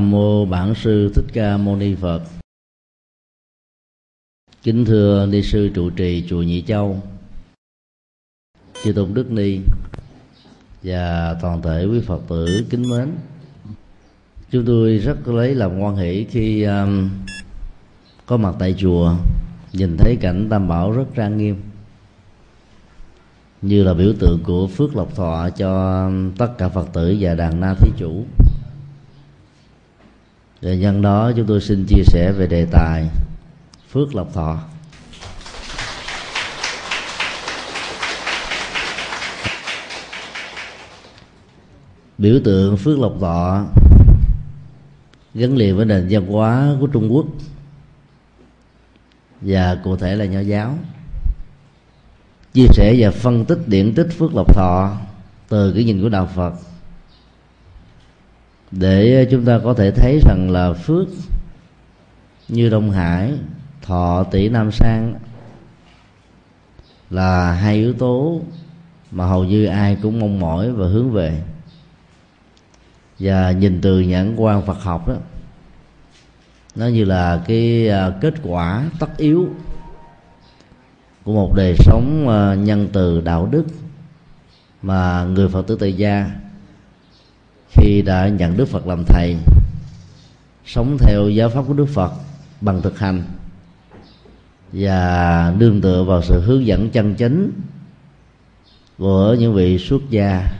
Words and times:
Nam 0.00 0.10
mô 0.10 0.44
Bản 0.44 0.74
sư 0.74 1.12
Thích 1.14 1.24
Ca 1.32 1.56
Mâu 1.56 1.76
Ni 1.76 1.94
Phật. 1.94 2.22
Kính 4.62 4.84
thưa 4.84 5.26
ni 5.26 5.42
sư 5.42 5.70
trụ 5.74 5.90
trì 5.90 6.24
chùa 6.28 6.42
Nhị 6.42 6.62
Châu, 6.62 7.02
chư 8.84 8.92
tôn 8.92 9.14
đức 9.14 9.30
ni 9.30 9.60
và 10.82 11.36
toàn 11.42 11.62
thể 11.62 11.84
quý 11.84 12.00
Phật 12.00 12.20
tử 12.28 12.66
kính 12.70 12.82
mến. 12.90 13.08
Chúng 14.50 14.64
tôi 14.64 14.98
rất 14.98 15.28
lấy 15.28 15.54
làm 15.54 15.78
quan 15.78 15.96
hỷ 15.96 16.24
khi 16.30 16.62
um, 16.62 17.10
có 18.26 18.36
mặt 18.36 18.54
tại 18.58 18.74
chùa 18.78 19.14
nhìn 19.72 19.96
thấy 19.96 20.16
cảnh 20.20 20.46
tam 20.50 20.68
bảo 20.68 20.92
rất 20.92 21.06
trang 21.14 21.38
nghiêm 21.38 21.60
như 23.62 23.84
là 23.84 23.94
biểu 23.94 24.12
tượng 24.18 24.40
của 24.44 24.66
phước 24.66 24.96
lộc 24.96 25.16
thọ 25.16 25.48
cho 25.50 26.04
um, 26.06 26.32
tất 26.32 26.58
cả 26.58 26.68
phật 26.68 26.92
tử 26.92 27.16
và 27.20 27.34
đàn 27.34 27.60
na 27.60 27.74
thí 27.74 27.90
chủ 27.98 28.24
và 30.62 30.74
nhân 30.74 31.02
đó 31.02 31.32
chúng 31.36 31.46
tôi 31.46 31.60
xin 31.60 31.84
chia 31.84 32.02
sẻ 32.04 32.32
về 32.32 32.46
đề 32.46 32.66
tài 32.66 33.08
phước 33.90 34.14
lộc 34.14 34.34
thọ. 34.34 34.58
Biểu 42.18 42.40
tượng 42.44 42.76
phước 42.76 42.98
lộc 42.98 43.20
thọ 43.20 43.64
gắn 45.34 45.56
liền 45.56 45.76
với 45.76 45.86
nền 45.86 46.06
văn 46.10 46.26
hóa 46.26 46.74
của 46.80 46.86
trung 46.86 47.12
quốc 47.12 47.26
và 49.40 49.74
cụ 49.84 49.96
thể 49.96 50.16
là 50.16 50.24
nho 50.24 50.40
giáo. 50.40 50.78
Chia 52.52 52.66
sẻ 52.72 52.94
và 52.98 53.10
phân 53.10 53.44
tích 53.44 53.58
điển 53.66 53.94
tích 53.94 54.08
phước 54.18 54.34
lộc 54.34 54.54
thọ 54.54 54.96
từ 55.48 55.72
cái 55.72 55.84
nhìn 55.84 56.02
của 56.02 56.08
đạo 56.08 56.28
phật 56.34 56.52
để 58.70 59.24
ờ, 59.24 59.30
chúng 59.30 59.44
ta 59.44 59.60
có 59.64 59.74
thể 59.74 59.90
thấy 59.90 60.20
rằng 60.26 60.50
là 60.50 60.72
phước 60.72 61.08
như 62.48 62.68
đông 62.68 62.90
hải, 62.90 63.32
thọ 63.82 64.24
tỷ 64.30 64.48
nam 64.48 64.72
sang 64.72 65.14
là 67.10 67.52
hai 67.52 67.74
yếu 67.74 67.92
tố 67.92 68.40
mà 69.10 69.26
hầu 69.26 69.44
như 69.44 69.66
ai 69.66 69.96
cũng 70.02 70.20
mong 70.20 70.40
mỏi 70.40 70.72
và 70.72 70.86
hướng 70.86 71.10
về. 71.10 71.42
Và 73.18 73.52
nhìn 73.52 73.80
từ 73.80 74.00
nhãn 74.00 74.36
quan 74.36 74.66
Phật 74.66 74.82
học 74.82 75.08
đó, 75.08 75.14
nó 76.74 76.86
như 76.86 77.04
là 77.04 77.42
cái 77.46 77.88
ờ, 77.88 78.18
kết 78.20 78.34
quả 78.42 78.90
tất 78.98 79.16
yếu 79.16 79.48
của 81.24 81.32
một 81.32 81.52
đời 81.56 81.74
sống 81.78 82.28
ờ, 82.28 82.54
nhân 82.54 82.88
từ 82.92 83.20
đạo 83.20 83.48
đức 83.50 83.64
mà 84.82 85.24
người 85.24 85.48
Phật 85.48 85.66
tử 85.66 85.76
tại 85.80 85.92
gia 85.92 86.30
khi 87.70 88.02
đã 88.02 88.28
nhận 88.28 88.56
Đức 88.56 88.68
Phật 88.68 88.86
làm 88.86 89.04
thầy, 89.04 89.36
sống 90.66 90.96
theo 91.00 91.28
giáo 91.28 91.48
pháp 91.48 91.64
của 91.66 91.72
Đức 91.72 91.86
Phật 91.86 92.12
bằng 92.60 92.82
thực 92.82 92.98
hành, 92.98 93.22
và 94.72 95.54
đương 95.58 95.80
tựa 95.80 96.04
vào 96.04 96.22
sự 96.22 96.40
hướng 96.40 96.66
dẫn 96.66 96.90
chân 96.90 97.14
chính 97.14 97.52
của 98.98 99.36
những 99.38 99.54
vị 99.54 99.78
xuất 99.78 100.10
gia 100.10 100.52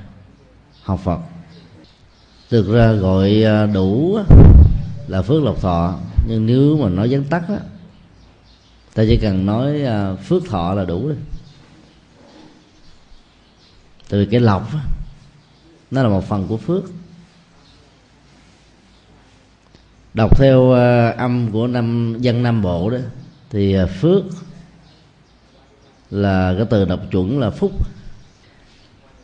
học 0.83 1.01
Phật. 1.05 1.21
Thực 2.51 2.73
ra 2.73 2.93
gọi 2.93 3.45
à, 3.45 3.67
đủ 3.67 4.19
là 5.09 5.23
phước 5.23 5.43
lộc 5.43 5.61
thọ, 5.61 5.99
nhưng 6.29 6.47
nếu 6.47 6.77
mà 6.77 6.89
nói 6.89 7.09
vắn 7.11 7.25
tắt 7.25 7.43
á, 7.49 7.59
ta 8.95 9.05
chỉ 9.09 9.17
cần 9.17 9.47
nói 9.47 9.83
à, 9.83 10.15
phước 10.15 10.45
thọ 10.49 10.75
là 10.75 10.85
đủ 10.85 11.07
rồi. 11.07 11.17
Từ 14.09 14.27
cái 14.27 14.41
lộc 14.41 14.71
nó 15.91 16.03
là 16.03 16.09
một 16.09 16.25
phần 16.29 16.47
của 16.47 16.57
phước. 16.57 16.85
Đọc 20.15 20.39
theo 20.39 20.71
ờ, 20.71 21.11
âm 21.11 21.51
của 21.53 21.67
năm, 21.67 22.17
dân 22.21 22.43
nam 22.43 22.63
bộ 22.63 22.91
đó, 22.91 22.99
thì 23.51 23.73
ờ, 23.73 23.87
phước 23.87 24.23
là 26.11 26.55
cái 26.57 26.67
từ 26.71 26.85
đọc 26.85 27.01
chuẩn 27.11 27.39
là 27.41 27.51
phúc. 27.51 27.73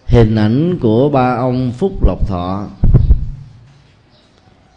Hình 0.07 0.37
ảnh 0.37 0.79
của 0.79 1.09
ba 1.09 1.35
ông 1.35 1.73
phúc 1.73 2.05
lộc 2.07 2.29
thọ 2.29 2.67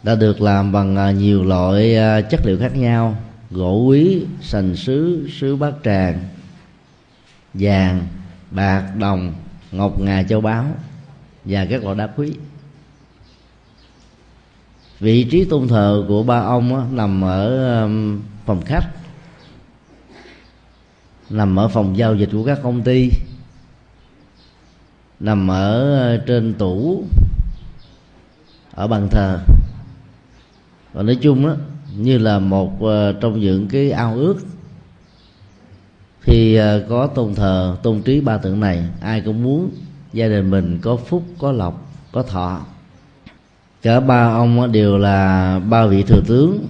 đã 0.03 0.15
được 0.15 0.41
làm 0.41 0.71
bằng 0.71 0.95
ờ, 0.95 1.11
nhiều 1.11 1.43
loại 1.43 1.97
chất 2.29 2.45
liệu 2.45 2.57
khác 2.59 2.75
nhau 2.75 3.15
gỗ 3.51 3.83
quý, 3.87 4.25
sành 4.41 4.75
sứ 4.75 5.29
sứ 5.39 5.55
bát 5.55 5.73
tràng, 5.83 6.19
vàng, 7.53 8.07
bạc, 8.51 8.91
đồng, 8.99 9.33
ngọc, 9.71 9.99
ngà, 10.01 10.23
châu 10.23 10.41
báu 10.41 10.65
và 11.45 11.65
các 11.65 11.83
loại 11.83 11.95
đá 11.95 12.07
quý 12.07 12.33
vị 14.99 15.23
trí 15.23 15.45
tôn 15.45 15.67
thờ 15.67 16.05
của 16.07 16.23
ba 16.23 16.39
ông 16.39 16.75
á, 16.75 16.85
nằm 16.91 17.21
ở 17.21 17.81
um, 17.83 18.21
phòng 18.45 18.61
khách. 18.65 18.89
Nằm 21.29 21.59
ở 21.59 21.67
phòng 21.67 21.97
giao 21.97 22.15
dịch 22.15 22.29
của 22.31 22.43
các 22.45 22.59
công 22.63 22.81
ty. 22.81 23.11
Nằm 25.19 25.51
ở 25.51 26.15
uh, 26.15 26.27
trên 26.27 26.53
tủ 26.53 27.03
ở 28.71 28.87
bàn 28.87 29.07
thờ. 29.11 29.39
Và 30.93 31.03
nói 31.03 31.17
chung 31.21 31.45
đó 31.47 31.55
như 31.97 32.17
là 32.17 32.39
một 32.39 32.83
uh, 32.83 32.89
trong 33.21 33.39
những 33.39 33.67
cái 33.67 33.91
ao 33.91 34.15
ước 34.15 34.35
khi 36.21 36.59
uh, 36.59 36.89
có 36.89 37.07
tôn 37.07 37.35
thờ 37.35 37.77
tôn 37.83 38.01
trí 38.01 38.21
ba 38.21 38.37
tượng 38.37 38.59
này 38.59 38.85
ai 39.01 39.21
cũng 39.21 39.43
muốn 39.43 39.69
gia 40.13 40.27
đình 40.27 40.49
mình 40.49 40.79
có 40.81 40.95
phúc 40.95 41.23
có 41.39 41.51
lộc 41.51 41.91
có 42.11 42.23
thọ 42.23 42.61
cả 43.81 43.99
ba 43.99 44.33
ông 44.33 44.71
đều 44.71 44.97
là 44.97 45.59
ba 45.59 45.85
vị 45.85 46.03
thừa 46.03 46.21
tướng. 46.27 46.65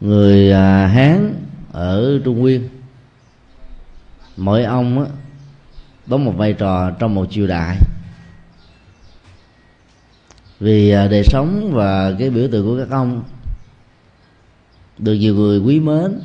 Người 0.00 0.52
à, 0.52 0.86
hán 0.86 1.34
ở 1.72 2.18
trung 2.24 2.38
nguyên. 2.38 2.68
Mỗi 4.36 4.64
ông 4.64 5.06
đóng 6.06 6.24
một 6.24 6.34
vai 6.36 6.52
trò 6.52 6.90
trong 6.90 7.14
một 7.14 7.26
triều 7.30 7.46
đại. 7.46 7.78
Vì 10.60 10.90
à, 10.90 11.08
đời 11.08 11.24
sống 11.24 11.70
và 11.72 12.12
cái 12.18 12.30
biểu 12.30 12.48
tượng 12.52 12.66
của 12.66 12.78
các 12.78 12.90
ông 12.90 13.22
được 14.98 15.14
nhiều 15.14 15.34
người 15.34 15.58
quý 15.58 15.80
mến, 15.80 16.20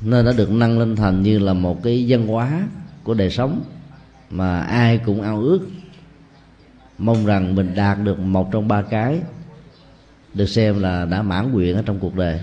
nên 0.00 0.26
đã 0.26 0.32
được 0.36 0.50
nâng 0.50 0.78
lên 0.78 0.96
thành 0.96 1.22
như 1.22 1.38
là 1.38 1.52
một 1.52 1.82
cái 1.82 2.04
văn 2.08 2.26
hóa 2.26 2.68
của 3.02 3.14
đời 3.14 3.30
sống 3.30 3.64
mà 4.30 4.60
ai 4.60 4.98
cũng 4.98 5.22
ao 5.22 5.40
ước 5.40 5.60
mong 6.98 7.26
rằng 7.26 7.54
mình 7.54 7.74
đạt 7.74 7.98
được 8.02 8.18
một 8.18 8.52
trong 8.52 8.68
ba 8.68 8.82
cái 8.82 9.20
được 10.34 10.46
xem 10.46 10.80
là 10.80 11.04
đã 11.04 11.22
mãn 11.22 11.52
nguyện 11.52 11.76
ở 11.76 11.82
trong 11.86 11.98
cuộc 11.98 12.14
đời. 12.14 12.38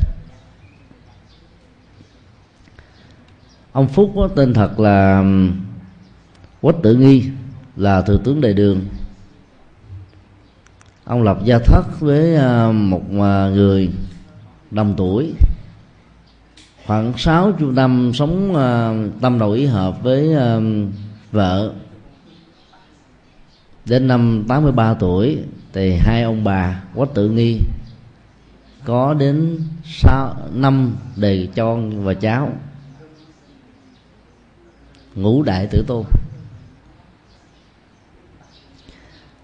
Ông 3.71 3.87
phúc 3.87 4.11
có 4.15 4.27
tên 4.35 4.53
thật 4.53 4.79
là 4.79 5.19
um, 5.19 5.51
quách 6.61 6.75
tử 6.83 6.95
nghi, 6.95 7.23
là 7.75 8.01
thừa 8.01 8.17
tướng 8.23 8.41
đại 8.41 8.53
đường. 8.53 8.85
Ông 11.03 11.23
lập 11.23 11.39
gia 11.43 11.59
thất 11.59 11.99
với 11.99 12.35
um, 12.35 12.89
một 12.89 13.03
à, 13.21 13.49
người 13.49 13.89
đồng 14.71 14.93
tuổi. 14.97 15.33
Khoảng 16.85 17.13
sáu 17.17 17.51
chục 17.51 17.69
năm 17.73 18.11
sống 18.13 18.55
à, 18.55 18.93
tâm 19.21 19.39
đầu 19.39 19.51
ý 19.51 19.65
hợp 19.65 20.03
với 20.03 20.33
um, 20.33 20.91
vợ 21.31 21.73
đến 23.85 24.07
năm 24.07 24.45
83 24.47 24.93
tuổi 24.93 25.39
thì 25.73 25.95
hai 25.95 26.23
ông 26.23 26.43
bà 26.43 26.83
quách 26.95 27.13
tự 27.13 27.29
nghi 27.29 27.59
có 28.85 29.13
đến 29.13 29.59
sáu 29.85 30.35
năm 30.53 30.95
đề 31.15 31.47
con 31.55 32.03
và 32.03 32.13
cháu 32.13 32.53
ngũ 35.15 35.43
đại 35.43 35.67
tử 35.67 35.83
tôn. 35.87 36.03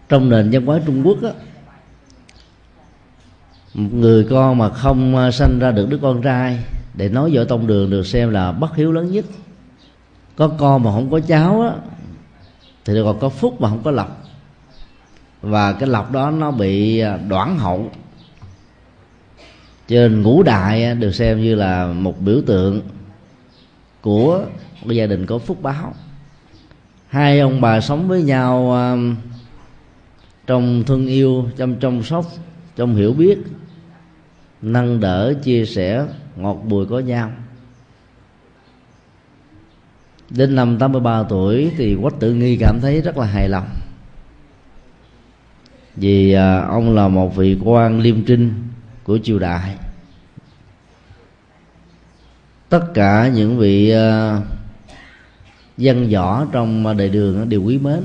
Trong 0.09 0.29
nền 0.29 0.49
văn 0.51 0.65
hóa 0.65 0.79
trung 0.85 1.07
quốc 1.07 1.23
á, 1.23 1.31
một 3.73 3.89
người 3.93 4.27
con 4.29 4.57
mà 4.57 4.69
không 4.69 5.15
à, 5.15 5.31
sanh 5.31 5.59
ra 5.59 5.71
được 5.71 5.89
đứa 5.89 5.97
con 6.01 6.21
trai 6.21 6.63
để 6.93 7.09
nói 7.09 7.29
vợ 7.33 7.45
tông 7.49 7.67
đường 7.67 7.89
được 7.89 8.07
xem 8.07 8.29
là 8.29 8.51
bất 8.51 8.75
hiếu 8.75 8.91
lớn 8.91 9.11
nhất. 9.11 9.25
Có 10.35 10.47
con 10.47 10.83
mà 10.83 10.91
không 10.91 11.11
có 11.11 11.19
cháu 11.19 11.61
á 11.61 11.71
thì 12.85 12.93
còn 13.03 13.19
có 13.19 13.29
phúc 13.29 13.61
mà 13.61 13.69
không 13.69 13.83
có 13.83 13.91
lộc 13.91 14.28
và 15.41 15.73
cái 15.73 15.89
lọc 15.89 16.11
đó 16.11 16.31
nó 16.31 16.51
bị 16.51 16.99
à, 16.99 17.09
đoản 17.09 17.29
đoạn 17.29 17.57
hậu. 17.57 17.91
Cho 19.87 19.95
nên 19.95 20.21
ngũ 20.21 20.43
đại 20.43 20.85
à, 20.85 20.93
được 20.93 21.15
xem 21.15 21.41
như 21.41 21.55
là 21.55 21.87
một 21.87 22.21
biểu 22.21 22.41
tượng 22.45 22.81
của 24.01 24.45
một 24.83 24.91
gia 24.91 25.05
đình 25.05 25.25
có 25.25 25.37
phúc 25.37 25.61
báo. 25.61 25.93
Hai 27.07 27.39
ông 27.39 27.61
bà 27.61 27.81
sống 27.81 28.07
với 28.07 28.23
nhau 28.23 28.73
à, 28.73 28.95
trong 30.47 30.83
thương 30.83 31.07
yêu, 31.07 31.45
trong 31.57 31.79
chăm 31.79 32.03
sóc, 32.03 32.25
trong 32.75 32.95
hiểu 32.95 33.13
biết, 33.13 33.37
nâng 34.61 34.99
đỡ, 34.99 35.33
chia 35.43 35.65
sẻ, 35.65 36.05
ngọt 36.35 36.57
bùi 36.63 36.85
có 36.85 36.99
nhau. 36.99 37.31
Đến 40.29 40.55
năm 40.55 40.77
83 40.79 41.23
tuổi 41.23 41.71
thì 41.77 41.97
quách 42.01 42.19
tự 42.19 42.33
nghi 42.33 42.57
cảm 42.59 42.79
thấy 42.81 43.01
rất 43.01 43.17
là 43.17 43.25
hài 43.25 43.49
lòng 43.49 43.67
vì 45.95 46.33
à, 46.33 46.59
ông 46.59 46.95
là 46.95 47.07
một 47.07 47.35
vị 47.35 47.57
quan 47.63 47.99
liêm 47.99 48.25
trinh 48.25 48.67
của 49.03 49.19
triều 49.23 49.39
đại. 49.39 49.75
Tất 52.69 52.85
cả 52.93 53.31
những 53.33 53.57
vị 53.57 53.89
à, 53.89 54.39
dân 55.77 56.09
võ 56.09 56.45
trong 56.51 56.97
đời 56.97 57.09
đường 57.09 57.49
đều 57.49 57.63
quý 57.63 57.77
mến. 57.77 58.03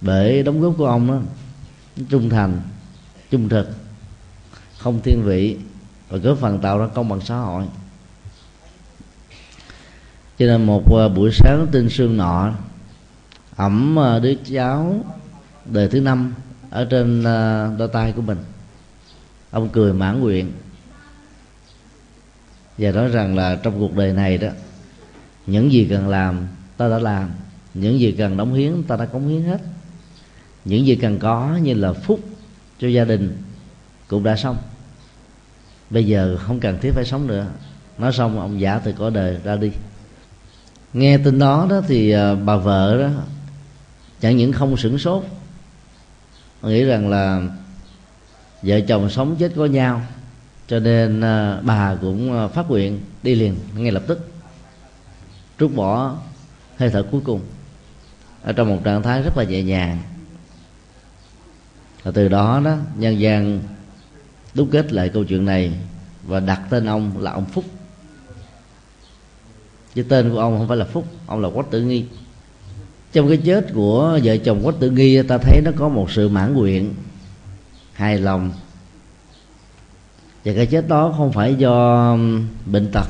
Bởi 0.00 0.42
đóng 0.42 0.60
góp 0.60 0.74
của 0.78 0.86
ông 0.86 1.08
đó 1.08 1.18
trung 2.08 2.30
thành, 2.30 2.60
trung 3.30 3.48
thực, 3.48 3.70
không 4.78 5.00
thiên 5.02 5.22
vị 5.24 5.56
và 6.08 6.18
góp 6.18 6.38
phần 6.38 6.58
tạo 6.58 6.78
ra 6.78 6.86
công 6.86 7.08
bằng 7.08 7.20
xã 7.20 7.36
hội. 7.36 7.64
Cho 10.38 10.46
nên 10.46 10.66
một 10.66 10.96
à, 10.98 11.08
buổi 11.08 11.30
sáng 11.32 11.66
tinh 11.72 11.88
sương 11.88 12.16
nọ 12.16 12.52
ẩm 13.56 13.96
ờ, 13.96 14.20
đứa 14.20 14.34
cháu 14.34 15.04
đời 15.64 15.88
thứ 15.88 16.00
năm 16.00 16.34
ở 16.70 16.84
trên 16.84 17.24
ờ, 17.24 17.70
đôi 17.78 17.88
tay 17.88 18.12
của 18.16 18.22
mình. 18.22 18.38
Ông 19.50 19.68
cười 19.68 19.92
mãn 19.92 20.20
nguyện 20.20 20.52
và 22.78 22.90
nói 22.90 23.08
rằng 23.08 23.36
là 23.36 23.56
trong 23.62 23.78
cuộc 23.78 23.96
đời 23.96 24.12
này 24.12 24.38
đó, 24.38 24.48
những 25.46 25.72
gì 25.72 25.86
cần 25.90 26.08
làm 26.08 26.46
ta 26.76 26.88
đã 26.88 26.98
làm, 26.98 27.30
những 27.74 28.00
gì 28.00 28.12
cần 28.12 28.36
đóng 28.36 28.54
hiến 28.54 28.82
ta 28.82 28.96
đã 28.96 29.06
cống 29.06 29.28
hiến 29.28 29.42
hết. 29.42 29.60
Những 30.64 30.86
gì 30.86 30.96
cần 30.96 31.18
có 31.18 31.58
như 31.62 31.74
là 31.74 31.92
phúc 31.92 32.20
cho 32.80 32.88
gia 32.88 33.04
đình 33.04 33.42
cũng 34.08 34.24
đã 34.24 34.36
xong. 34.36 34.56
Bây 35.90 36.06
giờ 36.06 36.38
không 36.40 36.60
cần 36.60 36.78
thiết 36.80 36.90
phải 36.94 37.04
sống 37.04 37.26
nữa. 37.26 37.46
Nói 37.98 38.12
xong, 38.12 38.40
ông 38.40 38.60
giả 38.60 38.78
từ 38.78 38.92
cõi 38.92 39.10
đời 39.10 39.38
ra 39.44 39.56
đi. 39.56 39.70
Nghe 40.92 41.18
tin 41.18 41.38
đó 41.38 41.66
đó 41.70 41.80
thì 41.88 42.10
ờ, 42.10 42.36
bà 42.36 42.56
vợ 42.56 42.98
đó 42.98 43.10
chẳng 44.22 44.36
những 44.36 44.52
không 44.52 44.76
sửng 44.76 44.98
sốt 44.98 45.24
nghĩ 46.62 46.84
rằng 46.84 47.08
là 47.08 47.42
vợ 48.62 48.80
chồng 48.80 49.10
sống 49.10 49.36
chết 49.38 49.52
có 49.56 49.66
nhau, 49.66 50.02
cho 50.66 50.78
nên 50.78 51.20
à, 51.20 51.60
bà 51.62 51.94
cũng 52.00 52.38
à, 52.38 52.48
phát 52.48 52.70
nguyện 52.70 53.00
đi 53.22 53.34
liền 53.34 53.56
ngay 53.74 53.90
lập 53.90 54.02
tức, 54.06 54.32
trút 55.58 55.74
bỏ 55.74 56.16
hơi 56.76 56.90
thở 56.90 57.02
cuối 57.10 57.20
cùng 57.24 57.40
ở 58.42 58.52
trong 58.52 58.68
một 58.68 58.78
trạng 58.84 59.02
thái 59.02 59.22
rất 59.22 59.36
là 59.36 59.44
nhẹ 59.44 59.62
nhàng. 59.62 59.98
Và 62.02 62.10
từ 62.10 62.28
đó 62.28 62.60
đó, 62.64 62.76
nhân 62.96 63.20
gian 63.20 63.60
đúc 64.54 64.68
kết 64.70 64.92
lại 64.92 65.08
câu 65.08 65.24
chuyện 65.24 65.44
này 65.44 65.72
và 66.26 66.40
đặt 66.40 66.60
tên 66.70 66.86
ông 66.86 67.18
là 67.18 67.32
ông 67.32 67.44
phúc. 67.44 67.64
Chứ 69.94 70.02
tên 70.02 70.30
của 70.30 70.38
ông 70.38 70.58
không 70.58 70.68
phải 70.68 70.76
là 70.76 70.84
phúc, 70.84 71.06
ông 71.26 71.40
là 71.40 71.48
quách 71.54 71.70
tử 71.70 71.80
nghi 71.80 72.04
trong 73.12 73.28
cái 73.28 73.36
chết 73.36 73.66
của 73.74 74.20
vợ 74.24 74.36
chồng 74.36 74.60
quách 74.62 74.80
tử 74.80 74.90
nghi, 74.90 75.22
ta 75.22 75.38
thấy 75.38 75.60
nó 75.64 75.70
có 75.76 75.88
một 75.88 76.10
sự 76.10 76.28
mãn 76.28 76.54
nguyện, 76.54 76.94
hài 77.92 78.18
lòng. 78.18 78.52
Và 80.44 80.52
cái 80.56 80.66
chết 80.66 80.88
đó 80.88 81.14
không 81.16 81.32
phải 81.32 81.54
do 81.54 82.16
bệnh 82.66 82.90
tật, 82.92 83.06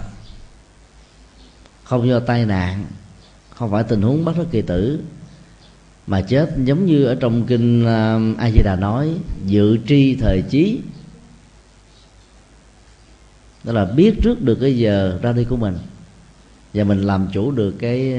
không 1.84 2.08
do 2.08 2.20
tai 2.20 2.46
nạn, 2.46 2.84
không 3.50 3.70
phải 3.70 3.82
tình 3.82 4.02
huống 4.02 4.25
bất 4.25 4.38
đắc 4.38 4.46
kỳ 4.50 4.62
tử, 4.62 5.00
mà 6.06 6.20
chết 6.20 6.55
giống 6.64 6.87
như 6.87 7.05
ở 7.05 7.14
trong 7.14 7.46
kinh 7.46 7.87
a 8.38 8.50
di 8.50 8.62
đà 8.64 8.76
nói, 8.76 9.10
dự 9.46 9.78
tri 9.87 10.14
thời 10.14 10.43
chí. 10.50 10.81
Đó 13.64 13.72
là 13.72 13.84
biết 13.84 14.14
trước 14.22 14.43
được 14.43 14.58
cái 14.60 14.78
giờ 14.78 15.19
ra 15.22 15.32
đi 15.32 15.44
của 15.44 15.56
mình, 15.56 15.78
và 16.75 16.84
mình 16.84 17.02
làm 17.02 17.28
chủ 17.32 17.50
được 17.50 17.75
cái 17.78 18.14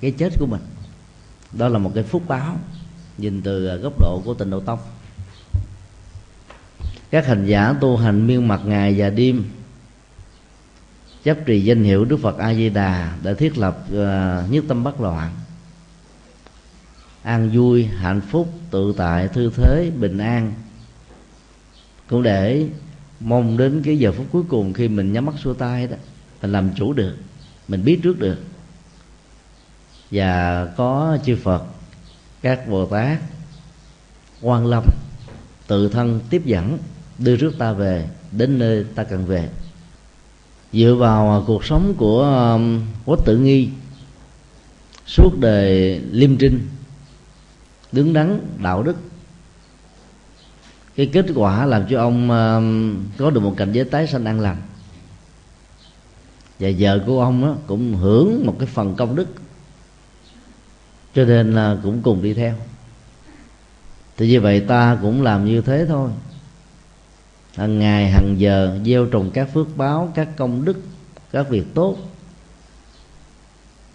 cái 0.00 0.10
chết 0.10 0.32
của 0.38 0.46
mình 0.46 0.60
đó 1.58 1.68
là 1.68 1.78
một 1.78 1.92
cái 1.94 2.04
phúc 2.04 2.22
báo 2.28 2.56
nhìn 3.18 3.42
từ 3.42 3.66
à, 3.66 3.74
góc 3.74 3.92
độ 4.00 4.22
của 4.24 4.34
tình 4.34 4.50
độ 4.50 4.60
tông. 4.60 4.78
Các 7.10 7.26
hành 7.26 7.46
giả 7.46 7.74
tu 7.80 7.96
hành 7.96 8.26
miên 8.26 8.48
mặt 8.48 8.60
ngày 8.64 8.94
và 8.98 9.10
đêm 9.10 9.44
chấp 11.24 11.38
trì 11.46 11.60
danh 11.60 11.84
hiệu 11.84 12.04
Đức 12.04 12.16
Phật 12.22 12.38
A 12.38 12.54
Di 12.54 12.68
Đà 12.68 13.16
đã 13.22 13.34
thiết 13.34 13.58
lập 13.58 13.84
uh, 13.88 14.50
nhất 14.50 14.64
tâm 14.68 14.84
bất 14.84 15.00
loạn 15.00 15.30
an 17.22 17.50
vui 17.54 17.84
hạnh 17.84 18.20
phúc 18.20 18.52
tự 18.70 18.94
tại 18.96 19.28
thư 19.28 19.50
thế 19.50 19.90
bình 19.90 20.18
an. 20.18 20.52
Cũng 22.08 22.22
để 22.22 22.68
mong 23.20 23.56
đến 23.56 23.82
cái 23.84 23.98
giờ 23.98 24.12
phút 24.12 24.26
cuối 24.32 24.42
cùng 24.48 24.72
khi 24.72 24.88
mình 24.88 25.12
nhắm 25.12 25.26
mắt 25.26 25.34
xuôi 25.42 25.54
tay 25.54 25.86
đó 25.86 25.96
mình 26.42 26.52
làm 26.52 26.70
chủ 26.76 26.92
được 26.92 27.16
mình 27.68 27.84
biết 27.84 28.00
trước 28.02 28.18
được 28.18 28.38
và 30.10 30.64
có 30.76 31.18
chư 31.24 31.36
Phật, 31.36 31.64
các 32.42 32.68
Bồ 32.68 32.86
Tát, 32.86 33.18
quan 34.42 34.66
lâm, 34.66 34.84
tự 35.66 35.88
thân 35.88 36.20
tiếp 36.30 36.42
dẫn, 36.44 36.78
đưa 37.18 37.36
rước 37.36 37.58
ta 37.58 37.72
về, 37.72 38.08
đến 38.32 38.58
nơi 38.58 38.84
ta 38.94 39.04
cần 39.04 39.26
về. 39.26 39.48
Dựa 40.72 40.94
vào 40.94 41.44
cuộc 41.46 41.64
sống 41.64 41.94
của 41.98 42.22
um, 42.22 42.80
Quốc 43.04 43.16
quách 43.16 43.26
tử 43.26 43.38
nghi, 43.38 43.68
suốt 45.06 45.30
đời 45.40 45.98
liêm 46.10 46.36
trinh, 46.36 46.68
đứng 47.92 48.12
đắn 48.12 48.40
đạo 48.62 48.82
đức, 48.82 48.96
cái 50.96 51.06
kết 51.06 51.26
quả 51.34 51.66
làm 51.66 51.84
cho 51.90 52.00
ông 52.00 52.30
um, 52.30 53.04
có 53.16 53.30
được 53.30 53.40
một 53.40 53.54
cảnh 53.56 53.72
giới 53.72 53.84
tái 53.84 54.06
sanh 54.06 54.24
an 54.24 54.40
lành. 54.40 54.62
Và 56.60 56.68
vợ 56.78 57.00
của 57.06 57.20
ông 57.22 57.58
cũng 57.66 57.94
hưởng 57.94 58.46
một 58.46 58.56
cái 58.58 58.66
phần 58.66 58.94
công 58.94 59.16
đức 59.16 59.26
cho 61.16 61.24
nên 61.24 61.52
là 61.52 61.76
cũng 61.82 62.02
cùng 62.02 62.22
đi 62.22 62.34
theo. 62.34 62.54
Thì 64.16 64.28
như 64.28 64.40
vậy 64.40 64.60
ta 64.60 64.98
cũng 65.02 65.22
làm 65.22 65.44
như 65.44 65.60
thế 65.60 65.86
thôi. 65.88 66.10
Hàng 67.54 67.78
ngày 67.78 68.10
hàng 68.10 68.34
giờ, 68.38 68.78
gieo 68.84 69.06
trồng 69.06 69.30
các 69.30 69.48
phước 69.54 69.76
báo, 69.76 70.12
các 70.14 70.28
công 70.36 70.64
đức, 70.64 70.82
các 71.32 71.48
việc 71.48 71.64
tốt. 71.74 71.96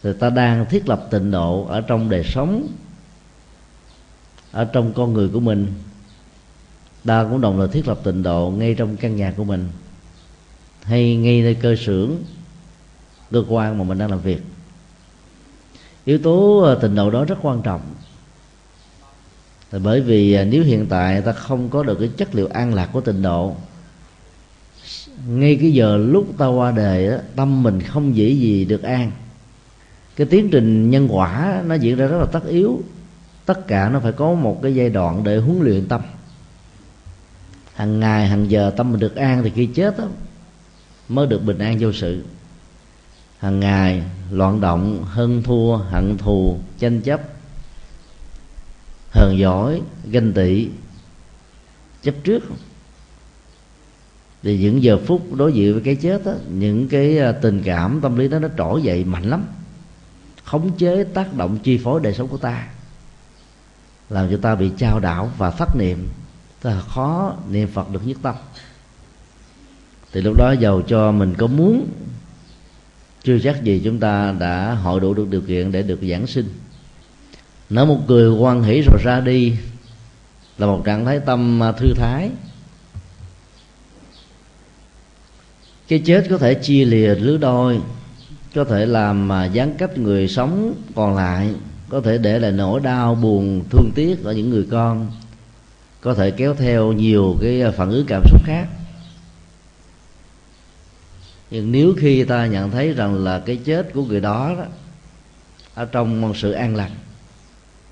Thì 0.03 0.09
ta 0.19 0.29
đang 0.29 0.65
thiết 0.65 0.89
lập 0.89 1.07
tịnh 1.11 1.31
độ 1.31 1.65
ở 1.65 1.81
trong 1.81 2.09
đời 2.09 2.23
sống, 2.23 2.67
ở 4.51 4.65
trong 4.65 4.93
con 4.93 5.13
người 5.13 5.29
của 5.29 5.39
mình. 5.39 5.73
Ta 7.05 7.23
cũng 7.23 7.41
đồng 7.41 7.57
thời 7.57 7.67
thiết 7.67 7.87
lập 7.87 7.99
tịnh 8.03 8.23
độ 8.23 8.49
ngay 8.49 8.73
trong 8.73 8.97
căn 8.97 9.15
nhà 9.15 9.33
của 9.37 9.43
mình, 9.43 9.69
hay 10.83 11.15
ngay 11.15 11.41
nơi 11.41 11.55
cơ 11.55 11.75
xưởng, 11.75 12.15
cơ 13.31 13.43
quan 13.47 13.77
mà 13.77 13.83
mình 13.83 13.97
đang 13.97 14.09
làm 14.09 14.19
việc 14.19 14.41
yếu 16.05 16.17
tố 16.17 16.59
ờ, 16.59 16.75
tình 16.75 16.95
độ 16.95 17.11
đó 17.11 17.25
rất 17.25 17.37
quan 17.41 17.61
trọng. 17.61 17.81
Tại 19.71 19.81
bởi 19.83 20.01
vì 20.01 20.33
ờ, 20.33 20.45
nếu 20.45 20.63
hiện 20.63 20.85
tại 20.89 21.21
ta 21.21 21.31
không 21.31 21.69
có 21.69 21.83
được 21.83 21.97
cái 21.99 22.09
chất 22.17 22.35
liệu 22.35 22.47
an 22.47 22.73
lạc 22.73 22.89
của 22.93 23.01
tình 23.01 23.21
độ 23.21 23.55
ngay 25.27 25.57
cái 25.61 25.71
giờ 25.71 25.97
lúc 25.97 26.27
ta 26.37 26.47
qua 26.47 26.71
đời 26.71 27.07
đó, 27.07 27.17
tâm 27.35 27.63
mình 27.63 27.81
không 27.81 28.15
dễ 28.15 28.29
gì 28.29 28.65
được 28.65 28.83
an. 28.83 29.11
Cái 30.15 30.27
tiến 30.27 30.49
trình 30.51 30.89
nhân 30.89 31.07
quả 31.11 31.61
nó 31.65 31.75
diễn 31.75 31.97
ra 31.97 32.07
rất 32.07 32.17
là 32.17 32.25
tất 32.25 32.47
yếu. 32.47 32.81
Tất 33.45 33.67
cả 33.67 33.89
nó 33.89 33.99
phải 33.99 34.11
có 34.11 34.33
một 34.33 34.59
cái 34.63 34.75
giai 34.75 34.89
đoạn 34.89 35.23
để 35.23 35.37
huấn 35.37 35.61
luyện 35.61 35.87
tâm. 35.87 36.01
Hàng 37.73 37.99
ngày 37.99 38.27
hàng 38.27 38.51
giờ 38.51 38.73
tâm 38.77 38.91
mình 38.91 38.99
được 38.99 39.15
an 39.15 39.43
thì 39.43 39.51
khi 39.55 39.65
chết 39.65 39.97
đó, 39.97 40.05
mới 41.09 41.27
được 41.27 41.43
bình 41.43 41.57
an 41.57 41.77
vô 41.79 41.91
sự 41.91 42.23
hàng 43.41 43.59
ngày 43.59 44.03
loạn 44.31 44.61
động 44.61 45.03
hơn 45.05 45.43
thua 45.43 45.77
hận 45.77 46.17
thù 46.17 46.59
tranh 46.79 47.01
chấp. 47.01 47.21
Hờn 49.11 49.37
giỏi 49.37 49.81
ganh 50.11 50.33
tị 50.33 50.67
chấp 52.03 52.15
trước. 52.23 52.43
Thì 54.43 54.57
những 54.57 54.83
giờ 54.83 54.97
phút 55.05 55.33
đối 55.33 55.53
diện 55.53 55.73
với 55.73 55.81
cái 55.81 55.95
chết 55.95 56.25
đó, 56.25 56.33
những 56.49 56.87
cái 56.87 57.17
à, 57.17 57.31
tình 57.31 57.61
cảm 57.65 58.01
tâm 58.01 58.15
lý 58.15 58.27
đó 58.27 58.39
nó 58.39 58.47
trỗi 58.57 58.81
dậy 58.81 59.03
mạnh 59.03 59.23
lắm. 59.23 59.45
Khống 60.43 60.77
chế 60.77 61.03
tác 61.03 61.33
động 61.33 61.59
chi 61.63 61.77
phối 61.77 61.99
đời 61.99 62.13
sống 62.13 62.27
của 62.27 62.37
ta. 62.37 62.67
Làm 64.09 64.29
cho 64.31 64.37
ta 64.41 64.55
bị 64.55 64.71
trao 64.77 64.99
đảo 64.99 65.31
và 65.37 65.51
thất 65.51 65.75
niệm. 65.77 66.07
Ta 66.61 66.81
khó 66.87 67.35
niệm 67.49 67.67
phật 67.67 67.89
được 67.89 68.07
nhất 68.07 68.17
tâm. 68.21 68.35
Thì 70.11 70.21
lúc 70.21 70.35
đó 70.37 70.51
giàu 70.59 70.81
cho 70.87 71.11
mình 71.11 71.33
có 71.37 71.47
muốn 71.47 71.87
chưa 73.23 73.39
chắc 73.39 73.63
gì 73.63 73.81
chúng 73.83 73.99
ta 73.99 74.35
đã 74.39 74.73
hội 74.73 74.99
đủ 74.99 75.13
được 75.13 75.29
điều 75.29 75.41
kiện 75.41 75.71
để 75.71 75.81
được 75.81 75.99
giảng 76.09 76.27
sinh. 76.27 76.49
Nở 77.69 77.85
một 77.85 77.99
cười 78.07 78.29
quan 78.29 78.63
hỷ 78.63 78.81
rồi 78.81 78.97
ra 79.03 79.19
đi 79.19 79.53
là 80.57 80.67
một 80.67 80.81
trạng 80.85 81.05
thái 81.05 81.19
tâm 81.19 81.63
à, 81.63 81.71
thư 81.71 81.93
thái. 81.93 82.29
Cái 85.87 85.99
chết 85.99 86.27
có 86.29 86.37
thể 86.37 86.53
chia 86.53 86.85
lìa 86.85 87.15
lứa 87.15 87.37
đôi, 87.37 87.81
có 88.55 88.63
thể 88.63 88.85
làm 88.85 89.27
mà 89.27 89.45
gián 89.45 89.75
cách 89.77 89.97
người 89.97 90.27
sống 90.27 90.73
còn 90.95 91.15
lại, 91.15 91.53
có 91.89 92.01
thể 92.01 92.17
để 92.17 92.39
lại 92.39 92.51
nỗi 92.51 92.79
đau, 92.79 93.15
buồn, 93.15 93.63
thương 93.69 93.91
tiếc 93.95 94.23
ở 94.23 94.33
những 94.33 94.49
người 94.49 94.67
con, 94.71 95.11
có 96.01 96.13
thể 96.13 96.31
kéo 96.31 96.53
theo 96.53 96.91
nhiều 96.91 97.37
cái 97.41 97.61
à, 97.61 97.71
phản 97.71 97.89
ứng 97.89 98.05
cảm 98.07 98.21
xúc 98.25 98.41
khác 98.45 98.67
nhưng 101.51 101.71
nếu 101.71 101.93
khi 101.97 102.23
ta 102.23 102.45
nhận 102.45 102.71
thấy 102.71 102.93
rằng 102.93 103.23
là 103.23 103.39
cái 103.39 103.57
chết 103.57 103.93
của 103.93 104.05
người 104.05 104.21
đó, 104.21 104.55
đó 104.57 104.65
ở 105.73 105.85
trong 105.85 106.21
một 106.21 106.37
sự 106.37 106.51
an 106.51 106.75
lành 106.75 106.91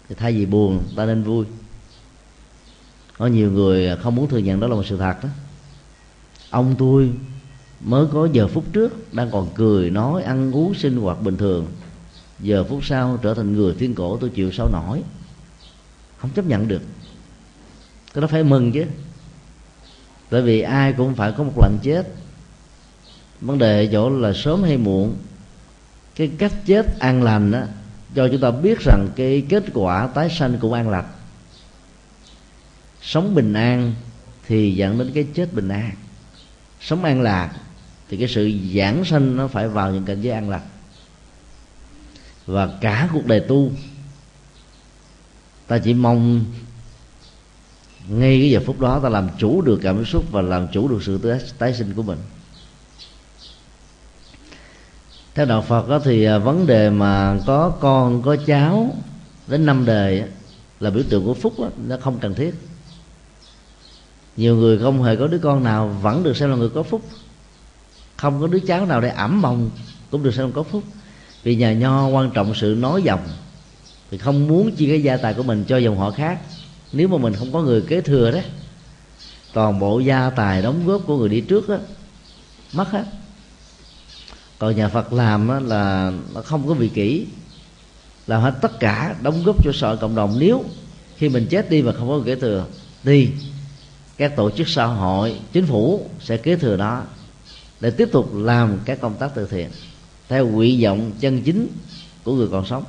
thì 0.10 0.16
thay 0.16 0.34
vì 0.34 0.46
buồn 0.46 0.84
ta 0.96 1.06
nên 1.06 1.24
vui. 1.24 1.46
Có 3.18 3.28
nhiều 3.28 3.52
người 3.52 3.98
không 3.98 4.16
muốn 4.16 4.30
thừa 4.30 4.38
nhận 4.38 4.60
đó 4.60 4.68
là 4.68 4.76
một 4.76 4.86
sự 4.86 4.98
thật 4.98 5.24
đó. 5.24 5.30
Ông 6.50 6.76
tôi 6.78 7.12
mới 7.80 8.08
có 8.14 8.28
giờ 8.32 8.48
phút 8.48 8.64
trước 8.74 9.14
đang 9.14 9.32
còn 9.32 9.50
cười 9.56 9.90
nói 9.90 10.24
ăn 10.24 10.52
uống 10.52 10.74
sinh 10.74 10.98
hoạt 10.98 11.22
bình 11.22 11.38
thường. 11.38 11.68
Giờ 12.40 12.64
phút 12.64 12.86
sau 12.86 13.20
trở 13.22 13.34
thành 13.34 13.54
người 13.54 13.74
thiên 13.80 13.96
cổ 13.96 14.18
tôi 14.18 14.30
chịu 14.30 14.52
sao 14.52 14.70
nổi? 14.72 15.04
Không 16.18 16.30
chấp 16.30 16.46
nhận 16.46 16.68
được. 16.68 16.82
Cái 18.14 18.22
đó 18.22 18.28
phải 18.28 18.44
mừng 18.44 18.72
chứ. 18.72 18.86
Tại 20.30 20.42
vì 20.42 20.62
ai 20.62 20.94
cũng 20.94 21.16
phải 21.16 21.32
có 21.38 21.44
một 21.44 21.54
lần 21.62 21.78
chết 21.84 22.14
vấn 23.42 23.58
đề 23.58 23.90
chỗ 23.92 24.10
là 24.10 24.34
sớm 24.34 24.64
hay 24.64 24.78
muộn 24.78 25.18
cái 26.16 26.32
cách 26.38 26.54
chết 26.66 27.00
an 27.00 27.24
lành 27.24 27.52
đó 27.52 27.62
cho 28.16 28.28
chúng 28.28 28.42
ta 28.42 28.52
biết 28.52 28.80
rằng 28.80 29.08
cái 29.16 29.46
kết 29.50 29.64
quả 29.74 30.08
tái 30.08 30.30
sanh 30.30 30.58
cũng 30.62 30.74
an 30.74 30.90
lành 30.90 31.06
sống 33.02 33.36
bình 33.36 33.54
an 33.54 33.94
thì 34.48 34.76
dẫn 34.76 34.98
đến 34.98 35.12
cái 35.14 35.28
chết 35.34 35.54
bình 35.54 35.70
an 35.70 35.92
sống 36.82 37.04
an 37.04 37.22
lạc 37.22 37.52
thì 38.10 38.18
cái 38.18 38.28
sự 38.28 38.52
giảng 38.76 39.06
sanh 39.06 39.36
nó 39.36 39.48
phải 39.48 39.68
vào 39.68 39.92
những 39.92 40.06
cảnh 40.06 40.22
giới 40.22 40.34
an 40.34 40.50
lạc. 40.50 40.62
Và 42.46 42.70
cả 42.82 43.10
cuộc 43.14 43.26
đời 43.26 43.40
tu 43.40 43.72
ta 45.68 45.78
chỉ 45.78 45.94
mong 45.94 46.46
ngay 48.08 48.40
cái 48.40 48.50
giờ 48.50 48.60
phút 48.66 48.80
đó 48.80 49.00
ta 49.04 49.10
làm 49.10 49.30
chủ 49.38 49.62
được 49.62 49.80
cảm 49.84 50.06
xúc 50.06 50.26
và 50.32 50.42
làm 50.42 50.68
chủ 50.68 50.88
được 50.88 51.04
sự 51.04 51.18
tái, 51.18 51.40
tái 51.58 51.74
sinh 51.74 51.94
của 51.94 52.04
mình 52.04 52.18
theo 55.36 55.46
đạo 55.46 55.62
Phật 55.62 55.90
đó 55.90 56.00
thì 56.04 56.24
à, 56.24 56.38
vấn 56.38 56.68
đề 56.68 56.90
mà 56.90 57.40
có 57.46 57.70
con 57.70 58.22
có 58.22 58.36
cháu 58.36 58.96
đến 59.48 59.66
năm 59.66 59.86
đời 59.86 60.24
là 60.80 60.90
biểu 60.90 61.04
tượng 61.10 61.26
của 61.26 61.34
phúc 61.34 61.54
đó, 61.60 61.70
nó 61.88 61.98
không 62.02 62.20
cần 62.20 62.34
thiết. 62.34 62.56
Nhiều 64.38 64.56
người 64.56 64.80
không 64.80 65.04
hề 65.04 65.16
có 65.16 65.28
đứa 65.28 65.38
con 65.38 65.64
nào 65.64 65.98
vẫn 66.02 66.24
được 66.24 66.38
xem 66.38 66.50
là 66.50 66.56
người 66.56 66.70
có 66.70 66.84
phúc. 66.84 67.02
Không 68.18 68.42
có 68.42 68.48
đứa 68.48 68.60
cháu 68.60 68.86
nào 68.86 69.02
để 69.02 69.10
ẩm 69.10 69.42
mong 69.42 69.70
cũng 70.12 70.24
được 70.24 70.34
xem 70.34 70.46
là 70.46 70.52
có 70.56 70.64
phúc. 70.64 70.84
Vì 71.44 71.56
nhà 71.56 71.74
nho 71.74 72.08
quan 72.08 72.32
trọng 72.32 72.56
sự 72.56 72.76
nói 72.80 73.02
dòng 73.02 73.28
thì 74.12 74.18
không 74.18 74.48
muốn 74.48 74.76
chia 74.76 74.88
cái 74.88 75.04
gia 75.04 75.18
tài 75.18 75.34
của 75.34 75.44
mình 75.44 75.66
cho 75.68 75.78
dòng 75.78 75.98
họ 75.98 76.12
khác. 76.12 76.40
Nếu 76.92 77.08
mà 77.08 77.18
mình 77.18 77.34
không 77.34 77.54
có 77.54 77.62
người 77.62 77.82
kế 77.82 78.02
thừa 78.02 78.32
đó 78.32 78.40
toàn 79.54 79.80
bộ 79.80 80.00
gia 80.00 80.30
tài 80.30 80.62
đóng 80.62 80.88
góp 80.88 81.02
của 81.06 81.18
người 81.18 81.30
đi 81.30 81.42
trước 81.42 81.70
đó 81.70 81.78
mất 82.74 82.92
hết 82.92 83.04
còn 84.60 84.76
nhà 84.76 84.88
phật 84.88 85.14
làm 85.14 85.68
là 85.68 86.12
nó 86.34 86.42
không 86.42 86.68
có 86.68 86.74
vị 86.74 86.90
kỷ 86.90 87.26
làm 88.28 88.42
hết 88.42 88.54
tất 88.62 88.80
cả 88.80 89.16
đóng 89.22 89.44
góp 89.44 89.64
cho 89.64 89.72
xã 89.74 89.88
hội 89.88 89.98
cộng 89.98 90.16
đồng. 90.16 90.36
Nếu 90.40 90.66
khi 91.18 91.30
mình 91.30 91.48
chết 91.50 91.70
đi 91.70 91.82
mà 91.82 91.92
không 91.92 92.10
có 92.10 92.16
người 92.16 92.26
kế 92.26 92.42
thừa 92.42 92.66
thì 93.04 93.30
các 94.18 94.36
tổ 94.36 94.52
chức 94.52 94.68
xã 94.68 94.86
hội, 94.86 95.40
chính 95.52 95.66
phủ 95.66 96.10
sẽ 96.20 96.38
kế 96.38 96.56
thừa 96.56 96.78
đó 96.78 97.04
để 97.80 97.92
tiếp 97.92 98.10
tục 98.12 98.30
làm 98.36 98.80
các 98.86 99.02
công 99.02 99.16
tác 99.16 99.32
từ 99.36 99.48
thiện 99.48 99.70
theo 100.30 100.48
nguyện 100.48 100.84
vọng 100.84 101.12
chân 101.20 101.42
chính 101.42 101.68
của 102.24 102.36
người 102.36 102.48
còn 102.52 102.66
sống. 102.66 102.84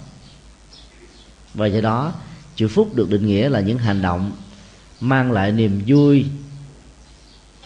Và 1.55 1.67
do 1.67 1.81
đó 1.81 2.13
chữ 2.57 2.69
phúc 2.69 2.95
được 2.95 3.11
định 3.11 3.27
nghĩa 3.27 3.49
là 3.49 3.61
những 3.61 3.79
hành 3.79 4.03
động 4.03 4.33
mang 5.01 5.33
lại 5.33 5.53
niềm 5.53 5.83
vui, 5.87 6.25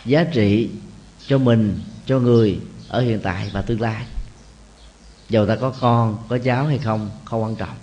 giá 0.04 0.25
trị 0.25 0.68
cho 1.26 1.38
mình, 1.38 1.80
cho 2.06 2.20
người 2.20 2.58
ở 2.88 3.00
hiện 3.00 3.21
tại 3.21 3.50
và 3.53 3.62
tương 3.62 3.81
lai. 3.81 4.05
Dầu 5.29 5.47
ta 5.47 5.57
có 5.57 5.73
con 5.81 6.17
có 6.29 6.38
cháu 6.38 6.67
hay 6.67 6.79
không 6.79 7.11
không 7.25 7.43
quan 7.43 7.57
trọng. 7.57 7.76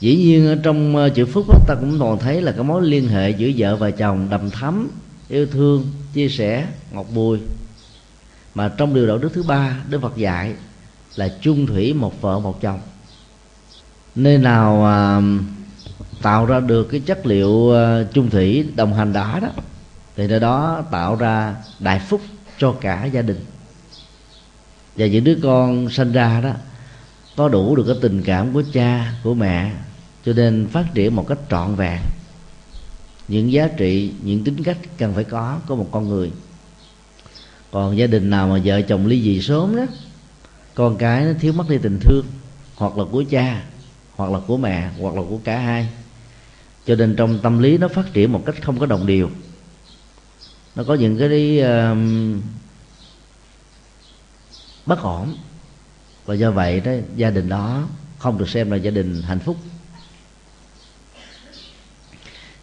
Dĩ 0.00 0.16
nhiên 0.16 0.60
trong 0.62 0.96
ờ, 0.96 1.08
chữ 1.08 1.26
phúc 1.26 1.44
đó, 1.48 1.58
ta 1.66 1.74
cũng 1.74 2.00
còn 2.00 2.18
thấy 2.18 2.42
là 2.42 2.52
cái 2.52 2.64
mối 2.64 2.82
liên 2.82 3.08
hệ 3.08 3.30
giữa 3.30 3.50
vợ 3.56 3.76
và 3.76 3.90
chồng 3.90 4.26
đầm 4.30 4.50
thắm 4.50 4.90
yêu 5.28 5.46
thương 5.46 5.86
chia 6.12 6.28
sẻ 6.28 6.66
ngọt 6.92 7.06
bùi. 7.14 7.38
Mà 8.54 8.68
trong 8.76 8.94
điều 8.94 9.06
đạo 9.06 9.18
đức 9.18 9.30
thứ 9.34 9.42
ba 9.42 9.76
đức 9.88 10.02
phật 10.02 10.16
dạy 10.16 10.54
là 11.16 11.28
chung 11.40 11.66
thủy 11.66 11.94
một 11.94 12.20
vợ 12.20 12.38
một 12.38 12.60
chồng. 12.60 12.80
Nơi 14.14 14.38
nào 14.38 14.86
à, 14.86 15.22
tạo 16.22 16.46
ra 16.46 16.60
được 16.60 16.84
cái 16.84 17.00
chất 17.00 17.26
liệu 17.26 17.74
à, 17.74 18.04
chung 18.12 18.30
thủy 18.30 18.66
đồng 18.76 18.94
hành 18.94 19.12
đó 19.12 19.38
đó 19.42 19.48
thì 20.20 20.26
nơi 20.26 20.40
đó 20.40 20.84
tạo 20.90 21.16
ra 21.16 21.56
đại 21.78 21.98
phúc 21.98 22.20
cho 22.58 22.74
cả 22.80 23.04
gia 23.04 23.22
đình. 23.22 23.44
Và 24.96 25.06
những 25.06 25.24
đứa 25.24 25.38
con 25.42 25.90
sinh 25.90 26.12
ra 26.12 26.40
đó, 26.40 26.52
có 27.36 27.48
đủ 27.48 27.76
được 27.76 27.84
cái 27.86 27.96
tình 28.02 28.22
cảm 28.22 28.52
của 28.52 28.62
cha, 28.72 29.12
của 29.24 29.34
mẹ, 29.34 29.72
cho 30.26 30.32
nên 30.32 30.68
phát 30.72 30.84
triển 30.94 31.16
một 31.16 31.28
cách 31.28 31.38
trọn 31.50 31.74
vẹn. 31.74 32.00
Những 33.28 33.52
giá 33.52 33.68
trị, 33.76 34.12
những 34.22 34.44
tính 34.44 34.62
cách 34.62 34.76
cần 34.98 35.14
phải 35.14 35.24
có 35.24 35.58
của 35.68 35.76
một 35.76 35.88
con 35.90 36.08
người. 36.08 36.30
Còn 37.70 37.96
gia 37.98 38.06
đình 38.06 38.30
nào 38.30 38.48
mà 38.48 38.60
vợ 38.64 38.82
chồng 38.82 39.06
ly 39.06 39.22
dị 39.22 39.40
sớm 39.42 39.76
đó, 39.76 39.84
con 40.74 40.96
cái 40.96 41.24
nó 41.24 41.32
thiếu 41.40 41.52
mất 41.52 41.68
đi 41.68 41.78
tình 41.78 41.98
thương, 42.00 42.26
hoặc 42.74 42.98
là 42.98 43.04
của 43.12 43.24
cha, 43.30 43.62
hoặc 44.16 44.30
là 44.30 44.38
của 44.46 44.56
mẹ, 44.56 44.90
hoặc 45.00 45.14
là 45.14 45.22
của 45.28 45.38
cả 45.44 45.58
hai. 45.58 45.88
Cho 46.86 46.94
nên 46.94 47.16
trong 47.16 47.38
tâm 47.38 47.58
lý 47.58 47.78
nó 47.78 47.88
phát 47.88 48.12
triển 48.12 48.32
một 48.32 48.42
cách 48.46 48.62
không 48.62 48.78
có 48.78 48.86
đồng 48.86 49.06
đều 49.06 49.30
nó 50.74 50.84
có 50.84 50.94
những 50.94 51.18
cái 51.18 51.28
đi 51.28 51.62
uh, 51.62 51.98
bất 54.86 55.02
ổn. 55.02 55.36
Và 56.26 56.34
do 56.34 56.50
vậy 56.50 56.80
đó 56.80 56.92
gia 57.16 57.30
đình 57.30 57.48
đó 57.48 57.88
không 58.18 58.38
được 58.38 58.48
xem 58.48 58.70
là 58.70 58.76
gia 58.76 58.90
đình 58.90 59.22
hạnh 59.22 59.40
phúc. 59.40 59.56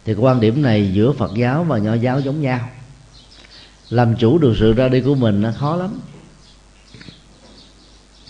Thì 0.04 0.14
quan 0.14 0.40
điểm 0.40 0.62
này 0.62 0.92
giữa 0.92 1.12
phật 1.12 1.34
giáo 1.34 1.64
và 1.64 1.78
nho 1.78 1.94
giáo 1.94 2.20
giống 2.20 2.42
nhau. 2.42 2.70
Làm 3.90 4.16
chủ 4.16 4.38
được 4.38 4.56
sự 4.58 4.72
ra 4.72 4.88
đi 4.88 5.00
của 5.00 5.14
mình 5.14 5.42
nó 5.42 5.52
khó 5.58 5.76
lắm. 5.76 6.00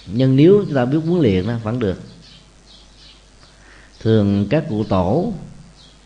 Nhưng 0.07 0.37
nếu 0.37 0.65
chúng 0.67 0.75
ta 0.75 0.85
biết 0.85 0.99
huấn 1.07 1.21
luyện 1.23 1.47
nó 1.47 1.59
vẫn 1.59 1.79
được. 1.79 2.01
Thường 4.01 4.47
các 4.51 4.65
cụ 4.69 4.85
tổ 4.85 5.33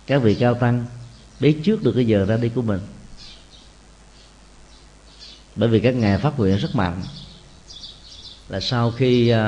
các 0.07 0.23
vị 0.23 0.35
cao 0.35 0.55
tăng 0.55 0.87
biết 1.41 1.61
trước 1.65 1.83
được 1.83 1.93
cái 1.93 2.07
giờ 2.07 2.25
ra 2.25 2.37
đi 2.37 2.49
của 2.49 2.63
mình 2.63 2.81
bởi 5.57 5.69
vì 5.69 5.81
các 5.81 5.95
ngài 5.95 6.19
phát 6.19 6.39
nguyện 6.39 6.57
rất 6.57 6.75
mạnh. 6.75 7.03
Là 8.49 8.61
sau 8.61 8.91
khi 8.91 9.35
uh, 9.35 9.39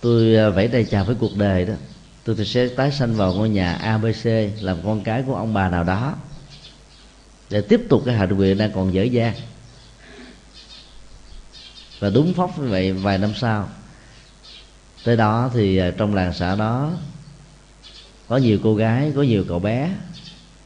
tôi 0.00 0.36
à, 0.36 0.48
vẫy 0.48 0.68
tay 0.68 0.84
chào 0.84 1.04
với 1.04 1.16
cuộc 1.20 1.36
đời 1.36 1.64
đó 1.64 1.74
tôi 2.24 2.46
sẽ 2.46 2.68
tái 2.68 2.92
sanh 2.92 3.14
vào 3.14 3.34
ngôi 3.34 3.48
nhà 3.48 3.74
abc 3.74 4.26
làm 4.60 4.76
con 4.84 5.00
cái 5.04 5.22
của 5.26 5.34
ông 5.34 5.54
bà 5.54 5.68
nào 5.68 5.84
đó 5.84 6.14
để 7.50 7.60
tiếp 7.60 7.80
tục 7.88 8.02
cái 8.06 8.14
hạnh 8.14 8.36
nguyện 8.36 8.58
đang 8.58 8.72
còn 8.72 8.94
dở 8.94 9.02
dang. 9.02 9.34
Và 11.98 12.10
đúng 12.10 12.34
phóc 12.34 12.58
như 12.58 12.68
vậy 12.68 12.92
vài 12.92 13.18
năm 13.18 13.32
sau 13.36 13.68
tới 15.04 15.16
đó 15.16 15.50
thì 15.54 15.76
à, 15.76 15.90
trong 15.96 16.14
làng 16.14 16.32
xã 16.34 16.54
đó 16.54 16.92
có 18.28 18.36
nhiều 18.36 18.58
cô 18.62 18.74
gái 18.74 19.12
có 19.16 19.22
nhiều 19.22 19.44
cậu 19.48 19.58
bé 19.58 19.90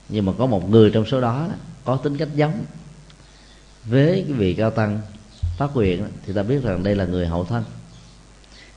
nhưng 0.08 0.26
mà 0.26 0.32
có 0.38 0.46
một 0.46 0.70
người 0.70 0.90
trong 0.90 1.06
số 1.06 1.20
đó 1.20 1.48
có 1.84 1.96
tính 1.96 2.16
cách 2.16 2.28
giống. 2.34 2.64
Với 3.84 4.24
cái 4.28 4.32
vị 4.32 4.54
cao 4.54 4.70
tăng 4.70 5.00
phát 5.56 5.70
nguyện 5.74 6.04
thì 6.26 6.32
ta 6.32 6.42
biết 6.42 6.62
rằng 6.62 6.82
đây 6.82 6.96
là 6.96 7.04
người 7.04 7.26
hậu 7.26 7.44
thân. 7.44 7.64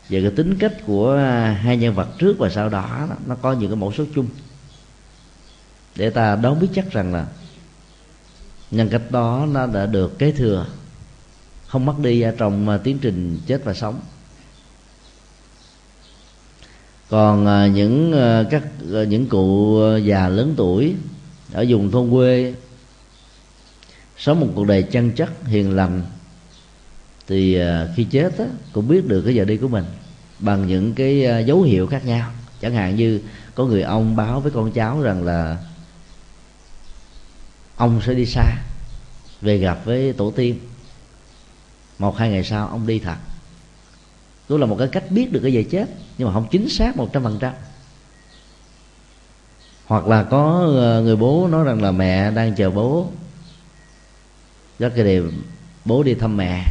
Và 0.10 0.20
cái 0.22 0.32
tính 0.36 0.58
cách 0.60 0.74
của 0.86 1.14
à, 1.14 1.60
hai 1.64 1.78
nhân 1.78 1.96
vật 1.96 2.08
trước 2.18 2.36
và 2.38 2.50
sau 2.50 2.70
đó 2.70 3.08
nó 3.26 3.36
có 3.36 3.54
những 3.54 3.70
cái 3.70 3.76
mẫu 3.76 3.92
số 3.92 4.06
chung. 4.16 4.28
Để 5.96 6.10
ta 6.10 6.36
đoán 6.36 6.60
biết 6.60 6.68
chắc 6.76 6.92
rằng 6.92 7.14
là 7.14 7.28
nhân 8.72 8.90
cách 8.90 9.12
đó 9.12 9.48
nó 9.52 9.68
đã 9.68 9.86
được 9.86 10.20
kế 10.20 10.32
thừa, 10.32 10.66
không 11.68 11.86
mất 11.86 12.00
đi 12.00 12.26
trong 12.38 12.70
à, 12.70 12.78
tiến 12.78 12.98
trình 13.02 13.40
chết 13.48 13.64
và 13.64 13.74
sống. 13.74 14.00
Còn 17.10 17.46
à, 17.46 17.68
những 17.68 18.14
các 18.50 18.64
những 19.08 19.28
cụ 19.30 19.80
già 20.04 20.28
lớn 20.28 20.54
tuổi 20.58 20.96
ở 21.54 21.66
vùng 21.70 21.92
thôn 21.92 22.12
quê 22.12 22.54
sống 24.18 24.40
một 24.40 24.48
cuộc 24.56 24.68
đời 24.68 24.84
chân 24.84 25.12
chất 25.12 25.30
hiền 25.46 25.76
lành 25.76 26.02
thì 27.28 27.56
à, 27.56 27.88
khi 27.96 28.04
chết 28.04 28.38
á, 28.38 28.46
cũng 28.74 28.88
biết 28.88 29.08
được 29.08 29.22
cái 29.22 29.36
giờ 29.36 29.46
đi 29.46 29.58
của 29.58 29.68
mình 29.68 29.86
bằng 30.40 30.68
những 30.68 30.94
cái 30.94 31.26
à, 31.26 31.40
dấu 31.40 31.62
hiệu 31.62 31.88
khác 31.88 32.06
nhau. 32.06 32.32
Chẳng 32.62 32.74
hạn 32.74 32.96
như 32.96 33.22
có 33.56 33.66
người 33.66 33.82
ông 33.82 34.16
báo 34.16 34.40
với 34.40 34.52
con 34.52 34.72
cháu 34.72 35.02
rằng 35.02 35.24
là 35.24 35.58
ông 37.76 38.02
sẽ 38.06 38.14
đi 38.14 38.26
xa 38.26 38.44
về 39.42 39.58
gặp 39.58 39.80
với 39.86 40.14
tổ 40.14 40.32
tiên. 40.32 40.60
Một 42.00 42.18
hai 42.18 42.30
ngày 42.30 42.44
sau 42.44 42.68
ông 42.68 42.88
đi 42.88 43.00
thật. 43.00 43.16
Đó 44.50 44.58
là 44.58 44.66
một 44.66 44.76
cái 44.80 44.88
cách 44.88 45.04
biết 45.12 45.32
được 45.32 45.40
cái 45.44 45.54
giờ 45.54 45.64
chết 45.72 45.86
nhưng 46.18 46.28
mà 46.28 46.34
không 46.34 46.48
chính 46.52 46.70
xác 46.70 46.98
một 46.98 47.10
trăm 47.14 47.24
phần 47.24 47.38
trăm. 47.40 47.54
Hoặc 49.86 50.08
là 50.08 50.24
có 50.24 50.68
à, 50.82 51.00
người 51.00 51.16
bố 51.16 51.48
nói 51.48 51.64
rằng 51.64 51.82
là 51.82 51.92
mẹ 51.92 52.32
đang 52.32 52.56
chờ 52.56 52.70
bố 52.70 53.12
rất 54.80 54.94
cái 54.96 55.06
điều 55.06 55.32
bố 55.86 56.04
đi 56.04 56.14
thăm 56.14 56.38
mẹ, 56.38 56.66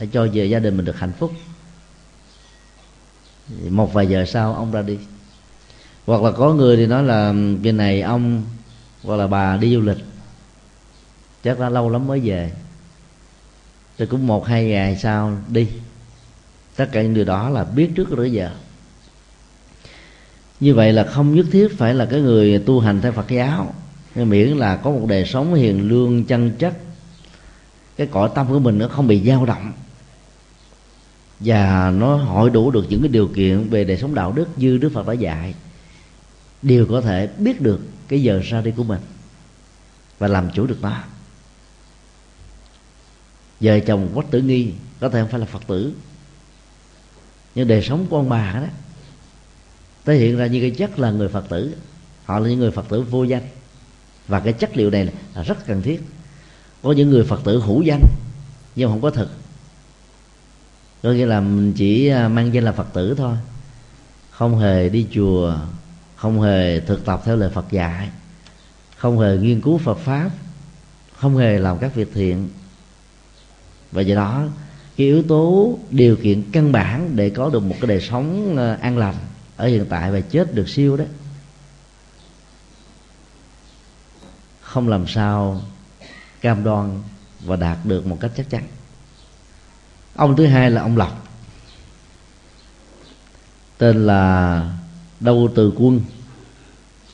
để 0.00 0.08
cho 0.12 0.28
về 0.32 0.46
gia 0.46 0.58
đình 0.58 0.76
mình 0.76 0.86
được 0.86 0.98
hạnh 0.98 1.12
phúc. 1.18 1.32
Một 3.68 3.92
vài 3.92 4.06
giờ 4.06 4.24
sau 4.24 4.54
ông 4.54 4.72
ra 4.72 4.82
đi. 4.82 4.98
Hoặc 6.06 6.22
là 6.22 6.30
có 6.30 6.54
người 6.54 6.76
thì 6.76 6.86
nói 6.86 7.02
là 7.02 7.28
ừ, 7.28 7.56
cái 7.62 7.72
này 7.72 8.00
ông 8.00 8.44
hoặc 9.02 9.16
là 9.16 9.26
bà 9.26 9.56
đi 9.56 9.74
du 9.74 9.80
lịch. 9.80 9.98
Chắc 11.44 11.60
là 11.60 11.68
lâu 11.68 11.90
lắm 11.90 12.06
mới 12.06 12.20
về. 12.20 12.52
Rồi 13.98 14.06
cũng 14.06 14.26
một, 14.26 14.46
hai 14.46 14.64
ngày 14.64 14.96
sau 14.96 15.38
đi. 15.48 15.68
Tất 16.76 16.88
cả 16.92 17.02
những 17.02 17.14
điều 17.14 17.24
đó 17.24 17.50
là 17.50 17.64
biết 17.64 17.90
trước 17.94 18.10
rồi 18.10 18.32
giờ 18.32 18.50
như 20.60 20.74
vậy 20.74 20.92
là 20.92 21.04
không 21.04 21.34
nhất 21.34 21.46
thiết 21.52 21.78
phải 21.78 21.94
là 21.94 22.06
cái 22.06 22.20
người 22.20 22.58
tu 22.58 22.80
hành 22.80 23.00
theo 23.00 23.12
Phật 23.12 23.28
giáo. 23.28 23.74
Miễn 24.14 24.48
là 24.48 24.76
có 24.76 24.90
một 24.90 25.06
đời 25.08 25.26
sống 25.26 25.54
hiền 25.54 25.88
lương, 25.88 26.24
chân 26.24 26.52
chất 26.58 26.74
cái 27.96 28.06
cõi 28.06 28.30
tâm 28.34 28.48
của 28.48 28.58
mình 28.58 28.78
nó 28.78 28.88
không 28.88 29.06
bị 29.06 29.22
dao 29.26 29.46
động. 29.46 29.72
Và 31.40 31.90
nó 31.90 32.16
hội 32.16 32.50
đủ 32.50 32.70
được 32.70 32.86
những 32.88 33.00
cái 33.02 33.08
điều 33.08 33.28
kiện 33.34 33.68
về 33.68 33.84
đời 33.84 33.96
sống 33.96 34.14
đạo 34.14 34.32
đức 34.32 34.48
như 34.56 34.78
Đức 34.78 34.90
Phật 34.94 35.06
đã 35.06 35.12
dạy. 35.12 35.54
Đều 36.62 36.86
có 36.90 37.00
thể 37.00 37.28
biết 37.38 37.60
được 37.60 37.80
cái 38.08 38.22
giờ 38.22 38.40
ra 38.44 38.60
đi 38.60 38.70
của 38.76 38.84
mình 38.84 39.00
và 40.18 40.28
làm 40.28 40.50
chủ 40.54 40.66
được 40.66 40.78
nó. 40.82 41.02
Vợ 43.60 43.80
chồng 43.80 44.10
quách 44.14 44.30
tử 44.30 44.40
nghi 44.40 44.72
có 45.00 45.08
thể 45.08 45.20
không 45.20 45.30
phải 45.30 45.40
là 45.40 45.46
phật 45.46 45.66
tử, 45.66 45.92
nhưng 47.54 47.68
đời 47.68 47.82
sống 47.82 48.06
của 48.10 48.16
ông 48.16 48.28
bà 48.28 48.52
đó 48.52 48.66
thể 50.04 50.16
hiện 50.16 50.36
ra 50.36 50.46
như 50.46 50.60
cái 50.60 50.70
chất 50.70 50.98
là 50.98 51.10
người 51.10 51.28
phật 51.28 51.48
tử. 51.48 51.74
Họ 52.24 52.38
là 52.38 52.48
những 52.48 52.58
người 52.58 52.70
phật 52.70 52.88
tử 52.88 53.02
vô 53.02 53.24
danh. 53.24 53.42
Và 54.28 54.40
cái 54.40 54.52
chất 54.52 54.76
liệu 54.76 54.90
này 54.90 55.08
là 55.34 55.42
rất 55.42 55.66
cần 55.66 55.82
thiết 55.82 56.02
có 56.84 56.92
những 56.92 57.10
người 57.10 57.24
phật 57.24 57.40
tử 57.44 57.60
hữu 57.60 57.82
danh, 57.82 58.02
nhưng 58.76 58.90
không 58.90 59.00
có 59.00 59.10
thực. 59.10 59.30
Có 61.02 61.10
nghĩa 61.10 61.26
là 61.26 61.40
mình 61.40 61.72
chỉ 61.72 62.08
à, 62.08 62.28
mang 62.28 62.54
danh 62.54 62.64
là 62.64 62.72
phật 62.72 62.86
tử 62.92 63.14
thôi. 63.18 63.36
Không 64.30 64.58
hề 64.58 64.88
đi 64.88 65.06
chùa, 65.10 65.54
không 66.16 66.40
hề 66.40 66.80
thực 66.80 67.04
tập 67.04 67.22
theo 67.24 67.36
lời 67.36 67.50
phật 67.50 67.70
dạy, 67.70 68.10
không 68.96 69.18
hề 69.18 69.36
nghiên 69.36 69.60
cứu 69.60 69.78
phật 69.78 69.98
pháp, 69.98 70.30
không 71.16 71.36
hề 71.36 71.58
làm 71.58 71.78
các 71.78 71.94
việc 71.94 72.10
thiện. 72.14 72.48
Và 73.92 74.02
do 74.02 74.14
đó, 74.14 74.44
cái 74.96 75.06
yếu 75.06 75.22
tố 75.22 75.78
điều 75.90 76.16
kiện 76.16 76.42
căn 76.52 76.72
bản 76.72 77.10
để 77.16 77.30
có 77.30 77.50
được 77.50 77.60
một 77.60 77.76
cái 77.80 77.88
đời 77.88 78.00
sống 78.00 78.56
à, 78.56 78.78
an 78.80 78.98
lành 78.98 79.16
ở 79.56 79.66
hiện 79.66 79.86
tại 79.88 80.12
và 80.12 80.20
chết 80.20 80.54
được 80.54 80.68
siêu 80.68 80.96
đó, 80.96 81.04
không 84.60 84.88
làm 84.88 85.06
sao 85.06 85.62
cam 86.44 86.64
đoan 86.64 87.00
và 87.44 87.56
đạt 87.56 87.78
được 87.84 88.06
một 88.06 88.18
cách 88.20 88.30
chắc 88.36 88.50
chắn. 88.50 88.62
Ông 90.14 90.36
thứ 90.36 90.46
hai 90.46 90.70
là 90.70 90.82
ông 90.82 90.96
lộc 90.96 91.28
tên 93.78 94.06
là 94.06 94.72
đâu 95.20 95.48
từ 95.54 95.72
quân 95.76 96.00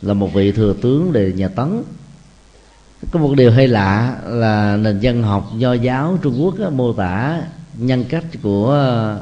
là 0.02 0.14
một 0.14 0.34
vị 0.34 0.52
thừa 0.52 0.74
tướng 0.82 1.12
đề 1.12 1.32
nhà 1.32 1.48
tấn. 1.48 1.82
Có 3.10 3.20
một 3.20 3.34
điều 3.36 3.52
hay 3.52 3.68
lạ 3.68 4.20
là 4.26 4.76
nền 4.76 5.00
dân 5.00 5.22
học 5.22 5.50
do 5.56 5.72
giáo 5.72 6.18
trung 6.22 6.42
quốc 6.42 6.58
đó, 6.58 6.70
mô 6.70 6.92
tả 6.92 7.42
nhân 7.74 8.04
cách 8.08 8.24
của 8.42 8.70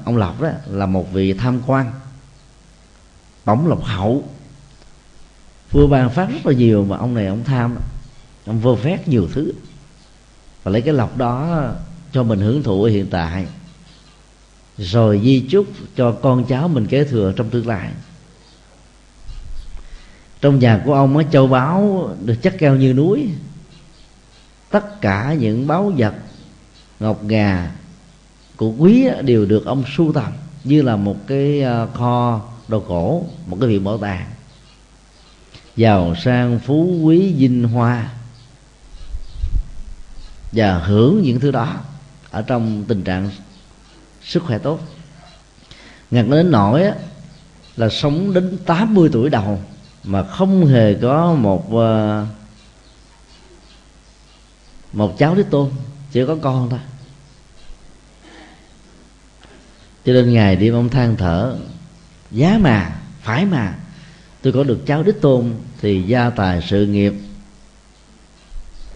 ông 0.05 0.17
lộc 0.17 0.41
đó 0.41 0.51
là 0.67 0.87
một 0.87 1.13
vị 1.13 1.33
tham 1.33 1.61
quan 1.67 1.93
bóng 3.45 3.69
lộc 3.69 3.85
hậu. 3.85 4.25
Vua 5.71 5.87
ban 5.87 6.11
phát 6.11 6.31
rất 6.31 6.47
là 6.47 6.53
nhiều 6.53 6.85
mà 6.85 6.97
ông 6.97 7.15
này 7.15 7.27
ông 7.27 7.45
tham 7.45 7.77
ông 8.47 8.61
vô 8.61 8.77
phép 8.77 9.09
nhiều 9.09 9.29
thứ 9.33 9.53
và 10.69 10.73
lấy 10.73 10.83
cái 10.83 10.95
lọc 10.95 11.17
đó 11.17 11.65
cho 12.13 12.23
mình 12.23 12.41
hưởng 12.41 12.63
thụ 12.63 12.83
ở 12.83 12.91
hiện 12.91 13.07
tại. 13.11 13.47
Rồi 14.79 15.21
di 15.25 15.41
chúc 15.51 15.67
cho 15.97 16.13
con 16.13 16.45
cháu 16.45 16.69
mình 16.69 16.87
kế 16.87 17.05
thừa 17.05 17.33
trong 17.37 17.51
tương 17.51 17.67
lai. 17.67 17.91
Trong 20.41 20.59
nhà 20.59 20.83
của 20.85 20.95
ông 20.95 21.17
á, 21.17 21.25
châu 21.33 21.47
báu 21.47 22.11
được 22.25 22.35
chất 22.43 22.55
cao 22.59 22.77
như 22.77 22.93
núi. 22.93 23.29
Tất 24.71 25.01
cả 25.01 25.35
những 25.39 25.67
báu 25.67 25.93
vật, 25.97 26.15
ngọc 27.01 27.25
ngà 27.25 27.71
của 28.57 28.71
quý 28.79 29.09
đều 29.23 29.47
được 29.47 29.67
ông 29.67 29.85
sưu 29.97 30.13
tầm 30.13 30.33
như 30.65 30.83
là 30.83 30.97
một 30.97 31.17
cái 31.27 31.63
ờ, 31.63 31.89
kho 31.95 32.41
đồ 32.69 32.81
cổ, 32.81 33.25
một 33.47 33.57
cái 33.61 33.69
viện 33.69 33.85
bảo 33.85 33.99
tàng. 33.99 34.27
Giàu 35.77 36.15
sang 36.25 36.59
phú 36.59 37.01
quý 37.03 37.33
vinh 37.33 37.65
hoa 37.65 38.18
và 40.53 40.79
hưởng 40.79 41.23
những 41.23 41.41
thứ 41.41 41.51
đó 41.51 41.75
ở 42.31 42.43
trong 42.43 42.85
tình 42.89 43.03
trạng 43.03 43.31
sức 44.23 44.43
khỏe 44.43 44.59
tốt. 44.59 44.81
Ngặt 46.11 46.27
đến 46.29 46.51
nỗi 46.51 46.91
là 47.77 47.89
sống 47.89 48.35
đến 48.35 48.59
80 48.67 49.09
tuổi 49.13 49.31
đầu 49.31 49.61
mà 50.05 50.23
không 50.23 50.67
hề 50.67 50.95
có 50.95 51.35
một 51.35 51.73
ờ, 51.73 52.27
một 54.93 55.19
cháu 55.19 55.35
đứa 55.35 55.43
tôn, 55.43 55.71
chỉ 56.13 56.27
có 56.27 56.37
con 56.43 56.71
thôi. 56.71 56.81
Cho 60.05 60.13
nên 60.13 60.33
ngày 60.33 60.57
đêm 60.57 60.75
ông 60.75 60.89
than 60.89 61.17
thở, 61.17 61.57
giá 62.31 62.59
mà, 62.61 63.01
phải 63.23 63.47
mà, 63.47 63.75
tôi 64.43 64.53
có 64.53 64.65
được 64.65 64.87
cháu 64.87 65.03
đích 65.03 65.21
tôn 65.21 65.55
thì 65.81 66.03
gia 66.03 66.31
tài 66.31 66.63
sự 66.69 66.87
nghiệp 66.87 67.15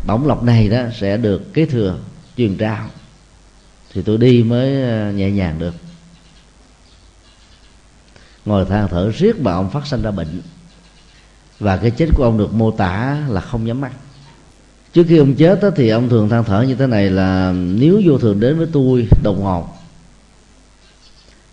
bổng 0.06 0.26
lộc 0.26 0.42
này 0.42 0.68
đó 0.68 0.82
sẽ 1.00 1.16
được 1.16 1.54
kế 1.54 1.66
thừa 1.66 1.98
truyền 2.36 2.56
trao 2.56 2.86
thì 3.94 4.02
tôi 4.02 4.18
đi 4.18 4.42
mới 4.42 4.82
ờ, 4.82 5.12
nhẹ 5.12 5.30
nhàng 5.30 5.58
được. 5.58 5.74
Ngồi 8.44 8.64
than 8.64 8.88
thở 8.88 9.10
riết 9.10 9.40
mà 9.40 9.52
ông 9.52 9.70
phát 9.70 9.86
sinh 9.86 10.02
ra 10.02 10.10
bệnh. 10.10 10.42
Và 11.60 11.76
cái 11.76 11.90
chết 11.90 12.08
của 12.14 12.24
ông 12.24 12.38
được 12.38 12.54
mô 12.54 12.70
tả 12.70 13.18
là 13.28 13.40
không 13.40 13.64
nhắm 13.64 13.80
mắt. 13.80 13.92
Trước 14.92 15.06
khi 15.08 15.16
ông 15.18 15.34
chết 15.34 15.62
đó, 15.62 15.70
thì 15.76 15.88
ông 15.88 16.08
thường 16.08 16.28
than 16.28 16.44
thở 16.44 16.62
như 16.62 16.74
thế 16.74 16.86
này 16.86 17.10
là 17.10 17.52
nếu 17.52 18.02
vô 18.04 18.18
thường 18.18 18.40
đến 18.40 18.58
với 18.58 18.66
tôi 18.72 19.08
đồng 19.22 19.40
ngột 19.40 19.82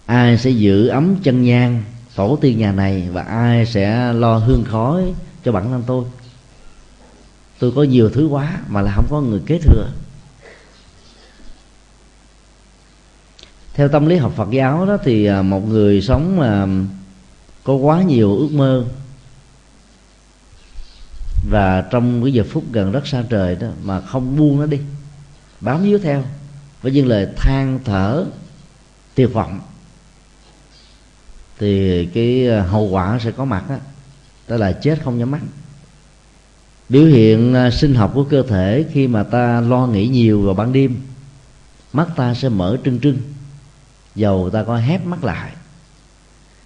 ai 0.09 0.37
sẽ 0.37 0.49
giữ 0.49 0.87
ấm 0.87 1.15
chân 1.23 1.43
nhang 1.43 1.83
tổ 2.15 2.37
tiên 2.41 2.57
nhà 2.57 2.71
này 2.71 3.09
và 3.11 3.21
ai 3.21 3.65
sẽ 3.65 4.13
lo 4.13 4.37
hương 4.37 4.63
khói 4.63 5.13
cho 5.43 5.51
bản 5.51 5.69
thân 5.69 5.83
tôi? 5.87 6.03
Tôi 7.59 7.71
có 7.75 7.83
nhiều 7.83 8.09
thứ 8.09 8.27
quá 8.27 8.59
mà 8.67 8.81
là 8.81 8.91
không 8.95 9.07
có 9.09 9.21
người 9.21 9.41
kế 9.45 9.59
thừa. 9.59 9.89
Theo 13.73 13.87
tâm 13.87 14.05
lý 14.05 14.15
học 14.15 14.33
Phật 14.35 14.49
giáo 14.51 14.85
đó 14.85 14.97
thì 15.03 15.25
à, 15.25 15.41
một 15.41 15.67
người 15.67 16.01
sống 16.01 16.37
mà 16.37 16.67
có 17.63 17.73
quá 17.73 18.01
nhiều 18.01 18.35
ước 18.35 18.49
mơ 18.51 18.85
và 21.49 21.81
trong 21.91 22.23
cái 22.23 22.33
giờ 22.33 22.43
phút 22.49 22.63
gần 22.71 22.91
rất 22.91 23.07
xa 23.07 23.23
trời 23.29 23.55
đó 23.55 23.67
mà 23.83 24.01
không 24.01 24.37
buông 24.37 24.59
nó 24.59 24.65
đi 24.65 24.79
bám 25.61 25.83
víu 25.83 25.99
theo 25.99 26.23
với 26.81 26.91
những 26.91 27.07
lời 27.07 27.27
than 27.37 27.79
thở 27.85 28.25
tuyệt 29.15 29.33
vọng 29.33 29.59
thì 31.59 32.05
cái 32.05 32.49
à, 32.49 32.61
hậu 32.61 32.83
quả 32.83 33.19
sẽ 33.23 33.31
có 33.31 33.45
mặt 33.45 33.69
đó, 33.69 33.75
đó 34.47 34.57
là 34.57 34.71
chết 34.71 34.99
không 35.03 35.17
nhắm 35.17 35.31
mắt 35.31 35.41
biểu 36.89 37.05
hiện 37.05 37.53
à, 37.53 37.71
sinh 37.71 37.95
học 37.95 38.11
của 38.13 38.23
cơ 38.23 38.43
thể 38.43 38.85
khi 38.91 39.07
mà 39.07 39.23
ta 39.23 39.61
lo 39.61 39.87
nghĩ 39.87 40.07
nhiều 40.07 40.41
vào 40.41 40.53
ban 40.53 40.73
đêm, 40.73 41.01
mắt 41.93 42.07
ta 42.15 42.33
sẽ 42.33 42.49
mở 42.49 42.77
trưng 42.85 42.99
trưng, 42.99 43.17
dầu 44.15 44.49
ta 44.49 44.63
có 44.63 44.77
hép 44.77 45.05
mắt 45.05 45.23
lại. 45.23 45.51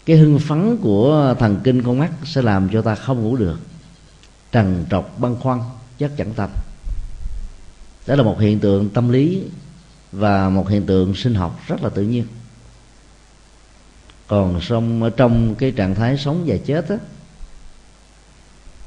Cái 0.05 0.17
hưng 0.17 0.39
phấn 0.39 0.77
của 0.77 1.35
thần 1.39 1.59
kinh 1.63 1.83
con 1.83 1.99
mắt 1.99 2.11
sẽ 2.23 2.41
làm 2.41 2.69
cho 2.69 2.81
ta 2.81 2.95
không 2.95 3.23
ngủ 3.23 3.35
được. 3.35 3.59
Trần 4.51 4.85
trọc, 4.89 5.19
băn 5.19 5.35
khoăn, 5.35 5.59
chắc 5.99 6.11
chẳng 6.17 6.33
tâm 6.33 6.49
đó 8.07 8.15
là 8.15 8.23
một 8.23 8.39
hiện 8.39 8.59
tượng 8.59 8.89
tâm 8.89 9.09
lý 9.09 9.43
và 10.11 10.49
một 10.49 10.69
hiện 10.69 10.85
tượng 10.85 11.15
sinh 11.15 11.35
học 11.35 11.59
rất 11.67 11.83
là 11.83 11.89
tự 11.89 12.03
nhiên. 12.03 12.25
Còn 14.27 14.59
trong 14.67 15.11
trong 15.17 15.55
cái 15.55 15.71
trạng 15.71 15.95
thái 15.95 16.17
sống 16.17 16.43
và 16.45 16.55
chết 16.65 16.89
á 16.89 16.97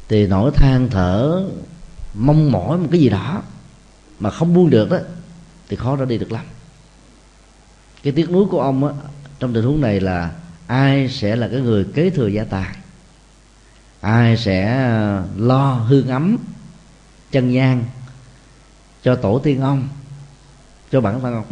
thì 0.09 0.27
nỗi 0.27 0.51
than 0.55 0.89
thở, 0.91 1.45
mong 2.15 2.53
mỏi 2.53 2.79
một 2.79 2.89
cái 2.91 3.01
gì 3.01 3.09
đó 3.09 3.43
mà 4.21 4.31
không 4.31 4.55
buông 4.55 4.71
được 4.71 4.91
đó 4.91 4.99
thì 5.69 5.77
khó 5.77 5.97
ra 5.97 6.05
đi 6.05 6.19
được 6.19 6.33
lắm. 6.33 6.45
Cái 8.03 8.13
tiếc 8.13 8.31
nuối 8.31 8.47
của 8.51 8.61
ông 8.61 8.85
á, 8.85 8.95
trong 9.39 9.55
tình 9.55 9.65
huống 9.65 9.81
này 9.81 10.01
là 10.01 10.33
ai 10.67 11.09
sẽ 11.09 11.37
là 11.37 11.49
cái 11.49 11.61
người 11.61 11.87
kế 11.95 12.11
thừa 12.11 12.27
gia 12.27 12.45
tài? 12.45 12.77
Ai 14.01 14.37
sẽ 14.37 14.85
ờ, 14.85 15.25
lo 15.37 15.73
hương 15.73 16.09
ấm 16.09 16.37
chân 17.31 17.51
nhang 17.51 17.85
cho 19.03 19.17
tổ 19.17 19.39
tiên 19.39 19.61
ông, 19.61 19.89
cho 20.91 21.01
bản 21.01 21.21
thân 21.21 21.35
ông? 21.35 21.45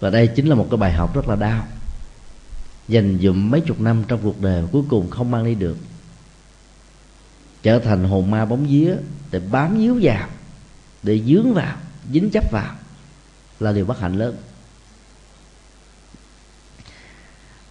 Và 0.00 0.10
đây 0.10 0.26
chính 0.26 0.46
là 0.46 0.54
một 0.54 0.66
cái 0.70 0.76
bài 0.76 0.92
học 0.92 1.14
rất 1.14 1.28
là 1.28 1.36
đau 1.36 1.66
dành 2.88 3.18
dụm 3.22 3.50
mấy 3.50 3.60
chục 3.60 3.80
năm 3.80 4.02
trong 4.08 4.20
cuộc 4.22 4.40
đời 4.40 4.64
cuối 4.72 4.82
cùng 4.88 5.10
không 5.10 5.30
mang 5.30 5.44
đi 5.44 5.54
được. 5.54 5.76
Trở 7.62 7.78
thành 7.78 8.04
hồn 8.04 8.30
ma 8.30 8.44
bóng 8.44 8.66
vía 8.66 8.94
để 9.30 9.40
bám 9.50 9.78
víu 9.78 9.98
vào, 10.02 10.28
để 11.02 11.20
dướng 11.26 11.54
vào, 11.54 11.76
dính 12.12 12.30
chấp 12.30 12.44
vào 12.50 12.74
là 13.60 13.72
điều 13.72 13.84
bất 13.84 14.00
hạnh 14.00 14.14
lớn. 14.14 14.36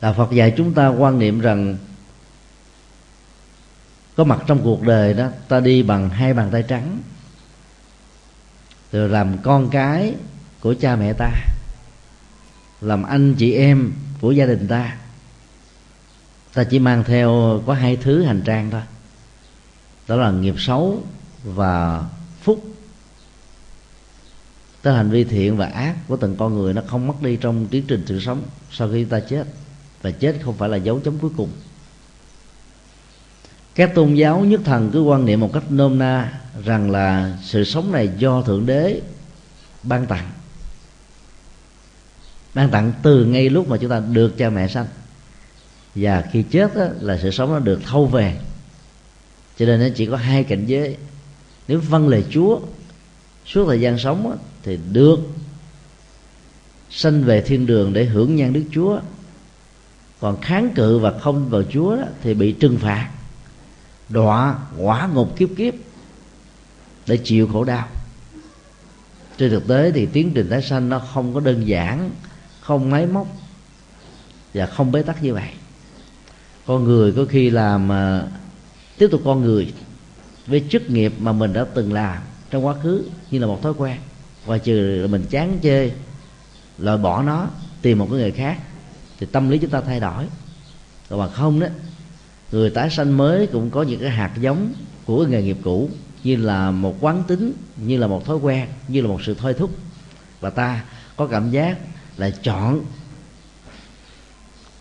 Đạo 0.01 0.13
phật 0.17 0.31
dạy 0.31 0.53
chúng 0.57 0.73
ta 0.73 0.87
quan 0.87 1.19
niệm 1.19 1.39
rằng 1.39 1.77
có 4.15 4.23
mặt 4.23 4.43
trong 4.47 4.63
cuộc 4.63 4.81
đời 4.81 5.13
đó, 5.13 5.29
ta 5.47 5.59
đi 5.59 5.83
bằng 5.83 6.09
hai 6.09 6.33
bàn 6.33 6.49
tay 6.51 6.63
trắng, 6.67 6.99
rồi 8.91 9.09
làm 9.09 9.37
con 9.37 9.69
cái 9.69 10.15
của 10.59 10.75
cha 10.79 10.95
mẹ 10.95 11.13
ta, 11.13 11.31
làm 12.81 13.03
anh 13.03 13.35
chị 13.35 13.53
em 13.53 13.91
của 14.21 14.31
gia 14.31 14.45
đình 14.45 14.67
ta. 14.67 14.97
Ta 16.53 16.63
chỉ 16.63 16.79
mang 16.79 17.03
theo 17.03 17.61
có 17.65 17.73
hai 17.73 17.95
thứ 17.95 18.23
hành 18.23 18.41
trang 18.45 18.71
thôi. 18.71 18.81
Đó 20.07 20.15
là 20.15 20.31
nghiệp 20.31 20.55
xấu 20.57 21.03
và 21.43 22.05
phúc. 22.41 22.63
Tức 24.81 24.91
hành 24.91 25.09
vi 25.09 25.23
thiện 25.23 25.57
và 25.57 25.65
ác 25.65 25.95
của 26.07 26.17
từng 26.17 26.35
con 26.35 26.55
người 26.55 26.73
nó 26.73 26.81
không 26.87 27.07
mất 27.07 27.21
đi 27.21 27.35
trong 27.35 27.67
tiến 27.67 27.83
trình 27.87 28.03
sự 28.05 28.19
sống 28.19 28.41
sau 28.71 28.89
khi 28.91 29.03
ta 29.03 29.19
chết. 29.19 29.47
Và 30.01 30.11
chết 30.11 30.35
không 30.43 30.57
phải 30.57 30.69
là 30.69 30.77
dấu 30.77 30.99
chấm 30.99 31.17
cuối 31.17 31.31
cùng. 31.37 31.49
Các 33.75 33.95
tôn 33.95 34.13
giáo 34.13 34.39
nhất 34.39 34.61
thần 34.65 34.89
cứ 34.93 35.01
quan 35.01 35.25
niệm 35.25 35.39
một 35.39 35.49
cách 35.53 35.71
nôm 35.71 35.99
na 35.99 36.41
rằng 36.65 36.91
là 36.91 37.37
sự 37.43 37.63
sống 37.63 37.91
này 37.91 38.09
do 38.17 38.41
thượng 38.41 38.65
đế 38.65 39.01
ban 39.83 40.05
tặng 40.05 40.29
ban 42.53 42.69
tặng 42.69 42.93
từ 43.03 43.25
ngay 43.25 43.49
lúc 43.49 43.69
mà 43.69 43.77
chúng 43.77 43.89
ta 43.89 43.99
được 43.99 44.37
cha 44.37 44.49
mẹ 44.49 44.67
sanh. 44.67 44.87
Và 45.95 46.23
khi 46.31 46.43
chết 46.43 46.75
đó, 46.75 46.85
là 46.99 47.19
sự 47.21 47.31
sống 47.31 47.49
nó 47.53 47.59
được 47.59 47.79
thâu 47.85 48.05
về. 48.05 48.37
Cho 49.57 49.65
nên 49.65 49.79
nó 49.79 49.87
chỉ 49.95 50.05
có 50.05 50.17
hai 50.17 50.43
cảnh 50.43 50.65
giới. 50.65 50.97
Nếu 51.67 51.79
vâng 51.79 52.07
lời 52.07 52.25
chúa 52.29 52.59
suốt 53.45 53.65
thời 53.67 53.81
gian 53.81 53.97
sống 53.99 54.23
đó, 54.23 54.35
thì 54.63 54.79
được 54.91 55.19
sanh 56.89 57.23
về 57.23 57.41
thiên 57.41 57.65
đường 57.65 57.93
để 57.93 58.05
hưởng 58.05 58.35
nhan 58.35 58.53
đức 58.53 58.63
chúa. 58.71 58.99
Còn 60.19 60.41
kháng 60.41 60.69
cự 60.75 60.99
và 60.99 61.19
không 61.19 61.49
vào 61.49 61.63
chúa 61.63 61.95
đó, 61.95 62.03
thì 62.23 62.33
bị 62.33 62.51
trừng 62.51 62.77
phạt 62.77 63.09
đọa 64.09 64.55
quả 64.77 65.09
ngục 65.13 65.37
kiếp 65.37 65.49
kiếp 65.57 65.73
để 67.07 67.17
chịu 67.17 67.47
khổ 67.47 67.63
đau. 67.63 67.87
Trên 69.37 69.51
thực 69.51 69.67
tế 69.67 69.91
thì 69.91 70.05
tiến 70.05 70.31
trình 70.35 70.49
tái 70.49 70.61
sanh 70.61 70.89
nó 70.89 70.99
không 70.99 71.33
có 71.33 71.39
đơn 71.39 71.67
giản 71.67 72.09
không 72.71 72.89
máy 72.89 73.05
móc 73.05 73.27
và 74.53 74.65
không 74.65 74.91
bế 74.91 75.01
tắc 75.01 75.23
như 75.23 75.33
vậy. 75.33 75.49
Con 76.65 76.83
người 76.83 77.11
có 77.11 77.25
khi 77.29 77.49
làm 77.49 77.91
à, 77.91 78.23
tiếp 78.97 79.07
tục 79.11 79.21
con 79.25 79.41
người 79.41 79.73
với 80.47 80.63
chức 80.69 80.89
nghiệp 80.89 81.13
mà 81.19 81.31
mình 81.31 81.53
đã 81.53 81.65
từng 81.73 81.93
làm 81.93 82.21
trong 82.49 82.65
quá 82.65 82.75
khứ 82.83 83.03
như 83.31 83.39
là 83.39 83.47
một 83.47 83.61
thói 83.61 83.73
quen. 83.77 83.97
Và 84.45 84.57
trừ 84.57 85.07
mình 85.09 85.25
chán 85.29 85.59
chê, 85.63 85.91
loại 86.77 86.97
bỏ 86.97 87.23
nó, 87.23 87.47
tìm 87.81 87.99
một 87.99 88.07
cái 88.11 88.19
người 88.19 88.31
khác 88.31 88.57
thì 89.19 89.25
tâm 89.25 89.49
lý 89.49 89.57
chúng 89.57 89.69
ta 89.69 89.81
thay 89.81 89.99
đổi. 89.99 90.25
Còn 91.09 91.19
mà 91.19 91.27
không 91.27 91.59
đó, 91.59 91.67
người 92.51 92.69
tái 92.69 92.89
sanh 92.89 93.17
mới 93.17 93.47
cũng 93.47 93.69
có 93.69 93.83
những 93.83 93.99
cái 93.99 94.09
hạt 94.09 94.31
giống 94.39 94.73
của 95.05 95.23
cái 95.23 95.31
nghề 95.31 95.43
nghiệp 95.43 95.57
cũ 95.63 95.89
như 96.23 96.35
là 96.35 96.71
một 96.71 96.95
quán 96.99 97.23
tính, 97.27 97.53
như 97.77 97.97
là 97.97 98.07
một 98.07 98.25
thói 98.25 98.37
quen, 98.37 98.67
như 98.87 99.01
là 99.01 99.07
một 99.07 99.19
sự 99.23 99.33
thôi 99.33 99.53
thúc. 99.53 99.71
Và 100.39 100.49
ta 100.49 100.83
có 101.15 101.27
cảm 101.27 101.51
giác 101.51 101.77
là 102.21 102.29
chọn 102.29 102.85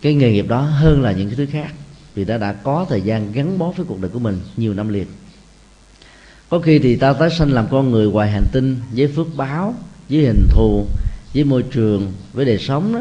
cái 0.01 0.13
nghề 0.13 0.31
nghiệp 0.31 0.47
đó 0.47 0.61
hơn 0.61 1.01
là 1.01 1.11
những 1.11 1.27
cái 1.27 1.35
thứ 1.35 1.45
khác. 1.51 1.73
Vì 2.15 2.25
ta 2.25 2.37
đã 2.37 2.53
có 2.53 2.85
thời 2.89 3.01
gian 3.01 3.31
gắn 3.31 3.57
bó 3.57 3.71
với 3.71 3.85
cuộc 3.85 4.01
đời 4.01 4.11
của 4.13 4.19
mình 4.19 4.39
nhiều 4.57 4.73
năm 4.73 4.89
liền. 4.89 5.07
Có 6.49 6.59
khi 6.59 6.79
thì 6.79 6.95
ta 6.95 7.13
tái 7.13 7.29
sanh 7.29 7.51
làm 7.51 7.67
con 7.71 7.91
người 7.91 8.07
ngoài 8.07 8.31
hành 8.31 8.47
tinh, 8.51 8.77
với 8.91 9.07
phước 9.07 9.27
báo, 9.35 9.75
với 10.09 10.19
hình 10.19 10.47
thù, 10.49 10.85
với 11.33 11.43
môi 11.43 11.63
trường, 11.63 12.13
với 12.33 12.45
đời 12.45 12.57
sống 12.57 12.93
đó. 12.93 12.99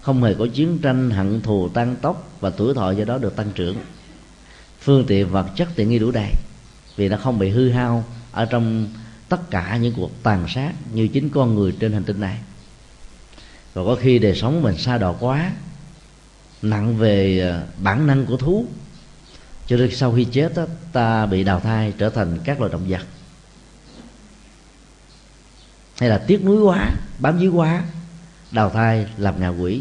Không 0.00 0.22
hề 0.22 0.34
có 0.34 0.46
chiến 0.54 0.78
tranh, 0.78 1.10
hận 1.10 1.40
thù 1.40 1.68
tăng 1.68 1.96
tốc 1.96 2.30
và 2.40 2.50
tuổi 2.50 2.74
thọ 2.74 2.90
do 2.90 3.04
đó 3.04 3.18
được 3.18 3.36
tăng 3.36 3.50
trưởng. 3.54 3.76
Phương 4.80 5.04
tiện 5.06 5.28
vật 5.28 5.46
chất 5.56 5.68
tiện 5.74 5.88
nghi 5.88 5.98
đủ 5.98 6.10
đầy, 6.10 6.32
vì 6.96 7.08
nó 7.08 7.16
không 7.16 7.38
bị 7.38 7.50
hư 7.50 7.70
hao 7.70 8.04
ở 8.32 8.44
trong 8.44 8.88
tất 9.28 9.50
cả 9.50 9.76
những 9.76 9.94
cuộc 9.96 10.22
tàn 10.22 10.44
sát 10.48 10.72
như 10.92 11.08
chính 11.08 11.28
con 11.28 11.54
người 11.54 11.72
trên 11.80 11.92
hành 11.92 12.04
tinh 12.04 12.20
này 12.20 12.38
và 13.76 13.84
có 13.84 13.94
khi 13.94 14.18
đời 14.18 14.34
sống 14.34 14.62
mình 14.62 14.78
xa 14.78 14.98
đọa 14.98 15.12
quá 15.20 15.52
nặng 16.62 16.96
về 16.96 17.38
ờ, 17.38 17.66
bản 17.82 18.06
năng 18.06 18.26
của 18.26 18.36
thú. 18.36 18.66
Cho 19.66 19.76
nên 19.76 19.96
sau 19.96 20.12
khi 20.12 20.24
chết 20.24 20.54
đó, 20.54 20.66
ta 20.92 21.26
bị 21.26 21.44
đào 21.44 21.60
thai 21.60 21.92
trở 21.98 22.10
thành 22.10 22.38
các 22.44 22.60
loài 22.60 22.72
động 22.72 22.86
vật. 22.88 23.00
Hay 25.98 26.08
là 26.08 26.18
tiếc 26.18 26.44
núi 26.44 26.62
quá 26.62 26.90
bám 27.18 27.38
dưới 27.38 27.48
quá 27.48 27.84
đào 28.50 28.70
thai 28.70 29.06
làm 29.18 29.40
ngạ 29.40 29.48
quỷ. 29.48 29.80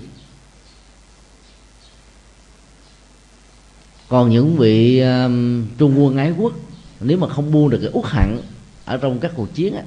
Còn 4.08 4.30
những 4.30 4.58
vị 4.58 5.00
um, 5.00 5.68
trung 5.78 6.04
quân 6.04 6.18
ái 6.18 6.32
quốc 6.32 6.54
nếu 7.00 7.18
mà 7.18 7.30
không 7.30 7.52
buông 7.52 7.70
được 7.70 7.80
cái 7.82 7.90
uất 7.94 8.06
hận 8.06 8.42
ở 8.86 8.98
trong 8.98 9.20
các 9.20 9.32
cuộc 9.36 9.54
chiến 9.54 9.76
á, 9.76 9.84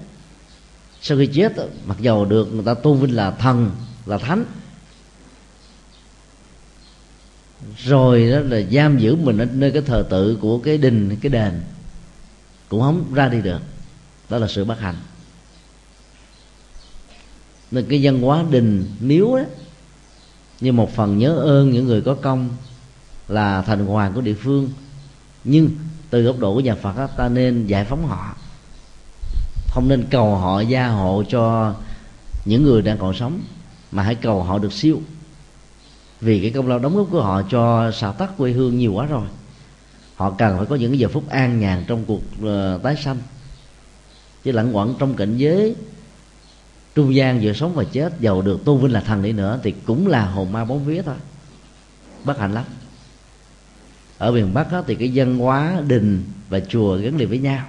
sau 1.01 1.19
khi 1.19 1.27
chết 1.27 1.53
mặc 1.87 1.97
dầu 2.01 2.25
được 2.25 2.53
người 2.53 2.65
ta 2.65 2.75
tôn 2.75 3.01
vinh 3.01 3.17
là 3.17 3.31
thần 3.31 3.71
là 4.09 4.19
thánh. 4.19 4.45
Rồi 7.77 8.31
đó 8.31 8.39
là 8.39 8.61
giam 8.73 8.99
giữ 8.99 9.17
mình 9.17 9.39
ở 9.39 9.45
nơi 9.45 9.71
cái 9.71 9.83
thờ 9.83 10.07
tự 10.11 10.39
của 10.41 10.59
cái 10.59 10.79
đình 10.79 11.17
cái 11.21 11.31
đền. 11.31 11.63
Cũng 12.69 12.81
không 12.81 13.15
ra 13.15 13.29
đi 13.29 13.43
được. 13.43 13.61
Đó 14.29 14.39
là 14.39 14.49
sự 14.49 14.65
bất 14.65 14.81
hạnh. 14.81 14.97
Nên 17.71 17.87
cái 17.89 18.01
văn 18.03 18.23
hóa 18.23 18.45
đình 18.51 18.91
miếu 19.01 19.37
đó 19.37 19.43
như 20.61 20.73
một 20.73 20.95
phần 20.95 21.19
nhớ 21.19 21.35
ơn 21.35 21.71
những 21.71 21.87
người 21.87 22.01
có 22.01 22.15
công 22.15 22.49
là 23.29 23.63
thành 23.63 23.87
hoàng 23.87 24.13
của 24.13 24.21
địa 24.21 24.35
phương. 24.35 24.71
Nhưng 25.45 25.71
từ 26.11 26.23
góc 26.23 26.39
độ 26.39 26.55
của 26.55 26.61
nhà 26.61 26.75
Phật 26.75 26.97
đó, 26.97 27.07
ta 27.07 27.29
nên 27.29 27.67
giải 27.67 27.85
phóng 27.85 28.07
họ. 28.07 28.37
Không 29.69 29.89
nên 29.89 30.07
cầu 30.11 30.37
họ 30.37 30.61
gia 30.61 30.89
hộ 30.89 31.23
cho 31.29 31.75
những 32.45 32.63
người 32.63 32.83
đang 32.83 32.99
còn 32.99 33.15
sống 33.15 33.41
mà 33.91 34.03
hãy 34.03 34.15
cầu 34.15 34.43
họ 34.43 34.59
được 34.59 34.73
siêu. 34.73 35.03
Vì 36.21 36.41
cái 36.41 36.51
công 36.51 36.69
lao 36.69 36.79
đóng 36.79 36.97
góp 36.97 37.07
của 37.11 37.23
họ 37.23 37.43
cho 37.51 37.91
xã 37.91 38.13
tắc 38.13 38.37
quê 38.37 38.53
hương 38.53 38.79
nhiều 38.79 38.93
quá 38.93 39.07
rồi. 39.07 39.27
Họ 40.17 40.31
cần 40.31 40.57
phải 40.57 40.67
có 40.67 40.77
những 40.77 40.99
giờ 40.99 41.09
phút 41.09 41.29
an 41.29 41.61
nhàn 41.61 41.85
trong 41.87 42.05
cuộc 42.05 42.23
uh, 42.43 42.83
tái 42.83 42.97
sanh. 42.97 43.19
Chứ 44.45 44.53
lẫn 44.53 44.77
quẩn 44.77 44.95
trong 44.99 45.15
cảnh 45.15 45.37
giới 45.37 45.75
trung 46.95 47.15
gian 47.15 47.43
giữa 47.43 47.53
sống 47.53 47.75
và 47.75 47.85
chết 47.85 48.13
giàu 48.21 48.43
được 48.43 48.65
tôn 48.65 48.81
vinh 48.81 48.93
là 48.93 49.01
thần 49.01 49.23
đi 49.23 49.33
nữa 49.33 49.61
thì 49.63 49.75
cũng 49.87 50.07
là 50.07 50.27
hồn 50.27 50.53
ma 50.53 50.65
bóng 50.65 50.85
vía 50.85 51.03
thôi. 51.03 51.15
Bất 52.25 52.39
hạnh 52.39 52.55
lắm. 52.55 52.65
Ở 54.19 54.33
miền 54.33 54.55
bắc 54.55 54.73
đó, 54.73 54.83
thì 54.87 54.95
cái 54.95 55.13
dân 55.13 55.39
hóa 55.39 55.83
đình 55.87 56.25
và 56.49 56.61
chùa 56.61 56.97
gắn 56.97 57.17
liền 57.17 57.29
với 57.29 57.39
nhau. 57.39 57.65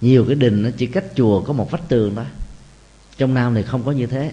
Nhiều 0.00 0.24
cái 0.26 0.34
đình 0.34 0.62
nó 0.62 0.70
chỉ 0.76 0.86
cách 0.86 1.04
chùa 1.14 1.42
có 1.42 1.52
một 1.52 1.70
vách 1.70 1.88
tường 1.88 2.14
đó 2.14 2.24
trong 3.18 3.34
nam 3.34 3.54
thì 3.54 3.62
không 3.62 3.82
có 3.82 3.92
như 3.92 4.06
thế 4.06 4.32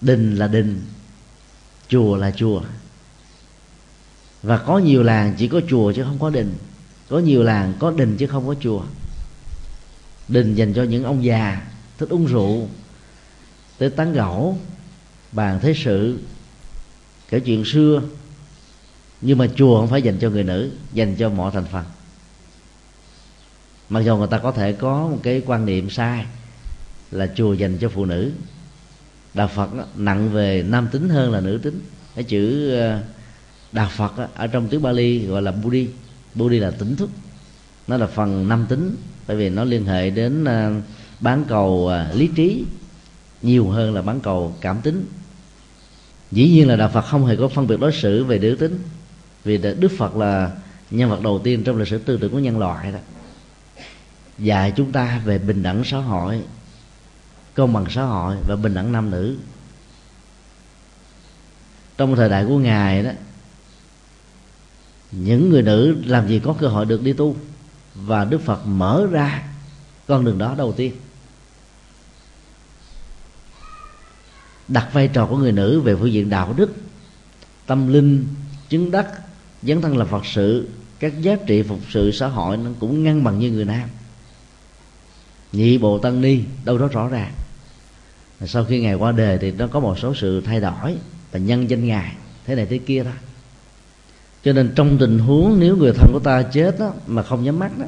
đình 0.00 0.36
là 0.36 0.48
đình, 0.48 0.82
chùa 1.88 2.16
là 2.16 2.30
chùa. 2.30 2.62
Và 4.42 4.58
có 4.58 4.78
nhiều 4.78 5.02
làng 5.02 5.34
chỉ 5.38 5.48
có 5.48 5.60
chùa 5.68 5.92
chứ 5.92 6.02
không 6.02 6.18
có 6.18 6.30
đình. 6.30 6.54
Có 7.08 7.18
nhiều 7.18 7.42
làng 7.42 7.74
có 7.78 7.90
đình 7.90 8.16
chứ 8.16 8.26
không 8.26 8.46
có 8.46 8.54
chùa. 8.60 8.82
Đình 10.28 10.54
dành 10.54 10.74
cho 10.74 10.82
những 10.82 11.04
ông 11.04 11.24
già 11.24 11.62
thích 11.98 12.08
uống 12.08 12.26
rượu 12.26 12.68
tới 13.78 13.90
tán 13.90 14.12
gẫu, 14.12 14.58
bàn 15.32 15.58
thế 15.62 15.74
sự, 15.76 16.18
kể 17.28 17.40
chuyện 17.40 17.64
xưa. 17.64 18.02
Nhưng 19.20 19.38
mà 19.38 19.46
chùa 19.56 19.80
không 19.80 19.88
phải 19.88 20.02
dành 20.02 20.18
cho 20.18 20.30
người 20.30 20.44
nữ, 20.44 20.70
dành 20.92 21.16
cho 21.16 21.30
mọi 21.30 21.50
thành 21.52 21.64
phần. 21.72 21.84
Mặc 23.88 24.00
dù 24.00 24.16
người 24.16 24.28
ta 24.30 24.38
có 24.38 24.52
thể 24.52 24.72
có 24.72 25.08
một 25.08 25.18
cái 25.22 25.42
quan 25.46 25.66
niệm 25.66 25.90
sai 25.90 26.26
là 27.10 27.32
chùa 27.36 27.52
dành 27.52 27.78
cho 27.78 27.88
phụ 27.88 28.04
nữ 28.04 28.32
đạo 29.38 29.48
phật 29.48 29.74
đó, 29.74 29.84
nặng 29.96 30.30
về 30.32 30.64
nam 30.68 30.88
tính 30.92 31.08
hơn 31.08 31.32
là 31.32 31.40
nữ 31.40 31.60
tính. 31.62 31.80
Cái 32.14 32.24
chữ 32.24 32.70
ờ, 32.78 33.00
đạo 33.72 33.88
phật 33.96 34.18
đó, 34.18 34.26
ở 34.34 34.46
trong 34.46 34.68
tiếng 34.68 34.82
bali 34.82 35.26
gọi 35.26 35.42
là 35.42 35.52
buddhi 35.52 35.88
buddhi 36.34 36.58
là 36.58 36.70
tỉnh 36.70 36.96
thức. 36.96 37.10
Nó 37.86 37.96
là 37.96 38.06
phần 38.06 38.48
nam 38.48 38.66
tính 38.68 38.96
bởi 39.26 39.36
vì 39.36 39.48
nó 39.48 39.64
liên 39.64 39.84
hệ 39.84 40.10
đến 40.10 40.44
ờ, 40.44 40.72
bán 41.20 41.44
cầu 41.48 41.88
ờ, 41.88 42.12
lý 42.14 42.26
trí 42.36 42.64
nhiều 43.42 43.68
hơn 43.68 43.94
là 43.94 44.02
bán 44.02 44.20
cầu 44.20 44.54
cảm 44.60 44.80
tính. 44.80 45.06
Dĩ 46.30 46.48
nhiên 46.48 46.68
là 46.68 46.76
đạo 46.76 46.90
phật 46.94 47.02
không 47.02 47.26
hề 47.26 47.36
có 47.36 47.48
phân 47.48 47.66
biệt 47.66 47.80
đối 47.80 47.92
xử 47.92 48.24
về 48.24 48.38
nữ 48.38 48.56
tính 48.56 48.78
vì 49.44 49.58
đức 49.58 49.92
phật 49.98 50.16
là 50.16 50.50
nhân 50.90 51.10
vật 51.10 51.22
đầu 51.22 51.40
tiên 51.44 51.64
trong 51.64 51.76
lịch 51.76 51.88
sử 51.88 51.98
tư 51.98 52.18
tưởng 52.20 52.32
của 52.32 52.38
nhân 52.38 52.58
loại 52.58 52.92
đó. 52.92 52.98
Dạy 54.38 54.72
chúng 54.76 54.92
ta 54.92 55.22
về 55.24 55.38
bình 55.38 55.62
đẳng 55.62 55.84
xã 55.84 55.98
hội 55.98 56.40
công 57.58 57.72
bằng 57.72 57.84
xã 57.90 58.02
hội 58.02 58.36
và 58.48 58.56
bình 58.56 58.74
đẳng 58.74 58.92
nam 58.92 59.10
nữ. 59.10 59.36
Trong 61.96 62.16
thời 62.16 62.28
đại 62.28 62.44
của 62.48 62.58
ngài 62.58 63.02
đó, 63.02 63.10
những 65.10 65.50
người 65.50 65.62
nữ 65.62 65.96
làm 66.04 66.28
gì 66.28 66.40
có 66.44 66.54
cơ 66.60 66.68
hội 66.68 66.86
được 66.86 67.02
đi 67.02 67.12
tu 67.12 67.36
và 67.94 68.24
đức 68.24 68.40
phật 68.44 68.66
mở 68.66 69.06
ra 69.10 69.48
con 70.06 70.24
đường 70.24 70.38
đó 70.38 70.54
đầu 70.58 70.72
tiên. 70.72 70.92
Đặt 74.68 74.88
vai 74.92 75.08
trò 75.08 75.26
của 75.26 75.36
người 75.36 75.52
nữ 75.52 75.80
về 75.80 75.96
phương 75.96 76.12
diện 76.12 76.30
đạo 76.30 76.54
đức, 76.56 76.74
tâm 77.66 77.92
linh, 77.92 78.26
chứng 78.68 78.90
đắc, 78.90 79.06
dấn 79.62 79.82
thân 79.82 79.96
là 79.96 80.04
phật 80.04 80.26
sự, 80.26 80.68
các 80.98 81.22
giá 81.22 81.36
trị 81.46 81.62
phục 81.62 81.80
sự 81.90 82.10
xã 82.10 82.26
hội 82.26 82.56
nó 82.56 82.70
cũng 82.80 83.04
ngăn 83.04 83.24
bằng 83.24 83.38
như 83.38 83.50
người 83.50 83.64
nam. 83.64 83.88
Nhị 85.52 85.78
bộ 85.78 85.98
tăng 85.98 86.20
ni, 86.20 86.40
đâu 86.64 86.78
đó 86.78 86.88
rõ 86.92 87.08
ràng 87.08 87.32
sau 88.46 88.64
khi 88.64 88.80
ngài 88.80 88.94
qua 88.94 89.12
đời 89.12 89.38
thì 89.38 89.52
nó 89.52 89.66
có 89.66 89.80
một 89.80 89.98
số 89.98 90.14
sự 90.14 90.40
thay 90.40 90.60
đổi 90.60 90.96
và 91.32 91.38
nhân 91.38 91.70
danh 91.70 91.86
ngài. 91.86 92.16
Thế 92.46 92.54
này 92.54 92.66
thế 92.66 92.78
kia 92.78 93.02
thôi. 93.04 93.12
Cho 94.44 94.52
nên 94.52 94.72
trong 94.74 94.98
tình 94.98 95.18
huống 95.18 95.60
nếu 95.60 95.76
người 95.76 95.92
thân 95.92 96.12
của 96.12 96.20
ta 96.20 96.42
chết 96.42 96.78
đó, 96.78 96.92
mà 97.06 97.22
không 97.22 97.44
nhắm 97.44 97.58
mắt 97.58 97.78
đó 97.78 97.86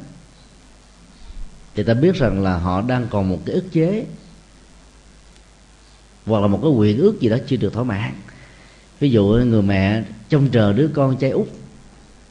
thì 1.74 1.82
ta 1.82 1.94
biết 1.94 2.14
rằng 2.14 2.42
là 2.42 2.58
họ 2.58 2.82
đang 2.82 3.06
còn 3.10 3.28
một 3.28 3.38
cái 3.46 3.54
ức 3.54 3.64
chế 3.72 4.04
hoặc 6.26 6.40
là 6.40 6.46
một 6.46 6.60
cái 6.62 6.70
quyền 6.70 6.98
ước 6.98 7.20
gì 7.20 7.28
đó 7.28 7.36
chưa 7.46 7.56
được 7.56 7.72
thỏa 7.72 7.84
mãn. 7.84 8.12
Ví 9.00 9.10
dụ 9.10 9.24
người 9.24 9.62
mẹ 9.62 10.02
trông 10.28 10.48
chờ 10.48 10.72
đứa 10.72 10.88
con 10.94 11.16
trai 11.16 11.30
út 11.30 11.48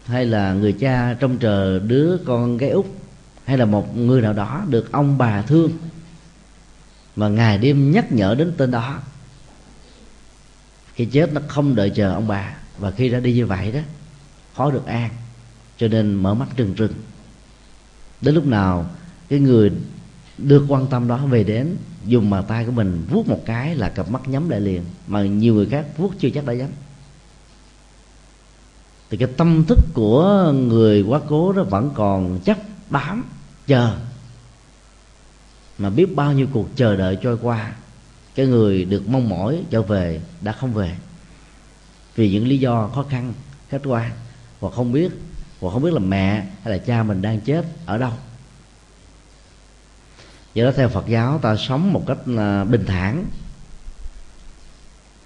hay 0.06 0.26
là 0.26 0.54
người 0.54 0.74
cha 0.74 1.14
trông 1.20 1.38
chờ 1.38 1.80
đứa 1.80 2.18
con 2.26 2.58
gái 2.58 2.70
út 2.70 2.86
hay 3.46 3.58
là 3.58 3.66
một 3.66 3.98
người 3.98 4.22
nào 4.22 4.34
đó 4.34 4.66
được 4.70 4.92
ông 4.92 5.18
bà 5.18 5.42
thương 5.42 5.72
mà 7.20 7.28
ngày 7.28 7.58
đêm 7.58 7.92
nhắc 7.92 8.12
nhở 8.12 8.36
đến 8.36 8.54
tên 8.58 8.72
đó, 8.72 9.00
khi 10.94 11.06
chết 11.06 11.34
nó 11.34 11.42
không 11.48 11.76
đợi 11.76 11.90
chờ 11.90 12.14
ông 12.14 12.28
bà. 12.28 12.56
Và 12.78 12.92
khi 12.92 13.10
ra 13.10 13.20
đi 13.20 13.34
như 13.34 13.46
vậy 13.46 13.72
đó, 13.72 13.80
khó 14.56 14.72
được 14.72 14.86
an, 14.86 15.10
cho 15.78 15.88
nên 15.88 16.14
mở 16.14 16.34
mắt 16.34 16.48
trừng 16.56 16.74
trừng. 16.74 16.94
Đến 18.22 18.36
lúc 18.36 18.46
nào 18.46 18.86
cái 19.30 19.40
người 19.40 19.72
được 20.38 20.66
quan 20.68 20.88
tâm 20.88 21.08
đó 21.08 21.18
về 21.18 21.44
đến, 21.44 21.76
dùng 22.06 22.30
bàn 22.30 22.44
tay 22.48 22.66
của 22.66 22.72
mình 22.72 23.06
vuốt 23.10 23.28
một 23.28 23.42
cái 23.46 23.76
là 23.76 23.90
cặp 23.90 24.12
mắt 24.12 24.28
nhắm 24.28 24.50
lại 24.50 24.62
liền, 24.62 24.84
mà 25.08 25.24
nhiều 25.24 25.54
người 25.54 25.66
khác 25.66 25.86
vuốt 25.98 26.14
chưa 26.20 26.30
chắc 26.30 26.46
đã 26.46 26.54
nhắm 26.54 26.70
thì 29.10 29.18
cái 29.18 29.30
tâm 29.38 29.66
thức 29.68 29.80
của 29.94 30.54
người 30.56 31.02
quá 31.02 31.20
cố 31.30 31.52
đó 31.54 31.64
vẫn 31.64 31.92
còn 31.96 32.40
chấp 32.40 32.58
bám 32.90 33.24
chờ 33.68 33.98
mà 35.80 35.90
biết 35.90 36.16
bao 36.16 36.34
nhiêu 36.34 36.48
cuộc 36.54 36.68
chờ 36.76 36.96
đợi 36.96 37.18
trôi 37.22 37.38
qua 37.42 37.74
cái 38.36 38.48
người 38.48 38.86
được 38.86 39.10
mong 39.10 39.30
mỏi 39.30 39.64
trở 39.70 39.82
về 39.82 40.22
đã 40.42 40.52
không 40.52 40.74
về. 40.74 40.96
Vì 42.16 42.32
những 42.32 42.48
lý 42.48 42.58
do 42.58 42.90
khó 42.96 43.06
khăn 43.10 43.34
khách 43.70 43.82
quan 43.86 44.12
hoặc 44.60 44.74
không 44.74 44.92
biết 44.92 45.12
hoặc 45.62 45.72
không 45.72 45.84
biết 45.84 45.94
là 45.94 46.00
mẹ 46.00 46.46
hay 46.64 46.74
là 46.74 46.78
cha 46.78 47.04
mình 47.04 47.22
đang 47.22 47.40
chết 47.40 47.66
ở 47.86 47.98
đâu. 47.98 48.12
Do 50.54 50.66
đó 50.66 50.72
theo 50.76 50.90
phật 50.90 51.08
giáo 51.08 51.40
ta 51.40 51.56
sống 51.56 51.94
một 51.94 52.04
cách 52.08 52.18
à, 52.38 52.64
bình 52.64 52.86
thản. 52.86 53.26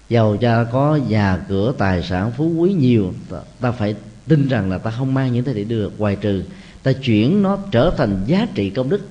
Giàu 0.08 0.36
cha 0.40 0.64
có 0.64 0.96
nhà 1.08 1.44
cửa 1.48 1.72
tài 1.78 2.02
sản 2.02 2.32
phú 2.36 2.48
quý 2.48 2.72
nhiều 2.72 3.14
ta, 3.30 3.38
ta 3.60 3.72
phải 3.72 3.94
tin 4.28 4.48
rằng 4.48 4.70
là 4.70 4.78
ta 4.78 4.90
không 4.90 5.14
mang 5.14 5.32
những 5.32 5.44
thứ 5.44 5.52
để 5.52 5.64
được 5.64 6.00
ngoài 6.00 6.16
trừ 6.16 6.44
ta 6.82 6.92
chuyển 6.92 7.42
nó 7.42 7.58
trở 7.70 7.94
thành 7.96 8.24
giá 8.26 8.46
trị 8.54 8.70
công 8.70 8.88
đức 8.88 9.08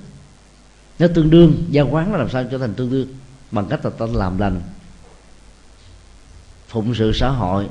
nó 0.98 1.06
tương 1.14 1.30
đương 1.30 1.66
gia 1.70 1.82
quán 1.82 2.12
nó 2.12 2.18
làm 2.18 2.30
sao 2.30 2.44
trở 2.50 2.58
thành 2.58 2.74
tương 2.74 2.90
đương? 2.90 3.08
Bằng 3.50 3.66
cách 3.70 3.84
là 3.84 3.90
ta 3.90 4.06
làm 4.12 4.38
lành, 4.38 4.60
phụng 6.68 6.94
sự 6.94 7.12
xã 7.12 7.28
hội, 7.28 7.68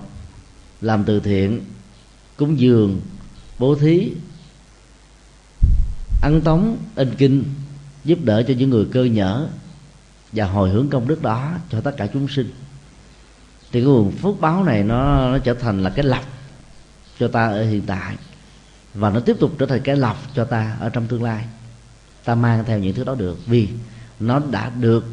làm 0.82 1.04
từ 1.04 1.20
thiện, 1.20 1.62
cúng 2.38 2.60
dường, 2.60 3.02
bố 3.60 3.76
thí, 3.76 4.12
ăn 6.22 6.42
tống, 6.42 6.78
in 6.96 7.16
kinh, 7.16 7.44
giúp 8.04 8.20
đỡ 8.24 8.44
cho 8.48 8.54
những 8.54 8.70
người 8.70 8.86
cơ 8.92 9.04
nhở 9.04 9.48
và 10.32 10.46
hồi 10.46 10.70
hướng 10.70 10.90
công 10.90 11.08
đức 11.08 11.22
đó 11.22 11.52
cho 11.70 11.82
tất 11.82 11.98
cả 11.98 12.08
chúng 12.08 12.28
sinh. 12.28 12.52
Thì 13.72 13.80
cái 13.80 13.82
nguồn 13.82 14.12
phước 14.12 14.42
báo 14.42 14.64
này 14.64 14.84
nó 14.84 15.32
nó 15.32 15.38
trở 15.38 15.54
thành 15.54 15.84
là 15.84 15.90
cái 15.90 16.06
lọc 16.06 16.24
cho 17.20 17.28
ta 17.28 17.48
ở 17.48 17.64
hiện 17.64 17.82
tại 17.82 18.18
và 18.94 19.10
nó 19.10 19.20
tiếp 19.20 19.36
tục 19.40 19.52
trở 19.60 19.66
thành 19.66 19.82
cái 19.82 19.96
lọc 19.96 20.18
cho 20.36 20.46
ta 20.46 20.78
ở 20.80 20.90
trong 20.90 21.08
tương 21.08 21.24
lai 21.24 21.46
ta 22.26 22.36
mang 22.36 22.64
theo 22.66 22.80
những 22.80 22.94
thứ 22.94 23.04
đó 23.04 23.16
được. 23.16 23.40
Vì 23.46 23.68
nó 24.20 24.42
đã 24.52 24.70
được 24.70 25.06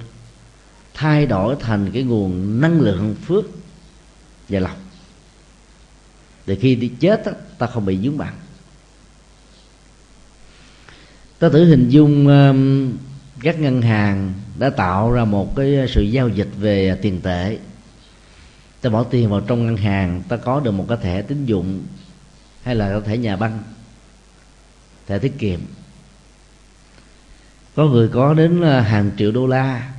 thay 0.94 1.26
đổi 1.26 1.56
thành 1.60 1.90
cái 1.92 2.02
nguồn 2.02 2.60
năng 2.60 2.80
lượng 2.80 3.14
phước 3.26 3.44
và 4.48 4.60
lòng. 4.60 4.76
để 6.46 6.56
khi 6.60 6.74
đi 6.74 6.88
chết 6.88 7.22
ta 7.58 7.66
không 7.66 7.84
bị 7.84 7.98
dướng 7.98 8.18
bận 8.18 8.28
ta 11.40 11.48
thử 11.48 11.64
hình 11.64 11.88
dung 11.88 12.26
um, 12.26 12.92
các 13.40 13.60
ngân 13.60 13.82
hàng 13.82 14.32
đã 14.58 14.70
tạo 14.70 15.12
ra 15.12 15.24
một 15.24 15.56
cái 15.56 15.86
sự 15.88 16.02
giao 16.02 16.28
dịch 16.28 16.48
về 16.58 16.98
tiền 17.02 17.20
tệ. 17.20 17.58
Ta 18.80 18.90
bỏ 18.90 19.04
tiền 19.04 19.30
vào 19.30 19.40
trong 19.40 19.66
ngân 19.66 19.76
hàng, 19.76 20.22
ta 20.28 20.36
có 20.36 20.60
được 20.60 20.70
một 20.70 20.86
cái 20.88 20.98
thẻ 21.02 21.22
tín 21.22 21.46
dụng 21.46 21.82
hay 22.62 22.74
là 22.74 23.00
thẻ 23.00 23.16
nhà 23.16 23.36
băng, 23.36 23.62
thẻ 25.06 25.18
tiết 25.18 25.38
kiệm 25.38 25.60
có 27.76 27.84
người 27.86 28.08
có 28.08 28.34
đến 28.34 28.62
à, 28.62 28.80
hàng 28.80 29.10
triệu 29.16 29.32
đô 29.32 29.46
la 29.46 29.92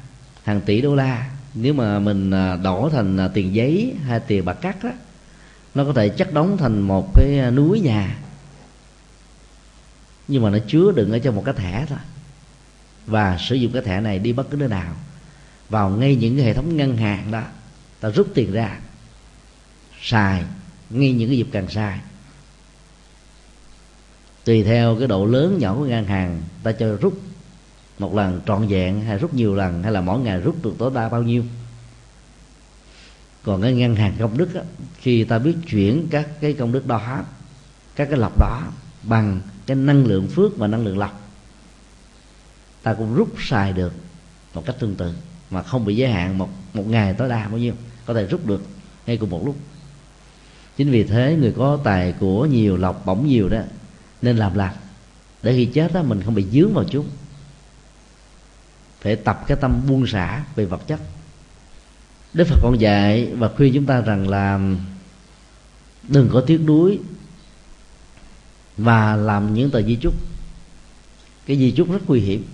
hàng 0.44 0.62
tỷ 0.62 0.82
đô 0.82 0.96
la. 0.96 1.30
Nếu 1.54 1.74
mà 1.74 2.00
mình 2.00 2.32
à, 2.32 2.56
đổ 2.56 2.90
thành 2.90 3.18
à, 3.18 3.28
tiền 3.28 3.56
giấy 3.56 3.94
hay 4.06 4.20
tiền 4.20 4.46
bạc 4.46 4.54
cắt 4.54 4.84
đó, 4.84 4.90
nó 5.76 5.84
có 5.84 5.94
thể 5.94 6.10
chất 6.10 6.34
đóng 6.34 6.58
thành 6.58 6.82
một 6.82 7.12
cái 7.16 7.52
núi 7.52 7.80
nhà. 7.80 8.18
Nhưng 10.28 10.44
mà 10.44 10.50
nó 10.50 10.58
chứa 10.68 10.92
đựng 10.96 11.12
ở 11.12 11.20
trong 11.20 11.36
một 11.36 11.44
cái 11.46 11.54
thẻ 11.54 11.86
thôi. 11.90 12.00
Và 13.06 13.38
sử 13.38 13.56
dụng 13.56 13.72
cái 13.72 13.82
thẻ 13.82 14.02
này 14.02 14.20
đi 14.20 14.34
bất 14.34 14.50
cứ 14.50 14.58
nơi 14.58 14.70
nào. 14.70 14.96
Vào 15.70 15.90
ngay 15.90 16.16
những 16.16 16.36
cái 16.38 16.46
hệ 16.46 16.54
thống 16.54 16.78
ngân 16.78 16.98
hàng 16.98 17.32
đó 17.32 17.44
ta 18.00 18.10
rút 18.10 18.28
tiền 18.34 18.52
ra. 18.52 18.80
Xài 20.02 20.44
ngay 20.90 21.12
những 21.12 21.30
cái 21.30 21.38
dịp 21.38 21.48
càng 21.52 21.68
xài. 21.68 22.00
Tùy 24.44 24.64
theo 24.64 24.96
cái 25.00 25.08
độ 25.08 25.26
lớn 25.26 25.58
nhỏ 25.60 25.76
của 25.76 25.86
ngân 25.86 26.06
hàng 26.06 26.42
ta 26.64 26.72
cho 26.72 26.96
rút 27.02 27.22
một 28.02 28.16
lần 28.16 28.42
trọn 28.48 28.68
vẹn 28.68 29.02
hay 29.02 29.18
rút 29.18 29.34
nhiều 29.34 29.56
lần 29.56 29.84
hay 29.84 29.92
là 29.92 30.02
mỗi 30.02 30.20
ngày 30.20 30.40
rút 30.40 30.64
được 30.64 30.74
tối 30.78 30.92
đa 30.94 31.10
bao 31.10 31.24
nhiêu? 31.24 31.44
Còn 33.44 33.62
cái 33.62 33.74
ngân 33.74 33.96
hàng 33.96 34.14
công 34.20 34.38
đức 34.38 34.56
á, 34.56 34.62
khi 34.98 35.24
ta 35.24 35.40
biết 35.40 35.56
chuyển 35.70 36.08
các 36.10 36.28
cái 36.42 36.54
công 36.54 36.72
đức 36.72 36.88
đó 36.88 37.20
các 37.96 38.08
cái 38.10 38.20
lọc 38.20 38.40
đó 38.40 38.62
bằng 39.04 39.42
cái 39.66 39.76
năng 39.76 40.06
lượng 40.06 40.28
phước 40.28 40.58
và 40.58 40.68
năng 40.68 40.86
lượng 40.86 40.98
lọc 40.98 41.22
ta 42.84 42.94
cũng 42.94 43.16
rút 43.16 43.30
xài 43.40 43.74
được 43.74 43.94
một 44.54 44.66
cách 44.66 44.76
tương 44.80 44.96
tự 44.96 45.14
mà 45.50 45.64
không 45.64 45.86
bị 45.86 45.96
giới 45.96 46.12
hạn 46.12 46.38
một 46.38 46.50
một 46.74 46.88
ngày 46.88 47.14
tối 47.14 47.30
đa 47.30 47.48
bao 47.48 47.58
nhiêu 47.58 47.74
có 48.06 48.14
thể 48.14 48.26
rút 48.26 48.46
được 48.46 48.66
ngay 49.06 49.18
cùng 49.18 49.30
một 49.30 49.42
lúc. 49.46 49.56
Chính 50.78 50.92
vì 50.92 51.04
thế 51.04 51.38
người 51.40 51.54
có 51.58 51.80
tài 51.84 52.14
của 52.20 52.46
nhiều 52.46 52.78
lọc 52.78 53.06
bổng 53.06 53.28
nhiều 53.28 53.50
đó 53.50 53.60
nên 54.22 54.38
làm 54.38 54.56
lạc 54.56 54.76
để 55.44 55.54
khi 55.54 55.66
chết 55.66 55.94
đó 55.94 56.04
mình 56.04 56.22
không 56.22 56.36
bị 56.36 56.46
dướng 56.52 56.74
vào 56.74 56.86
chúng 56.90 57.08
phải 59.02 59.16
tập 59.16 59.44
cái 59.48 59.58
tâm 59.62 59.82
buông 59.88 60.08
xả 60.08 60.44
về 60.56 60.66
vật 60.66 60.88
chất. 60.88 61.00
Đức 62.34 62.48
phật 62.48 62.60
còn 62.62 62.82
dạy 62.82 63.32
và 63.38 63.50
khuyên 63.58 63.74
chúng 63.74 63.86
ta 63.86 64.02
rằng 64.02 64.30
là 64.30 64.60
đừng 66.08 66.30
có 66.34 66.42
tiếc 66.42 66.58
nuối 66.58 67.00
và 68.78 69.16
làm 69.16 69.54
những 69.54 69.72
tờ 69.72 69.82
di 69.82 69.96
chúc. 69.96 70.14
Cái 71.46 71.58
di 71.58 71.72
chúc 71.72 71.92
rất 71.92 72.00
nguy 72.08 72.20
hiểm. 72.20 72.46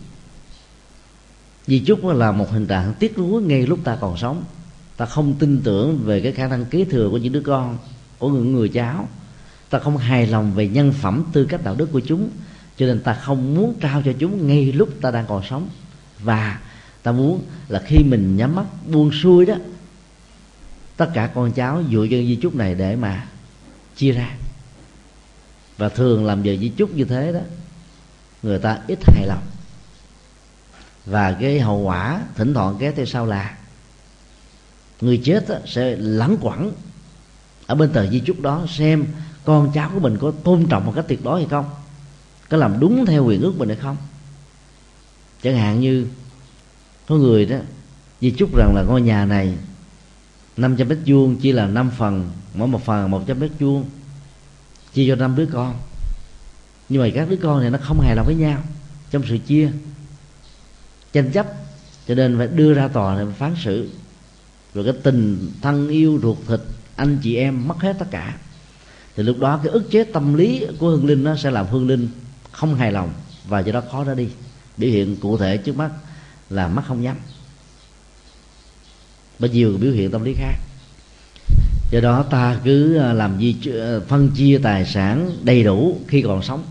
Di 1.67 1.79
chúc 1.79 2.05
là 2.05 2.31
một 2.31 2.51
hình 2.51 2.67
trạng 2.67 2.93
tiếc 2.99 3.17
nuối 3.17 3.41
ngay 3.41 3.67
lúc 3.67 3.79
ta 3.83 3.97
còn 4.01 4.17
sống. 4.17 4.43
Ta 4.97 5.05
không 5.05 5.33
tin 5.39 5.61
tưởng 5.63 5.97
về 5.97 6.21
cái 6.21 6.31
khả 6.31 6.47
năng 6.47 6.65
kế 6.65 6.85
thừa 6.85 7.09
của 7.09 7.17
những 7.17 7.33
đứa 7.33 7.41
con, 7.41 7.77
của 8.17 8.29
những 8.29 8.53
người 8.53 8.69
cháu. 8.69 9.07
Ta 9.69 9.79
không 9.79 9.97
hài 9.97 10.27
lòng 10.27 10.53
về 10.53 10.67
nhân 10.67 10.93
phẩm 11.01 11.23
tư 11.33 11.45
cách 11.45 11.63
đạo 11.63 11.75
đức 11.75 11.91
của 11.91 11.99
chúng, 11.99 12.29
cho 12.77 12.85
nên 12.85 12.99
ta 12.99 13.13
không 13.13 13.55
muốn 13.55 13.75
trao 13.79 14.01
cho 14.05 14.13
chúng 14.19 14.47
ngay 14.47 14.71
lúc 14.71 14.89
ta 15.01 15.11
đang 15.11 15.25
còn 15.27 15.43
sống 15.49 15.69
và 16.19 16.59
ta 17.03 17.11
muốn 17.11 17.41
là 17.67 17.81
khi 17.85 17.97
mình 18.03 18.37
nhắm 18.37 18.55
mắt 18.55 18.65
buông 18.91 19.11
xuôi 19.11 19.45
đó 19.45 19.55
tất 20.97 21.09
cả 21.13 21.27
con 21.27 21.51
cháu 21.51 21.83
dựa 21.91 22.07
trên 22.09 22.27
di 22.27 22.35
chúc 22.35 22.55
này 22.55 22.75
để 22.75 22.95
mà 22.95 23.27
chia 23.95 24.11
ra. 24.11 24.35
Và 25.77 25.89
thường 25.89 26.25
làm 26.25 26.43
giờ 26.43 26.55
di 26.59 26.69
chúc 26.69 26.95
như 26.95 27.03
thế 27.03 27.31
đó 27.33 27.39
người 28.43 28.59
ta 28.59 28.79
ít 28.87 28.99
hài 29.07 29.27
lòng. 29.27 29.43
Và 31.05 31.37
cái 31.41 31.59
hậu 31.59 31.77
quả 31.77 32.21
thỉnh 32.35 32.53
thoảng 32.53 32.75
kéo 32.79 32.93
theo 32.95 33.05
sau 33.05 33.25
là 33.25 33.57
người 35.01 35.21
chết 35.23 35.49
đó, 35.49 35.55
sẽ 35.65 35.95
lẳng 35.95 36.37
quẩn 36.41 36.71
ở 37.67 37.75
bên 37.75 37.89
tờ 37.89 38.09
di 38.09 38.19
chúc 38.19 38.41
đó 38.41 38.65
xem 38.69 39.05
con 39.45 39.71
cháu 39.73 39.91
của 39.93 39.99
mình 39.99 40.17
có 40.21 40.31
tôn 40.43 40.65
trọng 40.69 40.85
một 40.85 40.93
cách 40.95 41.05
tuyệt 41.07 41.23
đối 41.23 41.39
hay 41.39 41.49
không 41.49 41.65
có 42.49 42.57
làm 42.57 42.79
đúng 42.79 43.05
theo 43.05 43.25
quyền 43.25 43.41
ước 43.41 43.53
mình 43.57 43.69
hay 43.69 43.77
không 43.77 43.97
chẳng 45.43 45.57
hạn 45.57 45.79
như 45.81 46.07
có 47.07 47.15
người 47.15 47.45
đó, 47.45 47.57
di 48.21 48.31
chúc 48.31 48.55
rằng 48.57 48.75
là 48.75 48.83
ngôi 48.83 49.01
nhà 49.01 49.25
này 49.25 49.53
500 50.57 50.87
mét 50.87 50.97
vuông 51.05 51.35
chia 51.35 51.53
là 51.53 51.67
5 51.67 51.91
phần, 51.97 52.29
mỗi 52.53 52.67
một 52.67 52.85
phần 52.85 53.11
100 53.11 53.39
mét 53.39 53.51
vuông, 53.59 53.85
chia 54.93 55.07
cho 55.07 55.15
năm 55.15 55.35
đứa 55.35 55.45
con. 55.45 55.79
Nhưng 56.89 57.01
mà 57.01 57.09
các 57.15 57.29
đứa 57.29 57.35
con 57.35 57.61
này 57.61 57.69
nó 57.69 57.77
không 57.81 58.01
hài 58.01 58.15
lòng 58.15 58.25
với 58.25 58.35
nhau 58.35 58.63
trong 59.11 59.23
sự 59.29 59.37
chia. 59.37 59.71
Tranh 61.13 61.31
chấp, 61.31 61.47
cho 62.07 62.15
nên 62.15 62.37
phải 62.37 62.47
đưa 62.47 62.73
ra 62.73 62.87
tòa 62.87 63.19
để 63.19 63.25
phán 63.37 63.55
xử. 63.63 63.89
Rồi 64.73 64.85
cái 64.85 64.93
tình 65.03 65.51
thân 65.61 65.89
yêu 65.89 66.19
ruột 66.21 66.37
thịt, 66.47 66.59
anh 66.95 67.17
chị 67.23 67.35
em 67.35 67.67
mất 67.67 67.75
hết 67.79 67.95
tất 67.99 68.07
cả. 68.11 68.37
Thì 69.15 69.23
lúc 69.23 69.39
đó 69.39 69.59
cái 69.63 69.71
ức 69.71 69.91
chế 69.91 70.03
tâm 70.03 70.33
lý 70.33 70.65
của 70.79 70.89
hương 70.89 71.05
linh 71.05 71.23
nó 71.23 71.35
sẽ 71.35 71.51
làm 71.51 71.67
hương 71.67 71.87
linh 71.87 72.09
không 72.51 72.75
hài 72.75 72.91
lòng 72.91 73.13
và 73.47 73.59
do 73.59 73.71
đó 73.71 73.81
khó 73.91 74.03
ra 74.03 74.13
đi 74.13 74.29
biểu 74.77 74.89
hiện 74.89 75.15
cụ 75.15 75.37
thể 75.37 75.57
trước 75.57 75.77
mắt 75.77 75.89
là 76.49 76.67
mắt 76.67 76.83
không 76.87 77.01
nhắm. 77.01 77.17
Và 79.39 79.47
nhiều 79.47 79.77
biểu 79.81 79.91
hiện 79.91 80.11
tâm 80.11 80.23
lý 80.23 80.33
khác. 80.33 80.55
Do 81.91 81.99
đó 81.99 82.23
ta 82.23 82.59
cứ 82.63 82.97
à, 82.97 83.13
làm 83.13 83.39
gì 83.39 83.55
à, 83.65 83.99
phân 84.07 84.29
chia 84.29 84.59
tài 84.63 84.85
sản 84.85 85.31
đầy 85.43 85.63
đủ 85.63 85.99
khi 86.07 86.21
còn 86.21 86.43
sống. 86.43 86.63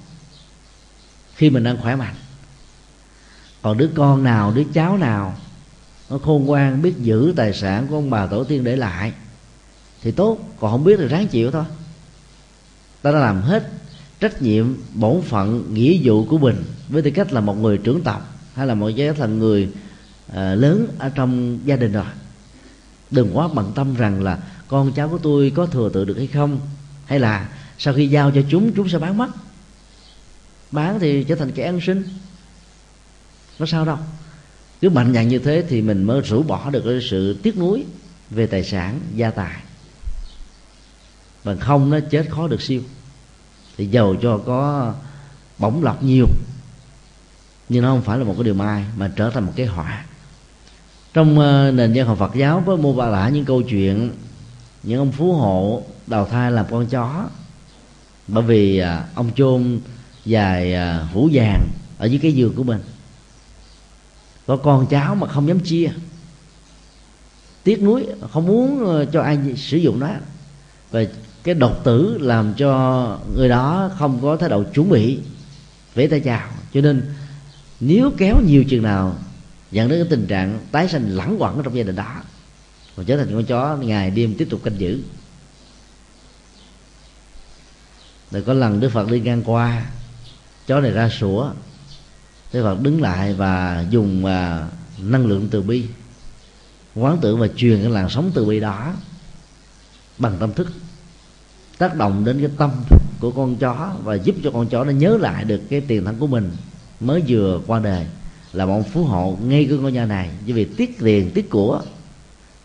Khi 1.34 1.50
mình 1.50 1.64
đang 1.64 1.76
khỏe 1.76 1.96
mạnh. 1.96 2.14
Còn 3.62 3.78
đứa 3.78 3.88
con 3.94 4.24
nào, 4.24 4.52
đứa 4.52 4.64
cháu 4.74 4.96
nào, 4.96 5.36
nó 6.10 6.18
khôn 6.18 6.44
ngoan, 6.44 6.82
biết 6.82 6.94
giữ 6.98 7.32
tài 7.36 7.52
sản 7.52 7.86
của 7.86 7.94
ông 7.94 8.10
bà 8.10 8.26
tổ 8.26 8.44
tiên 8.44 8.64
để 8.64 8.76
lại, 8.76 9.12
thì 10.02 10.10
tốt. 10.10 10.38
Còn 10.60 10.70
không 10.70 10.84
biết 10.84 10.96
thì 10.98 11.08
ráng 11.08 11.28
chịu 11.28 11.50
thôi. 11.50 11.64
Ta 13.02 13.12
đã 13.12 13.18
làm 13.18 13.42
hết 13.42 13.70
trách 14.20 14.42
nhiệm 14.42 14.74
bổn 14.94 15.22
phận 15.22 15.74
nghĩa 15.74 15.98
vụ 16.02 16.24
của 16.24 16.38
mình. 16.38 16.64
Với 16.88 17.02
tư 17.02 17.10
cách 17.10 17.32
là 17.32 17.40
một 17.40 17.54
người 17.54 17.78
trưởng 17.78 18.02
tộc 18.02 18.38
hay 18.54 18.66
là 18.66 18.74
một 18.74 18.88
giới 18.88 19.16
là 19.16 19.26
người 19.26 19.68
à, 20.32 20.54
lớn 20.54 20.86
ở 20.98 21.08
trong 21.08 21.58
gia 21.64 21.76
đình 21.76 21.92
rồi. 21.92 22.04
Đừng 23.10 23.36
quá 23.36 23.48
bận 23.48 23.72
tâm 23.74 23.94
rằng 23.94 24.22
là 24.22 24.38
con 24.68 24.92
cháu 24.92 25.08
của 25.08 25.18
tôi 25.18 25.52
có 25.54 25.66
thừa 25.66 25.90
tự 25.92 26.04
được 26.04 26.16
hay 26.16 26.26
không 26.26 26.60
hay 27.04 27.18
là 27.20 27.48
sau 27.78 27.94
khi 27.94 28.06
giao 28.06 28.30
cho 28.30 28.42
chúng 28.50 28.72
chúng 28.72 28.88
sẽ 28.88 28.98
bán 28.98 29.18
mất. 29.18 29.28
Bán 30.70 31.00
thì 31.00 31.24
trở 31.24 31.34
thành 31.34 31.52
kẻ 31.52 31.64
ăn 31.64 31.80
sinh 31.80 32.02
nó 33.58 33.66
sao 33.66 33.84
đâu? 33.84 33.98
Cứ 34.80 34.90
mạnh 34.90 35.14
dạn 35.14 35.28
như 35.28 35.38
thế 35.38 35.64
thì 35.68 35.82
mình 35.82 36.04
mới 36.04 36.20
rũ 36.20 36.42
bỏ 36.42 36.70
được 36.70 36.82
cái 36.84 36.98
sự 37.10 37.36
tiếc 37.42 37.58
nuối 37.58 37.84
về 38.30 38.46
tài 38.46 38.64
sản 38.64 39.00
gia 39.14 39.30
tài. 39.30 39.56
Bằng 41.44 41.58
không 41.58 41.90
nó 41.90 41.98
chết 42.10 42.26
khó 42.30 42.48
được 42.48 42.62
siêu 42.62 42.82
thì 43.76 43.86
giàu 43.86 44.14
cho 44.22 44.38
có 44.38 44.92
bỗng 45.58 45.84
lọc 45.84 46.02
nhiều 46.02 46.26
nhưng 47.68 47.82
nó 47.82 47.88
không 47.88 48.02
phải 48.02 48.18
là 48.18 48.24
một 48.24 48.34
cái 48.36 48.44
điều 48.44 48.54
may 48.54 48.84
mà 48.96 49.10
trở 49.16 49.30
thành 49.30 49.44
một 49.44 49.52
cái 49.56 49.66
họa. 49.66 50.04
Trong 51.14 51.38
uh, 51.38 51.74
nền 51.74 51.92
văn 51.94 52.06
học 52.06 52.18
Phật 52.18 52.34
giáo 52.34 52.62
có 52.66 52.76
mô 52.76 53.00
tả 53.00 53.28
những 53.28 53.44
câu 53.44 53.62
chuyện 53.62 54.10
những 54.82 54.98
ông 54.98 55.12
phú 55.12 55.32
hộ 55.32 55.82
đào 56.06 56.26
thai 56.26 56.52
làm 56.52 56.66
con 56.70 56.86
chó 56.86 57.24
bởi 58.28 58.42
vì 58.42 58.82
uh, 58.82 58.86
ông 59.14 59.30
chôn 59.36 59.80
dài 60.24 60.74
uh, 60.74 61.12
hũ 61.12 61.28
vàng 61.32 61.68
ở 61.98 62.06
dưới 62.06 62.18
cái 62.22 62.32
giường 62.32 62.54
của 62.54 62.62
mình. 62.62 62.80
Có 64.46 64.56
con 64.56 64.86
cháu 64.86 65.14
mà 65.14 65.26
không 65.26 65.48
dám 65.48 65.60
chia. 65.60 65.90
Tiếc 67.64 67.82
nuối 67.82 68.06
không 68.32 68.46
muốn 68.46 68.84
ờ, 68.84 69.04
cho 69.04 69.22
ai 69.22 69.38
sử 69.56 69.76
dụng 69.76 70.00
nó. 70.00 70.08
Và 70.90 71.04
cái 71.46 71.54
độc 71.54 71.80
tử 71.84 72.18
làm 72.20 72.54
cho 72.54 73.18
người 73.34 73.48
đó 73.48 73.90
không 73.98 74.22
có 74.22 74.36
thái 74.36 74.48
độ 74.48 74.64
chuẩn 74.74 74.88
bị 74.88 75.18
vẽ 75.94 76.06
tay 76.06 76.20
chào. 76.20 76.48
Cho 76.74 76.80
nên 76.80 77.14
nếu 77.80 78.12
kéo 78.16 78.40
nhiều 78.46 78.64
chừng 78.64 78.82
nào 78.82 79.16
dẫn 79.70 79.88
đến 79.88 79.98
cái 79.98 80.08
tình 80.10 80.26
trạng 80.26 80.58
tái 80.72 80.88
sanh 80.88 81.08
lẳng 81.08 81.36
quẩn 81.42 81.62
trong 81.62 81.76
gia 81.76 81.82
đình 81.82 81.96
đó 81.96 82.22
và 82.96 83.04
trở 83.06 83.16
thành 83.16 83.28
con 83.32 83.44
chó 83.44 83.76
ngày 83.76 84.10
đêm 84.10 84.34
tiếp 84.38 84.46
tục 84.50 84.60
canh 84.64 84.80
giữ. 84.80 85.02
Rồi 88.30 88.42
có 88.42 88.52
lần 88.52 88.80
đức 88.80 88.88
phật 88.88 89.10
đi 89.10 89.20
ngang 89.20 89.42
qua 89.44 89.86
chó 90.66 90.80
này 90.80 90.90
ra 90.90 91.08
sủa. 91.08 91.50
Đức 92.52 92.62
phật 92.62 92.80
đứng 92.80 93.02
lại 93.02 93.34
và 93.34 93.84
dùng 93.90 94.24
uh, 94.24 94.30
năng 94.98 95.26
lượng 95.26 95.48
từ 95.50 95.62
bi 95.62 95.84
quán 96.94 97.18
tưởng 97.20 97.40
và 97.40 97.48
truyền 97.56 97.82
cái 97.82 97.90
làn 97.90 98.08
sóng 98.08 98.30
từ 98.34 98.44
bi 98.44 98.60
đó 98.60 98.92
bằng 100.18 100.36
tâm 100.40 100.52
thức 100.52 100.68
tác 101.78 101.96
động 101.96 102.24
đến 102.24 102.40
cái 102.40 102.50
tâm 102.58 102.70
của 103.20 103.30
con 103.30 103.56
chó 103.56 103.92
và 104.04 104.14
giúp 104.14 104.36
cho 104.44 104.50
con 104.50 104.66
chó 104.66 104.84
nó 104.84 104.90
nhớ 104.90 105.16
lại 105.20 105.44
được 105.44 105.60
cái 105.70 105.80
tiền 105.80 106.04
thân 106.04 106.16
của 106.18 106.26
mình 106.26 106.50
mới 107.00 107.22
vừa 107.28 107.60
qua 107.66 107.80
đời. 107.80 108.06
Là 108.52 108.66
một 108.66 108.82
phú 108.92 109.04
hộ 109.04 109.38
ngay 109.42 109.66
cái 109.68 109.78
ngôi 109.78 109.92
nhà 109.92 110.06
này 110.06 110.30
vì 110.46 110.64
tiếc 110.64 110.98
tiền, 110.98 111.30
tiếc 111.34 111.50
của, 111.50 111.82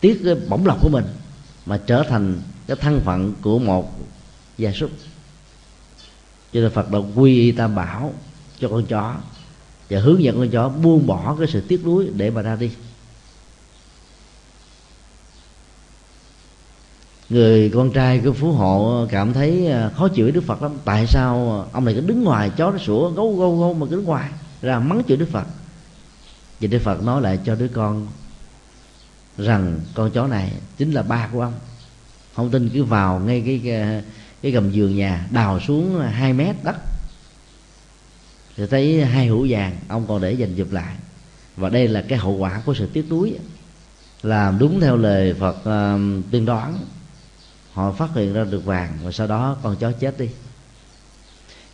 tiếc 0.00 0.20
cái 0.24 0.34
bổng 0.48 0.66
lộc 0.66 0.78
của 0.82 0.88
mình 0.88 1.04
mà 1.66 1.80
trở 1.86 2.02
thành 2.08 2.40
cái 2.66 2.76
thân 2.80 3.00
phận 3.00 3.32
của 3.42 3.58
một 3.58 3.98
gia 4.58 4.72
súc. 4.72 4.90
Cho 6.52 6.60
nên 6.60 6.70
phật 6.70 6.90
đã 6.90 6.98
quy 7.14 7.38
y 7.38 7.52
tam 7.52 7.74
bảo 7.74 8.12
cho 8.60 8.68
con 8.68 8.86
chó 8.86 9.14
và 9.90 10.00
hướng 10.00 10.22
dẫn 10.22 10.36
con 10.36 10.50
chó 10.50 10.68
buông 10.68 11.06
bỏ 11.06 11.36
cái 11.38 11.48
sự 11.52 11.60
tiếc 11.60 11.84
nuối 11.84 12.08
để 12.16 12.30
mà 12.30 12.42
ra 12.42 12.56
đi. 12.56 12.70
Người 17.32 17.70
con 17.74 17.90
trai 17.92 18.20
của 18.24 18.32
phú 18.32 18.52
hộ 18.52 19.06
cảm 19.10 19.32
thấy 19.32 19.66
à, 19.66 19.90
khó 19.96 20.08
chịu 20.08 20.24
với 20.24 20.32
đức 20.32 20.44
phật 20.44 20.62
lắm. 20.62 20.72
Tại 20.84 21.06
sao 21.06 21.66
ông 21.72 21.84
này 21.84 21.94
cứ 21.94 22.00
đứng 22.00 22.24
ngoài 22.24 22.50
chó 22.56 22.70
nó 22.70 22.78
sủa 22.78 23.10
gấu 23.10 23.36
gâu 23.36 23.58
gâu 23.60 23.74
mà 23.74 23.86
cứ 23.86 23.96
đứng 23.96 24.04
ngoài 24.04 24.30
ra 24.62 24.78
mắng 24.78 25.02
chửi 25.08 25.16
đức 25.16 25.28
phật? 25.32 25.46
Vậy 26.60 26.68
đức 26.68 26.78
phật 26.78 27.02
nói 27.02 27.22
lại 27.22 27.38
cho 27.44 27.54
đứa 27.54 27.68
con 27.68 28.06
rằng 29.38 29.80
con 29.94 30.10
chó 30.10 30.26
này 30.26 30.52
chính 30.76 30.92
là 30.92 31.02
ba 31.02 31.28
của 31.32 31.40
ông. 31.40 31.54
Không 32.34 32.50
tin 32.50 32.68
cứ 32.68 32.84
vào 32.84 33.20
ngay 33.20 33.42
cái 33.46 33.60
cái, 33.64 34.02
cái 34.42 34.52
gầm 34.52 34.70
giường 34.70 34.96
nhà 34.96 35.26
đào 35.30 35.60
xuống 35.60 36.00
hai 36.00 36.32
mét 36.32 36.56
đất. 36.62 36.76
Thì 38.56 38.66
thấy 38.66 39.04
hai 39.04 39.26
hũ 39.26 39.46
vàng 39.48 39.76
ông 39.88 40.06
còn 40.08 40.20
để 40.20 40.32
dành 40.32 40.54
dụp 40.56 40.72
lại. 40.72 40.94
Và 41.56 41.68
đây 41.68 41.88
là 41.88 42.04
cái 42.08 42.18
hậu 42.18 42.32
quả 42.32 42.62
của 42.66 42.74
sự 42.74 42.86
tiếc 42.92 43.10
nuối 43.10 43.38
làm 44.22 44.58
đúng 44.58 44.80
theo 44.80 44.96
lời 44.96 45.34
phật 45.34 45.64
à, 45.64 45.94
uh, 45.94 46.24
tiên 46.30 46.44
đoán 46.44 46.78
họ 47.72 47.92
phát 47.92 48.10
hiện 48.14 48.32
ra 48.32 48.44
được 48.44 48.64
vàng 48.64 48.98
và 49.02 49.12
sau 49.12 49.26
đó 49.26 49.56
con 49.62 49.76
chó 49.76 49.92
chết 49.92 50.18
đi. 50.18 50.28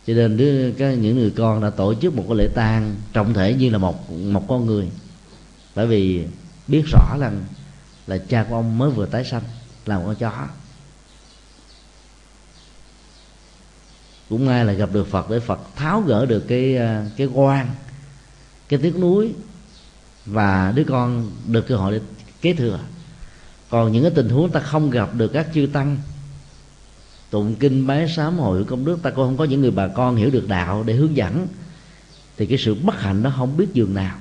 Cho 0.07 0.13
nên 0.13 0.37
đứa, 0.37 0.71
cái, 0.71 0.95
những 0.95 1.15
người 1.15 1.33
con 1.37 1.61
đã 1.61 1.69
tổ 1.69 1.93
chức 1.93 2.15
một 2.15 2.25
cái 2.27 2.37
lễ 2.37 2.47
tang 2.55 2.95
trọng 3.13 3.33
thể 3.33 3.53
như 3.53 3.69
là 3.69 3.77
một 3.77 4.11
một 4.11 4.45
con 4.47 4.65
người. 4.65 4.89
Bởi 5.75 5.87
vì 5.87 6.25
biết 6.67 6.83
rõ 6.91 7.17
rằng 7.19 7.43
là 8.07 8.17
cha 8.17 8.45
của 8.49 8.55
ông 8.55 8.77
mới 8.77 8.89
vừa 8.89 9.05
tái 9.05 9.25
sanh 9.25 9.43
làm 9.85 10.05
con 10.05 10.15
chó. 10.15 10.47
Cũng 14.29 14.45
ngay 14.45 14.65
là 14.65 14.73
gặp 14.73 14.89
được 14.93 15.07
Phật 15.07 15.29
để 15.29 15.39
Phật 15.39 15.59
tháo 15.75 16.01
gỡ 16.01 16.25
được 16.25 16.45
cái 16.47 16.77
à, 16.77 17.05
cái 17.17 17.27
quan 17.27 17.67
cái 18.69 18.79
tiếc 18.83 18.97
núi 18.97 19.33
và 20.25 20.73
đứa 20.75 20.83
con 20.83 21.31
được 21.47 21.67
cơ 21.67 21.75
hội 21.75 21.91
để 21.91 21.99
kế 22.41 22.53
thừa 22.53 22.79
còn 23.69 23.91
những 23.91 24.03
cái 24.03 24.11
tình 24.15 24.29
huống 24.29 24.51
ta 24.51 24.59
không 24.59 24.89
gặp 24.89 25.09
được 25.13 25.27
các 25.27 25.47
chư 25.53 25.67
tăng, 25.73 25.97
tụng 27.29 27.55
kinh 27.59 27.87
bái 27.87 28.09
sám 28.09 28.37
hội 28.37 28.63
công 28.63 28.85
đức, 28.85 28.99
ta 29.03 29.09
cũng 29.09 29.25
không 29.25 29.37
có 29.37 29.43
những 29.43 29.61
người 29.61 29.71
bà 29.71 29.87
con 29.87 30.15
hiểu 30.15 30.29
được 30.29 30.47
đạo 30.47 30.83
để 30.83 30.93
hướng 30.93 31.17
dẫn, 31.17 31.47
thì 32.37 32.45
cái 32.45 32.57
sự 32.57 32.75
bất 32.75 33.01
hạnh 33.01 33.23
nó 33.23 33.33
không 33.37 33.57
biết 33.57 33.67
giường 33.73 33.93
nào. 33.93 34.17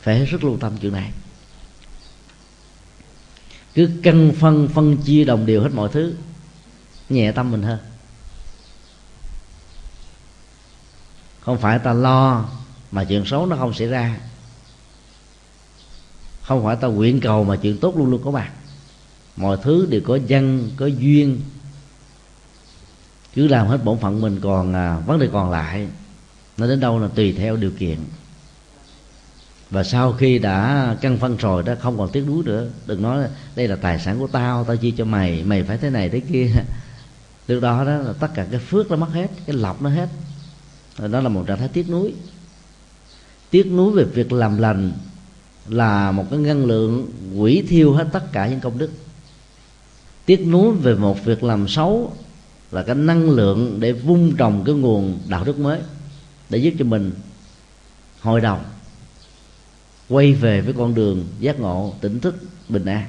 Phải 0.00 0.18
hết 0.18 0.26
sức 0.30 0.44
lưu 0.44 0.56
tâm 0.60 0.72
chuyện 0.80 0.92
này. 0.92 1.12
Cứ 3.74 3.90
cân 4.02 4.32
phân 4.40 4.68
phân 4.68 4.96
chia 4.96 5.24
đồng 5.24 5.46
đều 5.46 5.62
hết 5.62 5.70
mọi 5.74 5.88
thứ, 5.92 6.14
nhẹ 7.08 7.32
tâm 7.32 7.50
mình 7.50 7.62
hơn. 7.62 7.78
Không 11.40 11.58
phải 11.58 11.78
ta 11.78 11.92
lo 11.92 12.48
mà 12.90 13.04
chuyện 13.04 13.24
xấu 13.26 13.46
nó 13.46 13.56
không 13.56 13.74
xảy 13.74 13.88
ra 13.88 14.20
không 16.46 16.64
phải 16.64 16.76
ta 16.76 16.88
nguyện 16.88 17.20
cầu 17.20 17.44
mà 17.44 17.56
chuyện 17.56 17.78
tốt 17.78 17.96
luôn 17.96 18.10
luôn 18.10 18.20
có 18.24 18.30
mặt. 18.30 18.50
Mọi 19.36 19.58
thứ 19.62 19.86
đều 19.90 20.00
có 20.04 20.18
dân 20.26 20.70
có 20.76 20.86
duyên. 20.86 21.40
Cứ 23.34 23.48
làm 23.48 23.66
hết 23.66 23.84
bổn 23.84 23.98
phận 23.98 24.20
mình 24.20 24.40
còn 24.40 24.72
à, 24.72 24.98
vấn 25.06 25.18
đề 25.18 25.28
còn 25.32 25.50
lại 25.50 25.88
nó 26.56 26.66
đến 26.66 26.80
đâu 26.80 26.98
là 26.98 27.08
tùy 27.08 27.32
theo 27.32 27.56
điều 27.56 27.70
kiện. 27.78 27.98
Và 29.70 29.84
sau 29.84 30.12
khi 30.12 30.38
đã 30.38 30.96
căn 31.00 31.18
phân 31.18 31.36
rồi 31.36 31.62
đó 31.62 31.74
không 31.80 31.98
còn 31.98 32.08
tiếc 32.12 32.26
nuối 32.26 32.44
nữa. 32.44 32.68
Đừng 32.86 33.02
nói 33.02 33.28
đây 33.56 33.68
là 33.68 33.76
tài 33.76 33.98
sản 33.98 34.18
của 34.18 34.26
tao 34.26 34.64
tao 34.64 34.76
chia 34.76 34.90
cho 34.90 35.04
mày 35.04 35.44
mày 35.44 35.62
phải 35.62 35.78
thế 35.78 35.90
này 35.90 36.08
thế 36.08 36.20
kia. 36.20 36.50
Lúc 37.48 37.62
đó 37.62 37.84
đó 37.84 37.96
là 37.96 38.12
tất 38.12 38.28
cả 38.34 38.46
cái 38.50 38.60
phước 38.60 38.90
nó 38.90 38.96
mất 38.96 39.08
hết 39.12 39.30
cái 39.46 39.56
lọc 39.56 39.82
nó 39.82 39.90
hết. 39.90 40.08
Rồi 40.98 41.08
đó 41.08 41.20
là 41.20 41.28
một 41.28 41.44
trạng 41.46 41.58
thái 41.58 41.68
tiếc 41.68 41.90
nuối. 41.90 42.14
Tiếc 43.50 43.66
nuối 43.66 43.92
về 43.92 44.04
việc 44.04 44.32
làm 44.32 44.58
lành 44.58 44.92
là 45.68 46.12
một 46.12 46.24
cái 46.30 46.38
năng 46.38 46.64
lượng 46.64 47.10
quỷ 47.36 47.64
thiêu 47.68 47.92
hết 47.92 48.08
tất 48.12 48.32
cả 48.32 48.48
những 48.48 48.60
công 48.60 48.78
đức. 48.78 48.90
Tiếc 50.26 50.46
nuối 50.46 50.72
về 50.72 50.94
một 50.94 51.24
việc 51.24 51.44
làm 51.44 51.68
xấu 51.68 52.12
là 52.72 52.82
cái 52.82 52.94
năng 52.94 53.30
lượng 53.30 53.80
để 53.80 53.92
vung 53.92 54.36
trồng 54.36 54.62
cái 54.66 54.74
nguồn 54.74 55.18
đạo 55.28 55.44
đức 55.44 55.58
mới 55.58 55.80
để 56.50 56.58
giúp 56.58 56.74
cho 56.78 56.84
mình 56.84 57.12
hồi 58.20 58.40
đầu 58.40 58.58
quay 60.08 60.32
về 60.32 60.60
với 60.60 60.74
con 60.78 60.94
đường 60.94 61.26
giác 61.40 61.60
ngộ 61.60 61.94
tỉnh 62.00 62.20
thức 62.20 62.34
bình 62.68 62.84
an. 62.84 63.06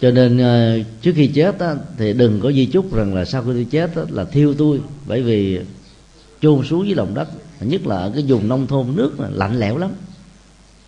Cho 0.00 0.10
nên 0.10 0.38
ờ, 0.38 0.78
trước 1.02 1.12
khi 1.16 1.26
chết 1.26 1.58
á, 1.58 1.74
thì 1.98 2.12
đừng 2.12 2.40
có 2.40 2.52
di 2.52 2.66
chúc 2.66 2.94
rằng 2.94 3.14
là 3.14 3.24
sau 3.24 3.42
khi 3.42 3.50
tôi 3.52 3.66
chết 3.70 3.96
á, 3.96 4.02
là 4.08 4.24
thiêu 4.24 4.54
tôi 4.54 4.80
bởi 5.06 5.22
vì 5.22 5.58
chôn 6.40 6.64
xuống 6.64 6.86
dưới 6.86 6.94
lòng 6.94 7.14
đất 7.14 7.28
nhất 7.62 7.86
là 7.86 7.96
ở 7.96 8.10
cái 8.14 8.24
vùng 8.28 8.48
nông 8.48 8.66
thôn 8.66 8.86
nước 8.96 9.12
lạnh 9.30 9.58
lẽo 9.58 9.78
lắm. 9.78 9.90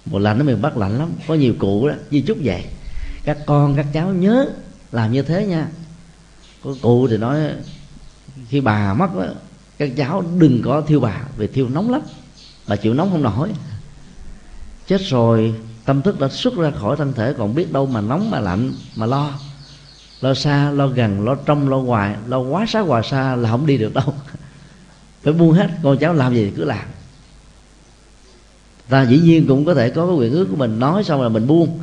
Mùa 0.05 0.19
lạnh 0.19 0.39
ở 0.39 0.45
miền 0.45 0.63
bắc 0.63 0.77
lạnh 0.77 0.99
lắm. 0.99 1.13
Có 1.29 1.35
nhiều 1.35 1.55
cụ 1.59 1.89
đó 1.89 1.95
di 2.11 2.21
chúc 2.21 2.39
vậy 2.45 2.65
các 3.25 3.39
con 3.47 3.77
các 3.77 3.87
cháu 3.93 4.09
nhớ 4.09 4.47
làm 4.93 5.13
như 5.13 5.23
thế 5.23 5.47
nha. 5.47 5.69
Có 6.65 6.75
cụ 6.83 7.09
thì 7.09 7.17
nói 7.17 7.41
khi 8.49 8.61
bà 8.61 8.95
mất 8.95 9.17
đó, 9.17 9.25
các 9.79 9.91
cháu 9.97 10.25
đừng 10.39 10.63
có 10.65 10.81
thiêu 10.81 11.01
bà 11.01 11.21
vì 11.37 11.47
thiêu 11.47 11.69
nóng 11.69 11.91
lắm. 11.91 12.01
Bà 12.69 12.77
chịu 12.77 12.95
nóng 12.95 13.11
không 13.11 13.23
nổi. 13.23 13.51
Chết 14.87 15.01
rồi 15.01 15.55
tâm 15.85 16.03
thức 16.03 16.21
đã 16.21 16.29
xuất 16.29 16.57
ra 16.57 16.71
khỏi 16.71 16.97
thân 16.97 17.13
thể 17.13 17.33
còn 17.39 17.55
biết 17.55 17.73
đâu 17.73 17.87
mà 17.87 18.01
nóng 18.01 18.31
mà 18.31 18.41
lạnh 18.41 18.73
mà 18.97 19.07
lo. 19.07 19.31
Lo 20.21 20.35
xa 20.35 20.71
lo 20.71 20.87
gần 20.87 21.25
lo 21.25 21.35
trong 21.35 21.69
lo 21.69 21.79
ngoài 21.79 22.17
lo 22.27 22.39
quá 22.39 22.67
xa 22.69 22.81
quá 22.81 23.03
xa 23.03 23.37
là 23.37 23.51
không 23.51 23.67
đi 23.67 23.79
được 23.79 23.95
đâu 23.95 24.15
phải 25.25 25.33
buông 25.33 25.53
hết, 25.53 25.71
con 25.83 25.99
cháu 25.99 26.15
làm 26.15 26.35
gì 26.35 26.45
thì 26.45 26.53
cứ 26.57 26.65
làm. 26.65 26.87
Ta 28.89 29.03
dĩ 29.03 29.19
nhiên 29.19 29.47
cũng 29.49 29.65
có 29.65 29.75
thể 29.75 29.91
có 29.91 30.07
cái 30.07 30.17
quyền 30.17 30.33
ước 30.33 30.47
của 30.51 30.57
mình, 30.57 30.79
nói 30.79 31.05
xong 31.05 31.23
là 31.23 31.29
mình 31.29 31.47
buông. 31.47 31.81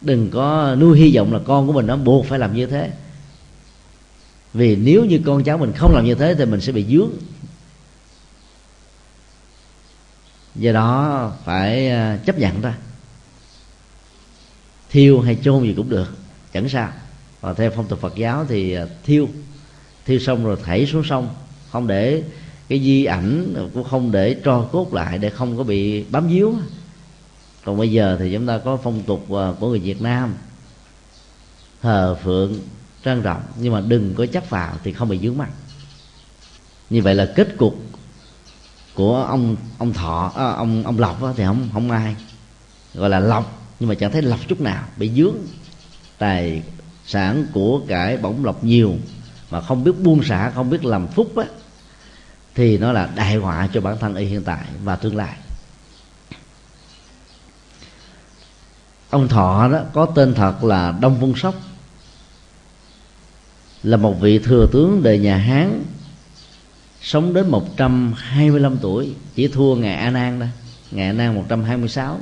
Đừng 0.00 0.30
có 0.30 0.76
nuôi 0.78 0.98
hy 0.98 1.16
vọng 1.16 1.32
là 1.32 1.40
con 1.46 1.66
của 1.66 1.72
mình 1.72 1.86
nó 1.86 1.96
buộc 1.96 2.26
phải 2.26 2.38
làm 2.38 2.54
như 2.54 2.66
thế. 2.66 2.90
Vì 4.54 4.76
nếu 4.76 5.04
như 5.04 5.20
con 5.26 5.44
cháu 5.44 5.58
mình 5.58 5.72
không 5.76 5.94
làm 5.94 6.04
như 6.04 6.14
thế 6.14 6.34
thì 6.34 6.44
mình 6.44 6.60
sẽ 6.60 6.72
bị 6.72 6.84
dướng. 6.90 7.10
Do 10.54 10.72
đó 10.72 11.32
phải 11.44 11.90
à, 11.90 12.18
chấp 12.26 12.38
nhận 12.38 12.60
ra. 12.60 12.74
Thiêu 14.90 15.20
hay 15.20 15.38
chôn 15.44 15.62
gì 15.62 15.74
cũng 15.76 15.88
được, 15.88 16.16
chẳng 16.52 16.68
sao. 16.68 16.88
Và 17.40 17.54
theo 17.54 17.70
phong 17.76 17.88
tục 17.88 18.00
Phật 18.00 18.14
giáo 18.16 18.46
thì 18.48 18.74
à, 18.74 18.86
thiêu. 19.04 19.28
Thiêu 20.06 20.18
xong 20.18 20.44
rồi 20.44 20.56
thảy 20.64 20.86
xuống 20.86 21.04
sông, 21.04 21.34
không 21.70 21.86
để 21.86 22.22
cái 22.68 22.80
di 22.80 23.04
ảnh 23.04 23.54
cũng 23.74 23.84
không 23.84 24.12
để 24.12 24.36
tro 24.44 24.62
cốt 24.62 24.94
lại 24.94 25.18
để 25.18 25.30
không 25.30 25.56
có 25.56 25.64
bị 25.64 26.02
bám 26.02 26.28
víu. 26.28 26.54
Còn 27.64 27.78
bây 27.78 27.92
giờ 27.92 28.16
thì 28.20 28.32
chúng 28.32 28.46
ta 28.46 28.58
có 28.58 28.76
phong 28.76 29.02
tục 29.02 29.32
à, 29.32 29.52
của 29.60 29.68
người 29.68 29.78
Việt 29.78 30.02
Nam. 30.02 30.34
Thờ 31.82 32.16
phượng 32.24 32.58
trang 33.02 33.22
trọng 33.22 33.42
nhưng 33.60 33.72
mà 33.72 33.80
đừng 33.80 34.14
có 34.14 34.26
chắc 34.32 34.50
vào 34.50 34.74
thì 34.84 34.92
không 34.92 35.08
bị 35.08 35.18
dướng 35.18 35.38
mặt 35.38 35.50
như 36.90 37.02
vậy 37.02 37.14
là 37.14 37.32
kết 37.36 37.56
cục 37.56 37.76
của 38.94 39.22
ông 39.22 39.56
ông 39.78 39.92
thọ 39.92 40.32
à, 40.36 40.50
ông 40.50 40.82
ông 40.84 40.98
lộc 40.98 41.20
thì 41.36 41.44
không 41.44 41.68
không 41.72 41.90
ai. 41.90 42.16
Gọi 42.94 43.10
là 43.10 43.18
lộc 43.18 43.74
nhưng 43.80 43.88
mà 43.88 43.94
chẳng 43.94 44.12
thấy 44.12 44.22
lộc 44.22 44.40
chút 44.48 44.60
nào 44.60 44.84
bị 44.96 45.10
dướng 45.10 45.36
tài 46.18 46.62
sản 47.06 47.46
của 47.52 47.80
cải 47.88 48.16
bổng 48.16 48.44
lộc 48.44 48.64
nhiều 48.64 48.94
mà 49.50 49.60
không 49.60 49.84
biết 49.84 49.92
buông 50.02 50.22
xả 50.22 50.50
không 50.50 50.70
biết 50.70 50.84
làm 50.84 51.06
phúc 51.06 51.36
á 51.36 51.44
thì 52.54 52.78
nó 52.78 52.92
là 52.92 53.08
đại 53.14 53.36
họa 53.36 53.68
cho 53.72 53.80
bản 53.80 53.96
thân 54.00 54.14
y 54.14 54.24
hiện 54.24 54.42
tại 54.42 54.64
và 54.84 54.96
tương 54.96 55.16
lai. 55.16 55.36
Ông 59.10 59.28
thọ 59.28 59.68
đó 59.72 59.80
có 59.92 60.06
tên 60.06 60.34
thật 60.34 60.64
là 60.64 60.94
đông 61.00 61.16
phương 61.20 61.34
sóc, 61.36 61.54
là 63.82 63.96
một 63.96 64.20
vị 64.20 64.38
thừa 64.38 64.66
tướng 64.72 65.02
đời 65.02 65.18
nhà 65.18 65.36
hán, 65.36 65.84
sống 67.02 67.34
đến 67.34 67.48
125 67.48 68.78
tuổi, 68.78 69.14
chỉ 69.34 69.48
thua 69.48 69.74
ngài 69.74 69.94
A 69.94 70.10
Nan 70.10 70.40
đó 70.40 70.46
ngài 70.90 71.06
A 71.06 71.12
Nan 71.12 71.34
126 71.34 72.20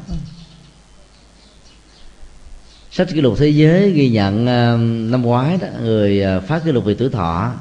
sách 2.90 3.08
kỷ 3.14 3.20
lục 3.20 3.34
thế 3.38 3.48
giới 3.48 3.90
ghi 3.90 4.08
nhận 4.08 4.46
ờ, 4.46 4.76
năm 4.80 5.22
ngoái 5.22 5.58
đó, 5.60 5.66
người 5.80 6.22
ờ, 6.22 6.40
phát 6.40 6.64
kỷ 6.64 6.72
lục 6.72 6.84
về 6.84 6.94
tuổi 6.94 7.10
thọ 7.10 7.52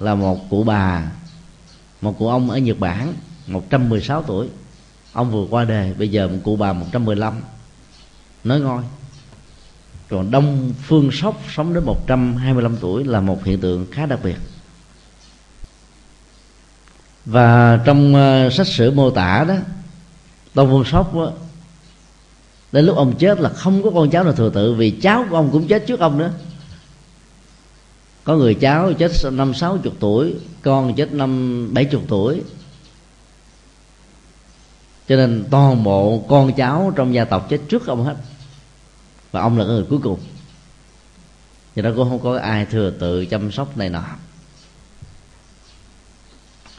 là 0.00 0.14
một 0.14 0.50
cụ 0.50 0.64
bà 0.64 1.10
một 2.00 2.18
cụ 2.18 2.28
ông 2.28 2.50
ở 2.50 2.58
Nhật 2.58 2.78
Bản 2.78 3.14
116 3.46 4.22
tuổi. 4.22 4.48
Ông 5.12 5.30
vừa 5.30 5.46
qua 5.50 5.64
đời 5.64 5.94
bây 5.98 6.08
giờ 6.08 6.28
một 6.28 6.38
cụ 6.44 6.56
bà 6.56 6.72
115 6.72 7.40
nói 8.44 8.60
ngôi 8.60 8.82
còn 10.08 10.30
đông 10.30 10.72
phương 10.82 11.10
sóc 11.12 11.40
sống 11.54 11.74
đến 11.74 11.84
125 11.84 12.76
tuổi 12.80 13.04
là 13.04 13.20
một 13.20 13.44
hiện 13.44 13.60
tượng 13.60 13.86
khá 13.90 14.06
đặc 14.06 14.18
biệt. 14.22 14.36
Và 17.24 17.80
trong 17.84 18.14
uh, 18.14 18.52
sách 18.52 18.66
sử 18.66 18.90
mô 18.90 19.10
tả 19.10 19.44
đó 19.48 19.54
đông 20.54 20.68
phương 20.70 20.84
sóc 20.84 21.14
đó, 21.14 21.32
đến 22.72 22.86
lúc 22.86 22.96
ông 22.96 23.16
chết 23.18 23.40
là 23.40 23.48
không 23.48 23.82
có 23.82 23.90
con 23.94 24.10
cháu 24.10 24.24
nào 24.24 24.32
thừa 24.32 24.50
tự 24.50 24.74
vì 24.74 24.90
cháu 24.90 25.26
của 25.30 25.36
ông 25.36 25.50
cũng 25.52 25.68
chết 25.68 25.86
trước 25.86 26.00
ông 26.00 26.18
nữa 26.18 26.32
có 28.28 28.36
người 28.36 28.54
cháu 28.54 28.92
chết 28.92 29.10
năm 29.32 29.54
sáu 29.54 29.78
chục 29.78 29.94
tuổi, 30.00 30.34
con 30.62 30.94
chết 30.94 31.12
năm 31.12 31.68
bảy 31.74 31.84
chục 31.84 32.02
tuổi. 32.08 32.42
Cho 35.08 35.16
nên 35.16 35.44
toàn 35.50 35.84
bộ 35.84 36.24
con 36.28 36.52
cháu 36.56 36.92
trong 36.96 37.14
gia 37.14 37.24
tộc 37.24 37.46
chết 37.50 37.60
trước 37.68 37.86
ông 37.86 38.04
hết. 38.04 38.16
Và 39.32 39.40
ông 39.40 39.58
là 39.58 39.64
người 39.64 39.84
cuối 39.90 39.98
cùng. 40.02 40.20
Thì 41.74 41.82
đó 41.82 41.90
cũng 41.96 42.08
không 42.08 42.18
có 42.18 42.38
ai 42.38 42.66
thừa 42.66 42.90
tự 42.90 43.26
chăm 43.26 43.52
sóc 43.52 43.76
này 43.76 43.90
nọ. 43.90 44.04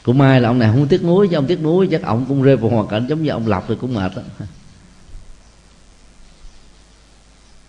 Cũng 0.02 0.18
may 0.18 0.40
là 0.40 0.48
ông 0.48 0.58
này 0.58 0.70
không 0.72 0.88
tiếc 0.88 1.04
nuối, 1.04 1.28
chứ 1.28 1.36
ông 1.36 1.46
tiếc 1.46 1.60
nuối 1.60 1.88
chắc 1.90 2.02
ông 2.02 2.24
cũng 2.28 2.42
rơi 2.42 2.56
vào 2.56 2.70
hoàn 2.70 2.88
cảnh 2.88 3.06
giống 3.08 3.22
như 3.22 3.30
ông 3.30 3.46
lập 3.46 3.64
thì 3.68 3.74
cũng 3.80 3.94
mệt 3.94 4.12
đó. 4.16 4.22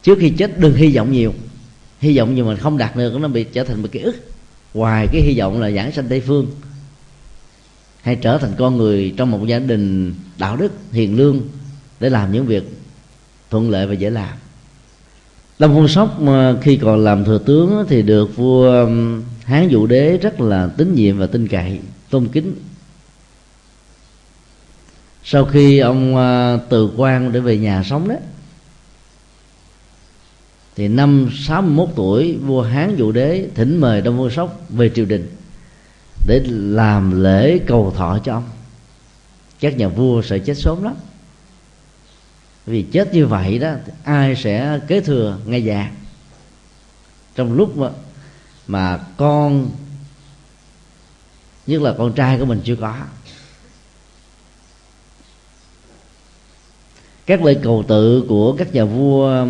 trước 0.03 0.17
khi 0.21 0.33
chết 0.37 0.59
đừng 0.59 0.75
hy 0.75 0.95
vọng 0.95 1.11
nhiều 1.11 1.33
hy 2.01 2.17
vọng 2.17 2.35
nhưng 2.35 2.47
mà 2.47 2.55
không 2.55 2.77
đạt 2.77 2.95
được 2.95 3.17
nó 3.19 3.27
bị 3.27 3.43
trở 3.43 3.63
thành 3.63 3.81
một 3.81 3.87
cái 3.91 4.03
ức. 4.03 4.15
Ngoài 4.73 5.07
cái 5.11 5.21
hy 5.21 5.39
vọng 5.39 5.61
là 5.61 5.71
giảng 5.71 5.91
sanh 5.91 6.07
tây 6.09 6.21
phương. 6.21 6.47
Hay 8.01 8.15
trở 8.15 8.37
thành 8.37 8.51
con 8.57 8.77
người 8.77 9.13
trong 9.17 9.31
một 9.31 9.45
gia 9.45 9.59
đình 9.59 10.13
đạo 10.37 10.57
đức 10.57 10.71
hiền 10.91 11.17
lương 11.17 11.41
để 11.99 12.09
làm 12.09 12.31
những 12.31 12.45
việc 12.45 12.63
thuận 13.49 13.69
lợi 13.69 13.87
và 13.87 13.93
dễ 13.93 14.09
làm. 14.09 14.33
Lâm 15.59 15.73
Phong 15.73 15.87
Sóc 15.87 16.19
khi 16.61 16.77
còn 16.77 17.03
làm 17.03 17.25
thừa 17.25 17.37
tướng 17.37 17.85
thì 17.89 18.01
được 18.01 18.35
vua 18.35 18.87
Hán 19.43 19.67
Vũ 19.71 19.87
Đế 19.87 20.17
rất 20.17 20.41
là 20.41 20.69
tín 20.77 20.95
nhiệm 20.95 21.17
và 21.17 21.27
tin 21.27 21.47
cậy, 21.47 21.79
tôn 22.09 22.27
kính. 22.27 22.55
Sau 25.23 25.45
khi 25.45 25.79
ông 25.79 26.17
à, 26.17 26.57
từ 26.69 26.91
quan 26.97 27.31
để 27.31 27.39
về 27.39 27.57
nhà 27.57 27.83
sống 27.83 28.07
đó 28.07 28.15
thì 30.81 30.87
năm 30.87 31.29
61 31.33 31.89
tuổi 31.95 32.37
vua 32.37 32.61
Hán 32.61 32.95
Vũ 32.95 33.11
Đế 33.11 33.47
thỉnh 33.55 33.77
mời 33.77 34.01
Đông 34.01 34.17
Phương 34.17 34.31
Sóc 34.31 34.61
về 34.69 34.91
triều 34.95 35.05
đình 35.05 35.35
để 36.27 36.41
làm 36.47 37.23
lễ 37.23 37.59
cầu 37.67 37.93
thọ 37.97 38.19
cho 38.23 38.33
ông. 38.33 38.49
Các 39.59 39.77
nhà 39.77 39.87
vua 39.87 40.21
sợ 40.21 40.39
chết 40.39 40.57
sớm 40.57 40.83
lắm. 40.83 40.93
Vì 42.65 42.83
chết 42.83 43.13
như 43.13 43.25
vậy 43.25 43.59
đó 43.59 43.73
ai 44.03 44.35
sẽ 44.35 44.79
kế 44.87 45.01
thừa 45.01 45.37
ngay 45.45 45.63
già? 45.63 45.91
Trong 47.35 47.53
lúc 47.53 47.77
mà, 47.77 47.89
mà 48.67 48.97
con 49.17 49.69
nhất 51.67 51.81
là 51.81 51.95
con 51.97 52.13
trai 52.13 52.37
của 52.39 52.45
mình 52.45 52.61
chưa 52.63 52.75
có. 52.75 52.95
Các 57.25 57.43
lời 57.43 57.59
cầu 57.63 57.83
tự 57.87 58.25
của 58.27 58.55
các 58.57 58.73
nhà 58.73 58.85
vua 58.85 59.45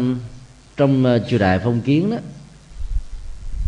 trong 0.82 1.06
ờ, 1.06 1.20
triều 1.30 1.40
đại 1.40 1.60
phong 1.60 1.82
kiến 1.82 2.10
đó 2.10 2.18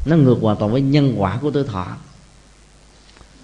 nó 0.05 0.15
ngược 0.15 0.37
hoàn 0.41 0.57
toàn 0.57 0.71
với 0.71 0.81
nhân 0.81 1.13
quả 1.17 1.39
của 1.41 1.51
tuổi 1.51 1.63
thọ. 1.63 1.87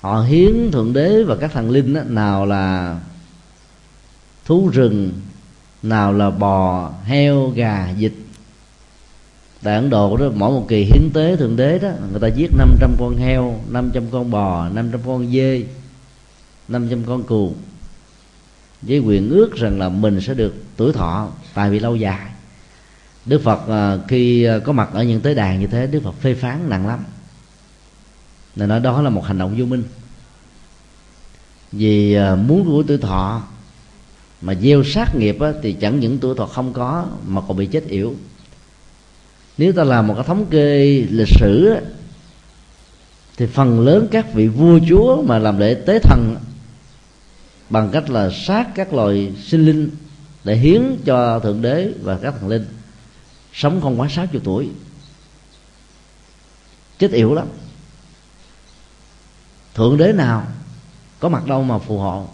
Họ 0.02 0.22
hiến 0.22 0.72
thượng 0.72 0.94
đế 0.94 1.24
và 1.24 1.36
các 1.36 1.52
thần 1.54 1.70
linh 1.70 1.94
đó, 1.94 2.02
nào 2.08 2.46
là 2.46 3.00
thú 4.46 4.70
rừng 4.74 5.12
nào 5.84 6.14
là 6.14 6.30
bò 6.30 6.92
heo 7.04 7.50
gà 7.56 7.94
vịt. 7.98 8.14
Tại 9.64 9.76
ấn 9.76 9.90
độ 9.90 10.18
đó 10.18 10.26
mỗi 10.36 10.52
một 10.52 10.66
kỳ 10.68 10.84
hiến 10.84 11.10
tế 11.14 11.36
thượng 11.36 11.56
đế 11.56 11.80
đó 11.80 11.90
người 12.12 12.20
ta 12.20 12.28
giết 12.28 12.52
500 12.58 12.96
con 13.00 13.18
heo 13.18 13.62
500 13.68 14.04
con 14.12 14.32
bò 14.32 14.70
500 14.70 15.02
con 15.06 15.32
dê 15.32 15.64
500 16.68 17.04
con 17.04 17.24
cừu 17.24 17.54
với 18.82 19.00
quyền 19.00 19.30
ước 19.30 19.56
rằng 19.56 19.80
là 19.80 19.90
mình 19.90 20.22
sẽ 20.22 20.34
được 20.34 20.54
tuổi 20.78 20.94
thọ 20.94 21.30
tại 21.54 21.70
vì 21.70 21.80
lâu 21.80 21.96
dài 21.96 22.30
đức 23.30 23.42
phật 23.44 23.68
à, 23.68 23.98
khi 24.08 24.44
à, 24.44 24.60
có 24.60 24.72
mặt 24.72 24.90
ở 24.94 25.04
những 25.04 25.22
tế 25.22 25.34
đàn 25.34 25.60
như 25.60 25.68
thế 25.68 25.88
đức 25.88 26.04
phật 26.04 26.16
phê 26.22 26.34
phán 26.34 26.70
nặng 26.70 26.88
lắm. 26.88 27.00
Nên 28.56 28.70
nói 28.70 28.80
đó 28.80 29.02
là 29.02 29.10
một 29.10 29.26
hành 29.26 29.38
động 29.38 29.56
vô 29.58 29.66
minh. 29.66 29.84
Vì 31.72 32.14
à, 32.14 32.36
muốn 32.36 32.66
của 32.66 32.84
tuổi 32.88 32.98
thọ 32.98 33.42
mà 34.42 34.56
gieo 34.56 34.84
sát 34.84 35.16
nghiệp 35.16 35.40
á, 35.40 35.52
thì 35.64 35.74
chẳng 35.74 36.00
những 36.00 36.18
tuổi 36.18 36.36
thọ 36.36 36.46
không 36.46 36.74
có 36.74 37.06
mà 37.28 37.42
còn 37.48 37.58
bị 37.58 37.66
chết 37.66 37.88
yểu. 37.88 38.14
Nếu 39.58 39.74
ta 39.74 39.84
làm 39.84 40.08
một 40.08 40.14
cái 40.14 40.24
thống 40.24 40.46
kê 40.46 40.86
lịch 41.10 41.30
sử 41.40 41.70
á, 41.70 41.82
thì 43.38 43.46
phần 43.46 43.80
lớn 43.80 44.08
các 44.12 44.34
vị 44.34 44.48
vua 44.48 44.80
chúa 44.90 45.22
mà 45.22 45.40
làm 45.40 45.60
lễ 45.60 45.74
tế 45.74 46.00
thần 46.00 46.36
bằng 47.70 47.90
cách 47.92 48.10
là 48.10 48.30
sát 48.30 48.68
các 48.76 48.94
loài 48.94 49.34
sinh 49.44 49.66
linh 49.66 49.90
để 50.44 50.56
hiến 50.56 50.82
cho 51.06 51.40
thượng 51.40 51.62
đế 51.62 51.92
và 52.04 52.18
các 52.18 52.34
thần 52.40 52.50
linh 52.50 52.66
sống 53.54 53.82
không 53.82 54.00
quá 54.00 54.08
60 54.10 54.41
tuổi. 54.43 54.70
Chết 57.00 57.12
yểu 57.12 57.34
lắm. 57.34 57.47
Thượng 59.76 59.97
đế 59.97 60.14
nào 60.14 60.47
có 61.20 61.30
mặt 61.30 61.47
đâu 61.47 61.64
mà 61.64 61.80
phù 61.80 61.97
hộ. 61.97 62.28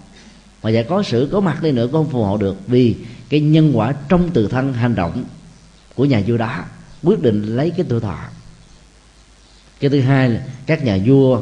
Mà 0.63 0.69
giải 0.69 0.85
có 0.89 1.03
sự 1.03 1.29
có 1.31 1.39
mặt 1.39 1.63
đi 1.63 1.71
nữa 1.71 1.87
cũng 1.91 2.03
không 2.03 2.11
phù 2.11 2.23
hộ 2.23 2.37
được, 2.37 2.57
vì 2.67 2.95
cái 3.29 3.39
nhân 3.39 3.77
quả 3.77 3.93
trong 4.09 4.29
từ 4.33 4.47
thân 4.47 4.73
hành 4.73 4.95
động 4.95 5.23
của 5.95 6.05
nhà 6.05 6.23
vua 6.27 6.37
đó 6.37 6.63
quyết 7.03 7.21
định 7.21 7.41
lấy 7.55 7.69
cái 7.77 7.85
tuổi 7.89 7.99
thọ. 7.99 8.19
Cái 9.79 9.89
thứ 9.89 10.01
hai 10.01 10.29
là 10.29 10.45
các 10.65 10.83
nhà 10.83 10.99
vua, 11.05 11.41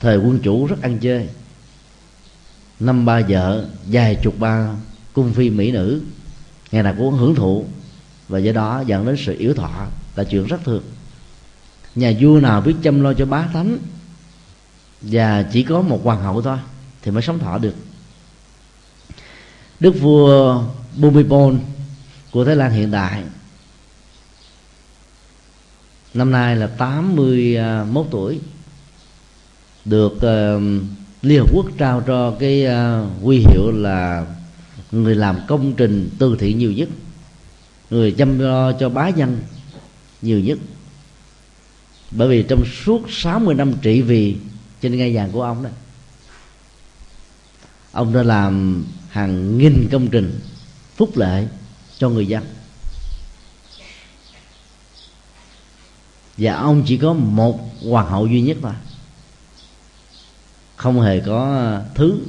thời 0.00 0.16
quân 0.16 0.40
chủ 0.42 0.66
rất 0.66 0.82
ăn 0.82 0.98
chơi. 0.98 1.28
Năm 2.80 3.04
ba 3.04 3.20
vợ, 3.28 3.68
vài 3.86 4.18
chục 4.22 4.38
ba 4.38 4.68
cung 5.12 5.32
phi 5.32 5.50
mỹ 5.50 5.72
nữ, 5.72 6.02
ngày 6.72 6.82
nào 6.82 6.94
cũng 6.98 7.14
hưởng 7.14 7.34
thụ 7.34 7.64
và 8.28 8.38
do 8.38 8.52
đó 8.52 8.82
dẫn 8.86 9.06
đến 9.06 9.16
sự 9.18 9.36
yếu 9.38 9.54
thọ 9.54 9.86
là 10.16 10.24
chuyện 10.24 10.46
rất 10.46 10.64
thường. 10.64 10.82
Nhà 11.94 12.12
vua 12.20 12.40
nào 12.40 12.60
biết 12.60 12.74
chăm 12.82 13.00
lo 13.00 13.12
cho 13.12 13.26
bá 13.26 13.48
tánh 13.52 13.78
và 15.00 15.42
chỉ 15.42 15.62
có 15.62 15.82
một 15.82 16.00
hoàng 16.04 16.22
hậu 16.22 16.42
thôi 16.42 16.58
thì 17.02 17.10
mới 17.10 17.22
sống 17.22 17.38
thọ 17.38 17.58
được. 17.58 17.74
Đức 19.80 19.94
vua 20.00 20.62
Bhumibol 20.96 21.54
của 22.30 22.44
Thái 22.44 22.56
Lan 22.56 22.72
hiện 22.72 22.90
đại 22.90 23.22
năm 26.14 26.30
nay 26.30 26.56
là 26.56 26.66
81 26.66 28.06
tuổi 28.10 28.40
được 29.84 30.12
uh, 30.12 30.62
Liên 31.22 31.38
Hợp 31.38 31.48
Quốc 31.52 31.66
trao 31.78 32.02
cho 32.06 32.36
cái 32.38 32.66
uh, 32.66 33.22
huy 33.22 33.38
hiệu 33.38 33.70
là 33.72 34.26
người 34.92 35.14
làm 35.14 35.36
công 35.48 35.72
trình 35.72 36.10
từ 36.18 36.36
thiện 36.38 36.58
nhiều 36.58 36.72
nhất 36.72 36.88
người 37.90 38.12
chăm 38.12 38.38
lo 38.38 38.72
cho 38.72 38.88
bá 38.88 39.08
dân 39.08 39.40
nhiều 40.22 40.40
nhất. 40.40 40.58
Bởi 42.10 42.28
vì 42.28 42.44
trong 42.48 42.64
suốt 42.84 43.02
60 43.08 43.54
năm 43.54 43.74
trị 43.82 44.02
vì 44.02 44.36
trên 44.80 44.96
ngai 44.96 45.14
vàng 45.14 45.32
của 45.32 45.42
ông 45.42 45.62
đó, 45.62 45.70
ông 47.92 48.12
đã 48.12 48.22
làm 48.22 48.84
hàng 49.08 49.58
nghìn 49.58 49.88
công 49.92 50.08
trình 50.08 50.40
phúc 50.96 51.16
lợi 51.16 51.48
cho 51.98 52.08
người 52.08 52.26
dân. 52.26 52.44
Và 56.36 56.54
ông 56.54 56.82
chỉ 56.86 56.96
có 56.96 57.12
một 57.12 57.60
hoàng 57.88 58.10
hậu 58.10 58.26
duy 58.26 58.40
nhất 58.40 58.56
thôi. 58.62 58.72
Không 60.76 61.00
hề 61.00 61.20
có 61.20 61.72
thứ 61.94 62.20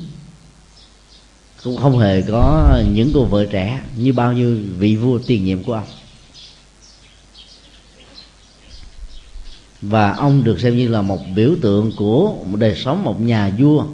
cũng 1.64 1.78
không 1.78 2.00
hề 2.00 2.22
có 2.22 2.78
những 2.94 3.12
cô 3.14 3.26
vợ 3.26 3.46
trẻ 3.46 3.82
như 3.96 4.14
bao 4.14 4.34
nhiêu 4.34 4.58
vị 4.78 4.96
vua 4.96 5.20
tiền 5.28 5.46
nhiệm 5.46 5.64
của 5.64 5.74
ông. 5.74 5.88
Và 9.82 10.12
ông 10.12 10.44
được 10.44 10.60
xem 10.60 10.78
như 10.78 10.88
là 10.88 11.02
một 11.02 11.20
biểu 11.36 11.56
tượng 11.62 11.92
của 11.96 12.34
một 12.46 12.58
đời 12.58 12.76
sống, 12.76 13.04
một 13.04 13.22
nhà 13.22 13.52
vua, 13.60 13.86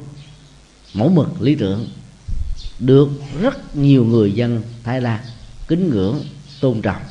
mẫu 0.94 1.10
mực 1.10 1.42
lý 1.42 1.56
tưởng, 1.56 1.88
được 2.80 3.10
rất 3.42 3.76
nhiều 3.76 4.06
người 4.06 4.32
dân 4.32 4.62
Thái 4.84 5.02
Lan 5.02 5.20
kính 5.68 5.90
ngưỡng, 5.90 6.22
tôn 6.62 6.82
trọng. 6.82 7.02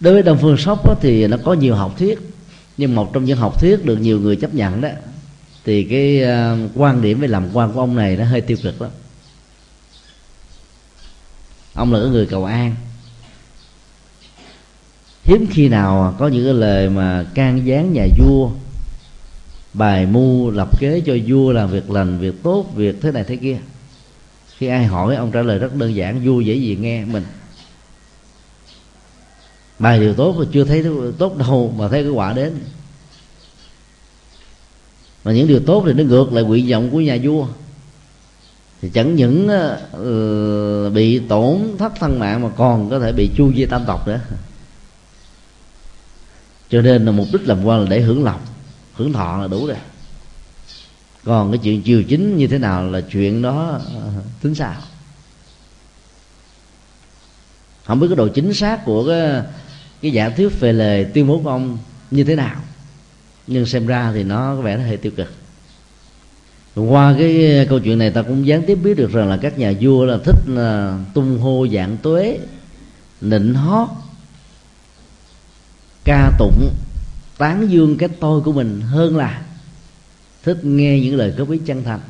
Đối 0.00 0.14
với 0.14 0.22
Đông 0.22 0.38
Phương 0.40 0.56
Sóc 0.56 1.00
thì 1.02 1.26
nó 1.26 1.36
có 1.44 1.52
nhiều 1.52 1.74
học 1.74 1.98
thuyết, 1.98 2.18
nhưng 2.76 2.94
một 2.94 3.12
trong 3.12 3.24
những 3.24 3.38
học 3.38 3.60
thuyết 3.60 3.84
được 3.84 3.96
nhiều 3.96 4.20
người 4.20 4.36
chấp 4.36 4.54
nhận 4.54 4.80
đó 4.80 4.88
thì 5.64 5.84
cái 5.84 6.22
uh, 6.22 6.70
quan 6.74 7.02
điểm 7.02 7.20
về 7.20 7.28
làm 7.28 7.48
quan 7.52 7.72
của 7.72 7.80
ông 7.80 7.96
này 7.96 8.16
nó 8.16 8.24
hơi 8.24 8.40
tiêu 8.40 8.56
cực 8.62 8.82
lắm. 8.82 8.90
Ông 11.74 11.92
là 11.92 12.00
cái 12.00 12.08
người 12.08 12.26
cầu 12.26 12.44
an. 12.44 12.74
Hiếm 15.24 15.46
khi 15.50 15.68
nào 15.68 16.14
có 16.18 16.28
những 16.28 16.44
cái 16.44 16.54
lời 16.54 16.88
mà 16.88 17.26
can 17.34 17.66
gián 17.66 17.92
nhà 17.92 18.06
vua 18.18 18.50
bài 19.74 20.06
mưu 20.06 20.50
lập 20.50 20.80
kế 20.80 21.00
cho 21.00 21.16
vua 21.26 21.52
làm 21.52 21.70
việc 21.70 21.90
lành 21.90 22.18
việc 22.18 22.42
tốt 22.42 22.66
việc 22.74 22.96
thế 23.02 23.12
này 23.12 23.24
thế 23.24 23.36
kia. 23.36 23.58
Khi 24.56 24.66
ai 24.66 24.84
hỏi 24.84 25.16
ông 25.16 25.30
trả 25.32 25.42
lời 25.42 25.58
rất 25.58 25.74
đơn 25.74 25.94
giản 25.94 26.20
vua 26.24 26.40
dễ 26.40 26.54
gì 26.54 26.76
nghe 26.80 27.04
mình. 27.04 27.24
Bài 29.78 30.00
điều 30.00 30.14
tốt 30.14 30.36
mà 30.38 30.44
chưa 30.52 30.64
thấy 30.64 30.84
tốt 31.18 31.36
đâu 31.36 31.74
mà 31.78 31.88
thấy 31.88 32.02
cái 32.02 32.10
quả 32.10 32.32
đến 32.32 32.58
mà 35.24 35.32
những 35.32 35.48
điều 35.48 35.60
tốt 35.60 35.84
thì 35.86 35.92
nó 35.92 36.04
ngược 36.04 36.32
lại 36.32 36.44
nguyện 36.44 36.70
vọng 36.70 36.90
của 36.90 37.00
nhà 37.00 37.18
vua. 37.22 37.46
Thì 38.82 38.90
chẳng 38.90 39.14
những 39.14 39.48
uh, 39.48 40.92
bị 40.92 41.18
tổn 41.18 41.58
thất 41.78 41.92
thân 42.00 42.18
mạng 42.18 42.42
mà 42.42 42.48
còn 42.56 42.90
có 42.90 42.98
thể 42.98 43.12
bị 43.12 43.30
chu 43.36 43.52
di 43.56 43.66
tam 43.66 43.84
tộc 43.86 44.08
nữa. 44.08 44.20
Cho 46.70 46.82
nên 46.82 47.04
là 47.04 47.12
mục 47.12 47.26
đích 47.32 47.48
làm 47.48 47.64
quan 47.64 47.80
là 47.80 47.86
để 47.90 48.00
hưởng 48.00 48.24
lộc 48.24 48.40
hưởng 48.94 49.12
thọ 49.12 49.38
là 49.42 49.48
đủ 49.48 49.66
rồi. 49.66 49.76
Còn 51.24 51.52
cái 51.52 51.58
chuyện 51.62 51.82
chiều 51.82 52.02
chính 52.02 52.36
như 52.36 52.46
thế 52.46 52.58
nào 52.58 52.90
là 52.90 53.00
chuyện 53.00 53.42
đó 53.42 53.80
uh, 53.96 54.24
tính 54.42 54.54
sao? 54.54 54.74
Không 57.84 58.00
biết 58.00 58.06
cái 58.08 58.16
độ 58.16 58.28
chính 58.28 58.54
xác 58.54 58.84
của 58.84 59.06
cái 59.06 59.42
cái 60.02 60.10
giả 60.10 60.28
thuyết 60.28 60.60
về 60.60 60.72
lời 60.72 61.06
tuyên 61.14 61.26
bố 61.26 61.40
của 61.44 61.50
ông 61.50 61.78
như 62.10 62.24
thế 62.24 62.36
nào 62.36 62.56
nhưng 63.46 63.66
xem 63.66 63.86
ra 63.86 64.12
thì 64.14 64.24
nó 64.24 64.56
có 64.56 64.62
vẻ 64.62 64.76
nó 64.76 64.82
hơi 64.82 64.96
tiêu 64.96 65.12
cực. 65.16 65.28
Qua 66.74 67.14
cái 67.18 67.58
ờ, 67.58 67.64
câu 67.68 67.78
chuyện 67.80 67.98
này 67.98 68.10
ta 68.10 68.22
cũng 68.22 68.46
gián 68.46 68.62
tiếp 68.66 68.74
biết 68.74 68.96
được 68.96 69.12
rằng 69.12 69.28
là 69.28 69.36
các 69.36 69.58
nhà 69.58 69.72
vua 69.80 70.04
là 70.04 70.18
thích 70.24 70.36
là 70.46 70.98
tung 71.14 71.38
hô 71.38 71.66
dạng 71.74 71.96
tuế, 71.96 72.38
nịnh 73.20 73.54
hót, 73.54 73.88
ca 76.04 76.30
tụng, 76.38 76.74
tán 77.38 77.70
dương 77.70 77.96
cái 77.98 78.08
tôi 78.20 78.40
của 78.40 78.52
mình 78.52 78.80
hơn 78.80 79.16
là 79.16 79.42
thích 80.42 80.64
nghe 80.64 81.00
những 81.00 81.16
lời 81.16 81.30
góp 81.30 81.50
ý 81.50 81.58
chân 81.66 81.84
thành. 81.84 82.00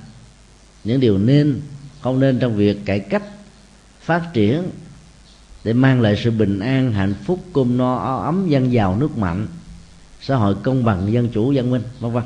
Những 0.84 1.00
điều 1.00 1.18
nên, 1.18 1.60
không 2.00 2.20
nên 2.20 2.38
trong 2.38 2.56
việc 2.56 2.84
cải 2.84 3.00
cách, 3.00 3.22
phát 4.00 4.30
triển 4.32 4.62
để 5.64 5.72
mang 5.72 6.00
lại 6.00 6.20
sự 6.24 6.30
bình 6.30 6.58
an, 6.58 6.92
hạnh 6.92 7.14
phúc, 7.24 7.44
cơm 7.54 7.76
no, 7.76 7.96
áo 7.96 8.20
ấm, 8.20 8.48
dân 8.48 8.72
giàu, 8.72 8.96
nước 8.96 9.18
mạnh 9.18 9.46
xã 10.26 10.36
hội 10.36 10.54
công 10.62 10.84
bằng, 10.84 11.12
dân 11.12 11.28
chủ, 11.28 11.52
văn 11.56 11.70
minh, 11.70 11.82
vân 12.00 12.12
vân. 12.12 12.24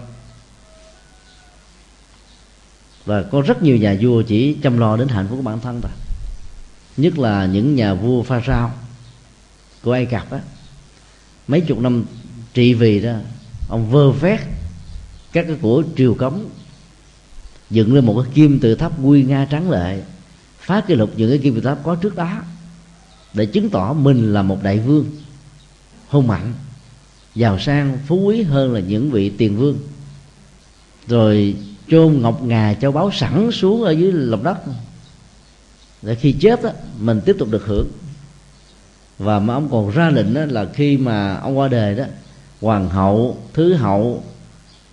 Và 3.05 3.22
có 3.22 3.40
rất 3.40 3.62
nhiều 3.62 3.76
nhà 3.76 3.96
vua 4.01 4.22
chỉ 4.22 4.57
chăm 4.62 4.78
lo 4.78 4.96
đến 4.96 5.09
hạnh 5.09 5.26
phúc 5.28 5.36
của 5.38 5.42
bản 5.42 5.61
thân 5.61 5.80
thôi. 5.80 5.92
Nhất 6.96 7.18
là 7.18 7.46
những 7.46 7.74
nhà 7.74 7.94
vua 7.94 8.22
pha 8.22 8.40
rao 8.46 8.72
của 9.82 9.92
ai 9.92 10.07
cập 10.07 10.30
á. 10.30 10.40
Mấy 11.49 11.61
chục 11.61 11.78
năm 11.78 12.05
trị 12.55 12.74
vì 12.74 13.01
đó, 13.01 13.12
ông 13.68 13.90
vơ 13.90 14.11
vét 14.11 14.40
các 15.32 15.44
cái 15.49 15.57
của 15.62 15.82
triều 15.96 16.14
cống, 16.14 16.49
dựng 17.70 17.94
lên 17.94 18.07
một 18.07 18.22
cái 18.22 18.32
kim 18.34 18.61
tự 18.61 18.74
tháp 18.74 18.92
quy 19.05 19.22
nga 19.22 19.44
trắng 19.44 19.70
lệ 19.70 20.03
phá 20.59 20.80
kỷ 20.80 20.94
lục 20.94 21.11
những 21.16 21.30
cái 21.30 21.38
kim 21.38 21.55
tự 21.55 21.61
tháp 21.61 21.78
có 21.82 21.94
trước 21.94 22.16
đó, 22.16 22.42
để 23.34 23.46
chứng 23.46 23.70
tỏ 23.70 23.92
mình 23.92 24.32
là 24.32 24.42
một 24.42 24.62
đại 24.62 24.78
vương 24.78 25.07
hung 26.09 26.26
mạnh 26.26 26.53
giàu 27.39 27.59
sang 27.59 27.99
phú 28.07 28.16
quý 28.16 28.43
hơn 28.43 28.72
là 28.74 28.80
những 28.80 29.11
vị 29.11 29.30
tiền 29.30 29.57
vương. 29.57 29.78
Rồi 31.07 31.57
chôn 31.89 32.20
ngọc 32.20 32.43
ngà 32.43 32.74
châu 32.74 32.93
báu 32.93 33.11
sẵn 33.12 33.51
xuống 33.53 33.82
ở 33.82 33.91
dưới 33.91 34.12
lòng 34.12 34.43
đất. 34.43 34.59
Để 36.03 36.14
khi 36.14 36.32
chết 36.32 36.62
đó, 36.62 36.70
mình 37.01 37.20
tiếp 37.24 37.36
tục 37.39 37.49
được 37.51 37.66
hưởng. 37.66 37.89
Và 39.18 39.39
mà 39.39 39.55
ông 39.55 39.68
còn 39.70 39.91
ra 39.91 40.11
lệnh 40.11 40.34
đó 40.34 40.41
là 40.49 40.66
khi 40.74 40.97
mà 40.97 41.36
ông 41.36 41.59
qua 41.59 41.68
đời 41.68 41.95
đó 41.95 42.05
hoàng 42.61 42.89
hậu 42.89 43.39
thứ 43.53 43.74
hậu 43.74 44.24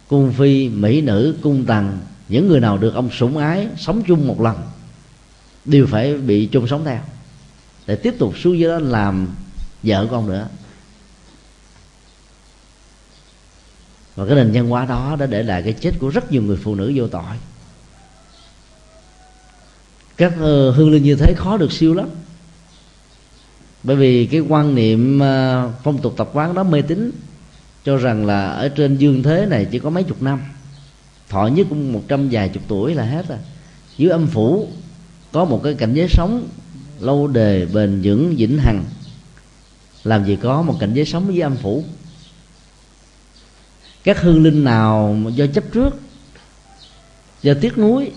cung 0.08 0.34
phi 0.34 0.70
mỹ 0.70 1.02
nữ 1.02 1.36
cung 1.41 1.66
tần 1.66 1.98
những 2.30 2.48
người 2.48 2.60
nào 2.60 2.78
được 2.78 2.96
ông 2.96 3.10
sủng 3.12 3.38
ái 3.38 3.68
sống 3.78 4.04
chung 4.08 4.28
một 4.28 4.41
lần 4.41 4.56
đều 5.66 5.88
phải 5.88 6.18
bị 6.18 6.46
chung 6.46 6.68
sống 6.68 6.86
theo. 6.86 7.00
Để 7.88 7.96
tiếp 7.96 8.16
tục 8.20 8.38
xuống 8.38 8.60
dưới 8.60 8.70
đó 8.70 8.80
làm 8.80 9.28
vợ 9.84 10.08
con 10.12 10.30
nữa. 10.30 10.48
Và 14.16 14.26
cái 14.26 14.36
nền 14.36 14.51
văn 14.53 14.68
hóa 14.68 14.86
đó 14.86 15.16
đã 15.20 15.26
để 15.26 15.43
lại 15.43 15.61
cái 15.63 15.74
chết 15.74 15.91
của 15.99 16.09
rất 16.09 16.32
nhiều 16.32 16.41
người 16.41 16.57
phụ 16.57 16.76
nữ 16.76 16.91
vô 16.95 17.07
tội. 17.07 17.36
Các 20.18 20.34
ờ, 20.39 20.72
hương 20.72 20.91
linh 20.91 21.03
như 21.03 21.16
thế 21.16 21.34
khó 21.38 21.57
được 21.57 21.72
siêu 21.72 21.93
lắm. 21.93 22.09
Bởi 23.84 23.95
vì 23.95 24.26
cái 24.26 24.39
quan 24.39 24.76
niệm 24.76 25.20
ờ, 25.20 25.72
phong 25.84 26.01
tục 26.01 26.13
tập 26.18 26.30
quán 26.34 26.53
đó 26.53 26.63
mê 26.63 26.82
tín, 26.82 27.11
cho 27.86 27.97
rằng 27.97 28.26
là 28.26 28.49
ở 28.49 28.70
trên 28.70 28.97
dương 28.97 29.24
thế 29.24 29.45
này 29.45 29.68
chỉ 29.72 29.80
có 29.80 29.89
mấy 29.89 30.03
chục 30.03 30.22
năm. 30.22 30.41
Thọ 31.30 31.47
nhất 31.47 31.68
cũng 31.70 31.93
một 31.93 32.01
trăm 32.07 32.30
vài 32.32 32.49
chục 32.49 32.63
tuổi 32.68 32.95
là 32.95 33.03
hết 33.03 33.28
rồi. 33.28 33.38
Dưới 33.97 34.09
âm 34.09 34.28
phủ 34.28 34.68
có 35.32 35.45
một 35.45 35.61
cái 35.63 35.74
cảnh 35.74 35.93
giới 35.93 36.07
sống 36.09 36.47
lâu 36.99 37.28
đề 37.28 37.66
bền 37.74 38.01
vững, 38.03 38.36
vĩnh 38.36 38.59
hằng. 38.59 38.84
Làm 40.03 40.26
gì 40.26 40.38
có 40.41 40.61
một 40.61 40.76
cảnh 40.80 40.93
giới 40.93 41.05
sống 41.05 41.34
dưới 41.34 41.41
âm 41.41 41.55
phủ? 41.55 41.84
Các 44.06 44.22
hương 44.22 44.43
linh 44.43 44.64
nào 44.64 45.18
do 45.36 45.45
chấp 45.47 45.64
trước, 45.74 45.99
do 47.41 47.53
tiếc 47.62 47.78
nuối, 47.78 48.12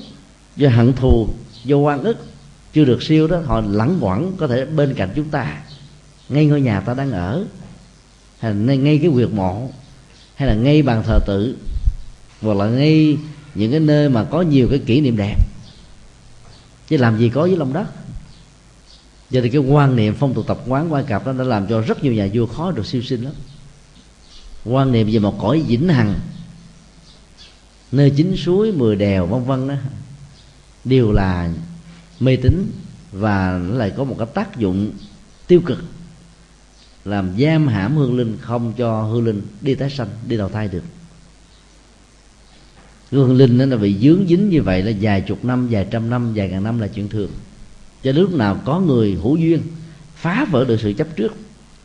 do 0.57 0.69
hận 0.69 0.93
thù, 0.93 1.29
do 1.65 1.77
oan 1.77 2.03
ức, 2.03 2.17
chưa 2.73 2.85
được 2.85 3.03
siêu 3.03 3.27
đó, 3.27 3.41
họ 3.47 3.61
lẳng 3.61 3.99
quẩn 4.01 4.37
có 4.37 4.47
thể 4.47 4.67
bên 4.67 4.95
cạnh 4.95 5.11
chúng 5.17 5.29
ta. 5.29 5.63
Ngay 6.29 6.47
ngôi 6.47 6.61
nhà 6.61 6.81
ta 6.81 6.95
đang 6.95 7.13
ở, 7.13 7.45
hay 8.39 8.55
là 8.55 8.75
ngay 8.75 8.99
cái 8.99 9.11
quyệt 9.11 9.31
mộ, 9.31 9.71
hay 10.35 10.49
là 10.49 10.55
ngay 10.55 10.83
bàn 10.83 11.03
thờ 11.07 11.19
tự, 11.27 11.57
hoặc 12.43 12.57
là 12.57 12.67
ngay 12.67 13.19
những 13.55 13.71
cái 13.71 13.81
nơi 13.81 14.09
mà 14.09 14.25
có 14.25 14.43
nhiều 14.43 14.69
cái 14.71 14.79
kỷ 14.79 15.01
niệm 15.01 15.17
đẹp. 15.17 15.37
Chứ 16.89 16.97
làm 16.97 17.19
gì 17.19 17.29
có 17.29 17.43
với 17.43 17.57
lòng 17.57 17.73
đất. 17.73 17.87
Giờ 19.31 19.41
thì 19.43 19.49
cái 19.49 19.61
quan 19.61 19.97
niệm 19.97 20.15
phong 20.19 20.35
tục 20.35 20.47
tập 20.47 20.59
quán, 20.67 20.93
quan 20.93 21.05
cặp 21.05 21.27
đó 21.27 21.33
đã 21.33 21.45
làm 21.45 21.67
cho 21.67 21.81
rất 21.81 22.05
nhiều 22.05 22.13
nhà 22.13 22.29
vua 22.35 22.47
khó 22.47 22.71
được 22.71 22.87
siêu 22.87 23.03
sinh 23.03 23.23
lắm 23.23 23.33
quan 24.69 24.93
niệm 24.93 25.09
về 25.13 25.19
một 25.19 25.39
cõi 25.39 25.65
vĩnh 25.69 25.89
hằng, 25.89 26.15
nơi 27.93 28.13
chính 28.17 28.37
suối, 28.37 28.73
mười 28.73 28.97
đèo, 28.97 29.27
vân 29.27 29.45
vân 29.45 29.69
đó, 29.69 29.75
đều 30.85 31.13
là 31.13 31.51
mê 32.21 32.37
tín 32.37 32.73
và 33.13 33.61
nó 33.69 33.75
lại 33.75 33.93
có 33.97 34.05
một 34.05 34.17
cái 34.19 34.29
tác 34.35 34.59
dụng 34.59 34.91
tiêu 35.47 35.61
cực, 35.67 35.85
làm 37.05 37.39
giam 37.39 37.69
hãm 37.69 37.97
hương 37.97 38.17
linh, 38.17 38.37
không 38.41 38.73
cho 38.77 39.03
hương 39.03 39.25
linh 39.25 39.43
đi 39.61 39.75
tái 39.75 39.91
sanh, 39.91 40.09
đi 40.27 40.37
đầu 40.37 40.49
thai 40.49 40.69
được. 40.69 40.83
Hương 43.11 43.37
linh 43.37 43.59
nó 43.59 43.67
là 43.67 43.77
bị 43.77 43.99
dướng 43.99 44.27
dính 44.29 44.49
như 44.49 44.63
vậy 44.63 44.83
là 44.83 44.93
vài 45.01 45.21
chục 45.21 45.45
năm, 45.45 45.69
vài 45.71 45.87
trăm 45.91 46.11
năm, 46.11 46.33
vài 46.35 46.49
ngàn 46.49 46.65
năm 46.65 46.79
là 46.79 46.89
chuyện 46.89 47.09
thường. 47.09 47.31
Cho 48.03 48.13
lúc 48.13 48.35
nào 48.35 48.61
có 48.65 48.81
người 48.81 49.19
hữu 49.23 49.37
duyên 49.37 49.63
phá 50.15 50.47
vỡ 50.51 50.65
được 50.65 50.81
sự 50.81 50.93
chấp 50.93 51.17
trước, 51.17 51.37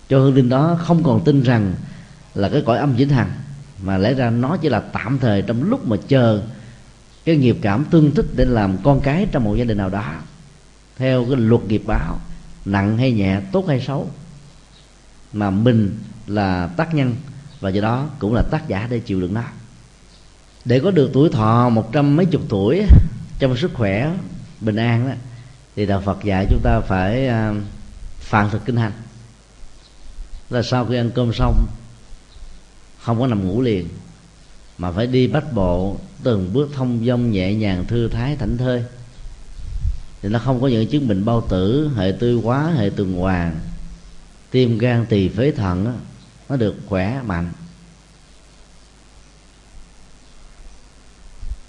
cho 0.10 0.20
hương 0.20 0.36
linh 0.36 0.50
đó 0.50 0.80
không 0.82 1.04
còn 1.04 1.24
tin 1.26 1.44
rằng 1.44 1.74
là 2.36 2.50
cái 2.50 2.64
cõi 2.66 2.78
âm 2.78 2.96
vĩnh 2.96 3.10
hằng. 3.10 3.32
Mà 3.84 3.98
lẽ 3.98 4.14
ra 4.14 4.30
nó 4.30 4.58
chỉ 4.58 4.70
là 4.70 4.80
tạm 4.80 5.20
thời 5.20 5.42
trong 5.42 5.64
lúc 5.64 5.88
mà 5.88 5.98
chờ 6.08 6.42
cái 7.26 7.36
nghiệp 7.36 7.58
cảm 7.62 7.86
tương 7.86 8.16
thích 8.16 8.26
để 8.36 8.46
làm 8.46 8.78
con 8.84 9.02
cái 9.02 9.28
trong 9.32 9.44
một 9.44 9.56
gia 9.56 9.64
đình 9.64 9.78
nào 9.78 9.90
đó. 9.90 10.14
Theo 10.98 11.26
cái 11.26 11.36
luật 11.36 11.64
nghiệp 11.64 11.84
báo 11.88 12.20
nặng 12.66 12.98
hay 12.98 13.12
nhẹ 13.12 13.40
tốt 13.52 13.66
hay 13.68 13.82
xấu. 13.82 14.10
Mà 15.34 15.50
mình 15.50 16.00
là 16.28 16.68
tác 16.68 16.96
nhân 16.96 17.16
và 17.60 17.70
do 17.70 17.82
đó 17.82 18.10
cũng 18.20 18.34
là 18.34 18.44
tác 18.52 18.68
giả 18.68 18.88
để 18.90 19.00
chịu 19.00 19.22
đựng 19.22 19.34
nó. 19.34 19.44
Để 20.66 20.80
có 20.80 20.92
được 20.92 21.10
tuổi 21.14 21.30
thọ 21.30 21.70
một 21.70 21.94
trăm 21.94 22.16
mấy 22.16 22.26
chục 22.26 22.42
tuổi 22.50 22.84
trong 23.40 23.58
sức 23.58 23.72
khỏe 23.74 24.14
bình 24.62 24.76
an 24.76 25.08
đó 25.08 25.14
thì 25.76 25.86
đạo 25.86 26.02
Phật 26.06 26.24
dạy 26.24 26.48
chúng 26.50 26.62
ta 26.64 26.80
phải 26.80 27.30
uh, 28.32 28.52
thực 28.52 28.66
kinh 28.66 28.78
hành. 28.78 28.92
Là 30.50 30.62
sau 30.62 30.86
khi 30.86 30.96
ăn 30.96 31.12
cơm 31.16 31.34
xong 31.34 31.66
không 33.04 33.20
có 33.20 33.28
nằm 33.28 33.48
ngủ 33.48 33.62
liền 33.62 33.88
mà 34.78 34.92
phải 34.92 35.08
đi 35.08 35.28
bách 35.28 35.54
bộ 35.54 35.98
từng 36.24 36.54
bước 36.54 36.70
thông 36.74 37.06
dong 37.06 37.32
nhẹ 37.32 37.54
nhàng 37.54 37.86
thư 37.88 38.08
thái 38.08 38.36
thảnh 38.36 38.58
thơi. 38.58 38.84
Thì 40.22 40.30
nó 40.30 40.40
không 40.40 40.62
có 40.62 40.68
những 40.68 40.88
chứng 40.88 41.08
bệnh 41.08 41.26
bao 41.26 41.42
tử 41.50 41.90
hệ 41.96 42.14
tư 42.20 42.42
hóa 42.44 42.72
hệ 42.76 42.90
tuần 42.90 43.14
hoàn. 43.14 43.60
Tim 44.52 44.78
gan 44.78 45.06
tỳ 45.06 45.30
phế 45.30 45.52
thận 45.52 45.86
đó, 45.86 45.92
nó 46.50 46.56
được 46.56 46.76
khỏe 46.86 47.22
mạnh. 47.26 47.52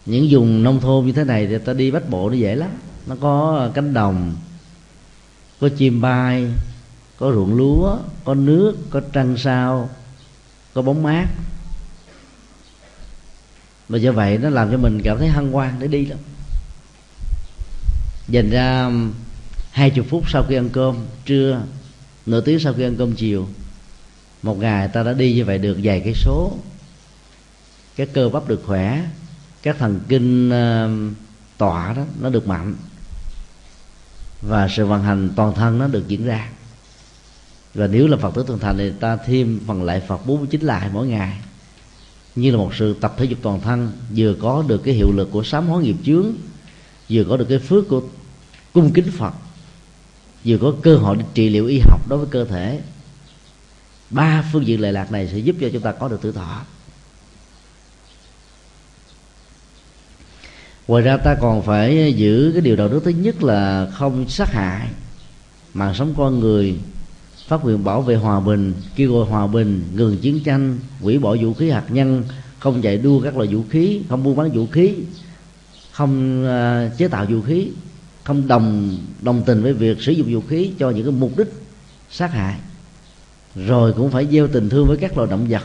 Những 0.06 0.26
vùng 0.30 0.62
nông 0.62 0.80
thôn 0.80 1.06
như 1.06 1.12
thế 1.12 1.24
này 1.24 1.46
thì 1.46 1.58
ta 1.58 1.72
đi 1.72 1.90
bách 1.90 2.10
bộ 2.10 2.30
nó 2.30 2.36
dễ 2.36 2.54
lắm. 2.54 2.70
Nó 3.06 3.16
có 3.20 3.70
cánh 3.74 3.94
đồng 3.94 4.34
có 5.60 5.68
chim 5.76 6.00
bay 6.00 6.46
có 7.18 7.32
ruộng 7.32 7.54
lúa 7.54 7.98
có 8.24 8.34
nước 8.34 8.76
có 8.90 9.00
trăng 9.12 9.36
sao 9.36 9.90
có 10.74 10.82
bóng 10.82 11.02
mát. 11.02 11.26
Và 13.88 13.98
do 13.98 14.12
vậy 14.12 14.38
nó 14.38 14.50
làm 14.50 14.70
cho 14.70 14.76
mình 14.76 15.00
cảm 15.04 15.18
thấy 15.18 15.28
hân 15.28 15.52
hoan 15.52 15.78
để 15.78 15.86
đi 15.86 16.06
lắm. 16.06 16.18
Dành 18.28 18.50
ra 18.50 18.84
um, 18.84 19.12
hai 19.70 19.90
chục 19.90 20.06
phút 20.10 20.30
sau 20.30 20.44
khi 20.48 20.54
ăn 20.54 20.68
cơm 20.72 20.96
trưa 21.24 21.62
nửa 22.26 22.40
tiếng 22.40 22.60
sau 22.60 22.72
khi 22.72 22.82
ăn 22.82 22.96
cơm 22.98 23.14
chiều 23.14 23.48
một 24.42 24.58
ngày 24.58 24.88
ta 24.88 25.02
đã 25.02 25.12
đi 25.12 25.34
như 25.34 25.44
vậy 25.44 25.58
được 25.58 25.78
vài 25.82 26.00
cái 26.00 26.14
số. 26.14 26.58
Các 27.96 28.08
cơ 28.12 28.28
bắp 28.28 28.48
được 28.48 28.62
khỏe 28.66 29.04
các 29.62 29.76
thần 29.78 30.00
kinh 30.08 30.50
um, 30.50 31.10
uh, 31.10 31.16
tọa 31.58 31.92
đó 31.92 32.02
nó 32.20 32.30
được 32.30 32.48
mạnh. 32.48 32.74
Và 34.42 34.68
sự 34.68 34.86
vận 34.86 35.02
hành 35.02 35.30
toàn 35.36 35.54
thân 35.54 35.78
nó 35.78 35.86
được 35.86 36.08
diễn 36.08 36.26
ra 36.26 36.48
và 37.74 37.86
nếu 37.86 38.06
là 38.06 38.16
phật 38.16 38.34
tử 38.34 38.44
thường 38.46 38.58
thành 38.58 38.78
thì 38.78 38.90
ta 39.00 39.16
thêm 39.16 39.60
phần 39.66 39.82
lại 39.82 40.00
phật 40.00 40.26
49 40.26 40.60
lại 40.60 40.90
mỗi 40.92 41.06
ngày. 41.06 41.38
Như 42.36 42.50
là 42.50 42.56
một 42.56 42.74
sự 42.74 42.96
tập 43.00 43.14
thể 43.18 43.24
dục 43.24 43.38
toàn 43.42 43.60
thân, 43.60 43.92
vừa 44.16 44.34
có 44.34 44.64
được 44.66 44.82
cái 44.84 44.94
hiệu 44.94 45.12
lực 45.12 45.28
của 45.32 45.42
sám 45.42 45.68
hối 45.68 45.82
nghiệp 45.82 45.96
chướng, 46.04 46.26
vừa 47.10 47.24
có 47.24 47.36
được 47.36 47.46
cái 47.48 47.58
phước 47.58 47.88
của 47.88 48.02
cung 48.72 48.92
kính 48.92 49.10
phật, 49.10 49.34
vừa 50.44 50.58
có 50.58 50.72
cơ 50.82 50.96
hội 50.96 51.16
để 51.16 51.24
trị 51.34 51.48
liệu 51.48 51.66
y 51.66 51.78
học 51.78 52.08
đối 52.08 52.18
với 52.18 52.28
cơ 52.30 52.44
thể. 52.44 52.80
Ba 54.10 54.44
phương 54.52 54.66
diện 54.66 54.80
lệ 54.80 54.92
lạc 54.92 55.12
này 55.12 55.28
sẽ 55.32 55.38
giúp 55.38 55.56
cho 55.60 55.68
chúng 55.72 55.82
ta 55.82 55.92
có 55.92 56.08
được 56.08 56.22
tử 56.22 56.32
thọ. 56.32 56.62
Ngoài 60.88 61.02
ra 61.02 61.16
ta 61.16 61.36
còn 61.40 61.62
phải 61.62 62.14
giữ 62.16 62.50
cái 62.52 62.60
điều 62.60 62.76
đạo 62.76 62.88
đức 62.88 63.00
thứ 63.04 63.10
nhất 63.10 63.42
là 63.42 63.90
không 63.94 64.28
sát 64.28 64.52
hại, 64.52 64.88
mạng 65.74 65.94
sống 65.94 66.14
con 66.16 66.40
người 66.40 66.78
phát 67.46 67.64
nguyện 67.64 67.84
bảo 67.84 68.02
vệ 68.02 68.16
hòa 68.16 68.40
bình 68.40 68.72
kêu 68.96 69.12
gọi 69.12 69.26
hòa 69.26 69.46
bình 69.46 69.84
ngừng 69.94 70.18
chiến 70.18 70.40
tranh 70.44 70.78
hủy 71.00 71.18
bỏ 71.18 71.36
vũ 71.40 71.54
khí 71.54 71.70
hạt 71.70 71.84
nhân 71.88 72.24
không 72.58 72.82
chạy 72.82 72.98
đua 72.98 73.20
các 73.20 73.36
loại 73.36 73.54
vũ 73.54 73.62
khí 73.70 74.02
không 74.08 74.22
buôn 74.22 74.36
bán 74.36 74.50
vũ 74.50 74.66
khí 74.66 74.94
không 75.92 76.44
uh, 76.44 76.98
chế 76.98 77.08
tạo 77.08 77.26
vũ 77.28 77.40
khí 77.42 77.70
không 78.24 78.48
đồng 78.48 78.98
đồng 79.22 79.42
tình 79.46 79.62
với 79.62 79.72
việc 79.72 80.02
sử 80.02 80.12
dụng 80.12 80.32
vũ 80.32 80.40
khí 80.48 80.72
cho 80.78 80.90
những 80.90 81.04
cái 81.04 81.12
mục 81.12 81.36
đích 81.36 81.48
sát 82.10 82.32
hại. 82.32 82.58
Rồi 83.54 83.92
cũng 83.92 84.10
phải 84.10 84.26
gieo 84.26 84.48
tình 84.48 84.68
thương 84.68 84.86
với 84.86 84.96
các 84.96 85.16
loài 85.16 85.30
động 85.30 85.46
vật. 85.48 85.62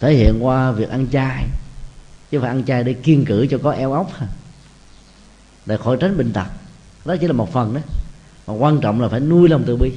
Thể 0.00 0.14
hiện 0.14 0.34
qua 0.40 0.72
việc 0.72 0.88
ăn 0.88 1.06
chay 1.12 1.48
chứ 2.30 2.40
phải 2.40 2.48
ăn 2.48 2.64
chay 2.64 2.84
để 2.84 2.92
kiên 2.92 3.24
cử 3.24 3.46
cho 3.50 3.58
có 3.62 3.70
eo 3.70 3.92
ốc. 3.92 4.10
Để 5.66 5.76
khỏi 5.76 5.96
tránh 6.00 6.18
bệnh 6.18 6.32
tật 6.32 6.46
đó 7.04 7.16
chỉ 7.20 7.26
là 7.26 7.32
một 7.32 7.52
phần 7.52 7.74
đó 7.74 7.80
mà 8.46 8.54
quan 8.54 8.80
trọng 8.80 9.00
là 9.00 9.08
phải 9.08 9.20
nuôi 9.20 9.48
lòng 9.48 9.62
từ 9.66 9.76
bi. 9.76 9.92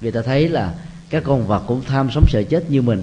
Vì 0.00 0.10
ta 0.10 0.22
thấy 0.22 0.48
là 0.48 0.74
các 1.10 1.22
con 1.26 1.46
vật 1.46 1.62
cũng 1.66 1.82
tham 1.86 2.10
sống 2.14 2.24
sợ 2.28 2.42
chết 2.42 2.70
như 2.70 2.82
mình. 2.82 3.02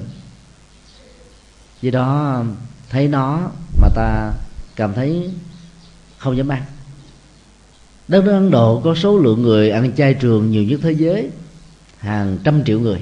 Vì 1.81 1.91
đó, 1.91 2.43
thấy 2.89 3.07
nó 3.07 3.51
mà 3.81 3.87
ta 3.95 4.33
cảm 4.75 4.93
thấy 4.93 5.31
không 6.17 6.37
dám 6.37 6.47
ăn. 6.47 6.63
Đất 8.07 8.23
nước 8.25 8.31
ấn 8.31 8.51
độ 8.51 8.81
có 8.83 8.95
số 8.95 9.17
lượng 9.17 9.41
người 9.41 9.69
ăn 9.69 9.95
chay 9.95 10.13
trường 10.13 10.51
nhiều 10.51 10.63
nhất 10.63 10.79
thế 10.83 10.91
giới, 10.91 11.29
hàng 11.97 12.37
trăm 12.43 12.63
triệu 12.63 12.79
người. 12.79 13.01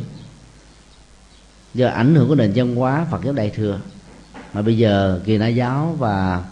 Do 1.73 1.87
ảnh 1.87 2.15
hưởng 2.15 2.27
của 2.27 2.35
nền 2.35 2.51
văn 2.55 2.75
hóa 2.75 3.07
phật 3.11 3.23
giáo 3.23 3.33
đại 3.33 3.49
thừa. 3.49 3.79
Mà 4.53 4.61
bây 4.61 4.77
giờ 4.77 5.21
kỳ 5.25 5.37
na 5.37 5.47
giáo 5.47 5.95
và 5.99 6.43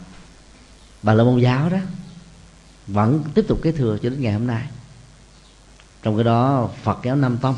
bà 1.03 1.13
la 1.13 1.23
môn 1.23 1.39
giáo 1.39 1.69
đó 1.69 1.77
vẫn 2.87 3.23
tiếp 3.33 3.45
tục 3.47 3.59
kế 3.61 3.71
thừa 3.71 3.97
cho 4.03 4.09
đến 4.09 4.21
ngày 4.21 4.33
hôm 4.33 4.47
nay. 4.47 4.67
Trong 6.03 6.17
cái 6.17 6.23
đó, 6.23 6.69
phật 6.83 6.99
giáo 7.03 7.15
nam 7.15 7.37
tông. 7.37 7.55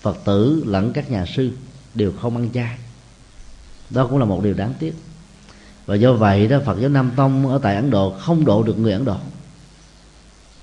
Phật 0.00 0.18
tử 0.24 0.62
lẫn 0.66 0.92
các 0.92 1.10
nhà 1.10 1.26
sư 1.26 1.50
đều 1.94 2.12
không 2.20 2.36
ăn 2.36 2.50
chay. 2.54 2.78
Đó 3.90 4.06
cũng 4.06 4.18
là 4.18 4.24
một 4.24 4.44
điều 4.44 4.54
đáng 4.54 4.74
tiếc. 4.78 4.94
Và 5.86 5.94
do 5.94 6.12
vậy 6.12 6.48
đó, 6.48 6.58
phật 6.64 6.80
giáo 6.80 6.88
nam 6.88 7.10
tông 7.16 7.48
ở 7.48 7.58
tại 7.62 7.76
ấn 7.76 7.90
độ 7.90 8.14
không 8.18 8.44
độ 8.44 8.62
được 8.62 8.78
người 8.78 8.92
ấn 8.92 9.04
độ. 9.04 9.16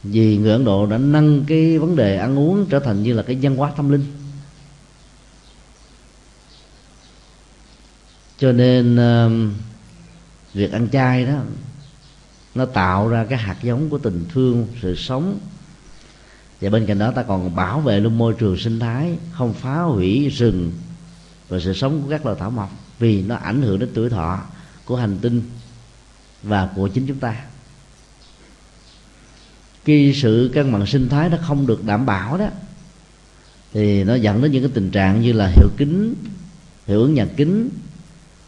Vì 0.04 0.38
người 0.38 0.52
ấn 0.52 0.66
độ 0.66 0.86
đã 0.86 0.98
nâng 0.98 1.46
cái 1.48 1.80
vấn 1.80 1.96
đề 1.96 2.18
ăn 2.18 2.40
uống 2.40 2.66
trở 2.70 2.80
thành 2.80 3.04
như 3.04 3.14
là 3.14 3.24
cái 3.24 3.38
văn 3.42 3.56
hóa 3.56 3.72
tâm 3.78 3.90
linh. 3.90 4.06
Cho 8.38 8.52
nên 8.52 8.96
ờ, 8.96 9.30
việc 10.54 10.72
ăn 10.72 10.90
chay 10.90 11.26
đó 11.26 11.34
nó 12.56 12.66
tạo 12.66 13.08
ra 13.08 13.26
cái 13.30 13.40
hạt 13.40 13.58
giống 13.64 13.90
của 13.90 13.98
tình 13.98 14.26
thương, 14.30 14.68
sự 14.82 14.96
sống. 14.96 15.40
Và 16.62 16.70
bên 16.70 16.86
cạnh 16.86 17.00
đó 17.00 17.12
ta 17.12 17.24
còn 17.24 17.56
bảo 17.56 17.80
vệ 17.80 18.00
luôn 18.00 18.18
môi 18.18 18.34
trường 18.34 18.58
sinh 18.58 18.80
thái, 18.80 19.18
không 19.32 19.54
phá 19.54 19.82
hủy 19.82 20.30
rừng 20.30 20.72
và 21.50 21.60
sự 21.60 21.74
sống 21.74 22.02
của 22.02 22.10
các 22.10 22.26
loài 22.26 22.38
thảo 22.40 22.52
mộc 22.52 22.72
vì 23.00 23.22
nó 23.22 23.36
ảnh 23.36 23.62
hưởng 23.62 23.80
đến 23.80 23.90
tuổi 23.94 24.10
thọ 24.10 24.40
của 24.86 24.96
hành 24.96 25.18
tinh 25.22 25.42
và 26.44 26.70
của 26.76 26.88
chính 26.88 27.08
chúng 27.08 27.20
ta. 27.20 27.36
Khi 29.86 30.14
sự 30.14 30.52
cân 30.54 30.74
bằng 30.74 30.86
sinh 30.86 31.10
thái 31.10 31.30
nó 31.30 31.38
không 31.42 31.68
được 31.68 31.86
đảm 31.86 32.06
bảo 32.06 32.38
đó, 32.38 32.48
thì 33.74 34.04
nó 34.04 34.16
dẫn 34.16 34.42
đến 34.42 34.52
những 34.52 34.64
cái 34.64 34.72
tình 34.74 34.92
trạng 34.92 35.22
như 35.22 35.34
là 35.34 35.48
hiệu 35.48 35.70
kính, 35.78 36.16
hiệu 36.88 37.02
ứng 37.02 37.14
nhà 37.14 37.28
kính 37.38 37.70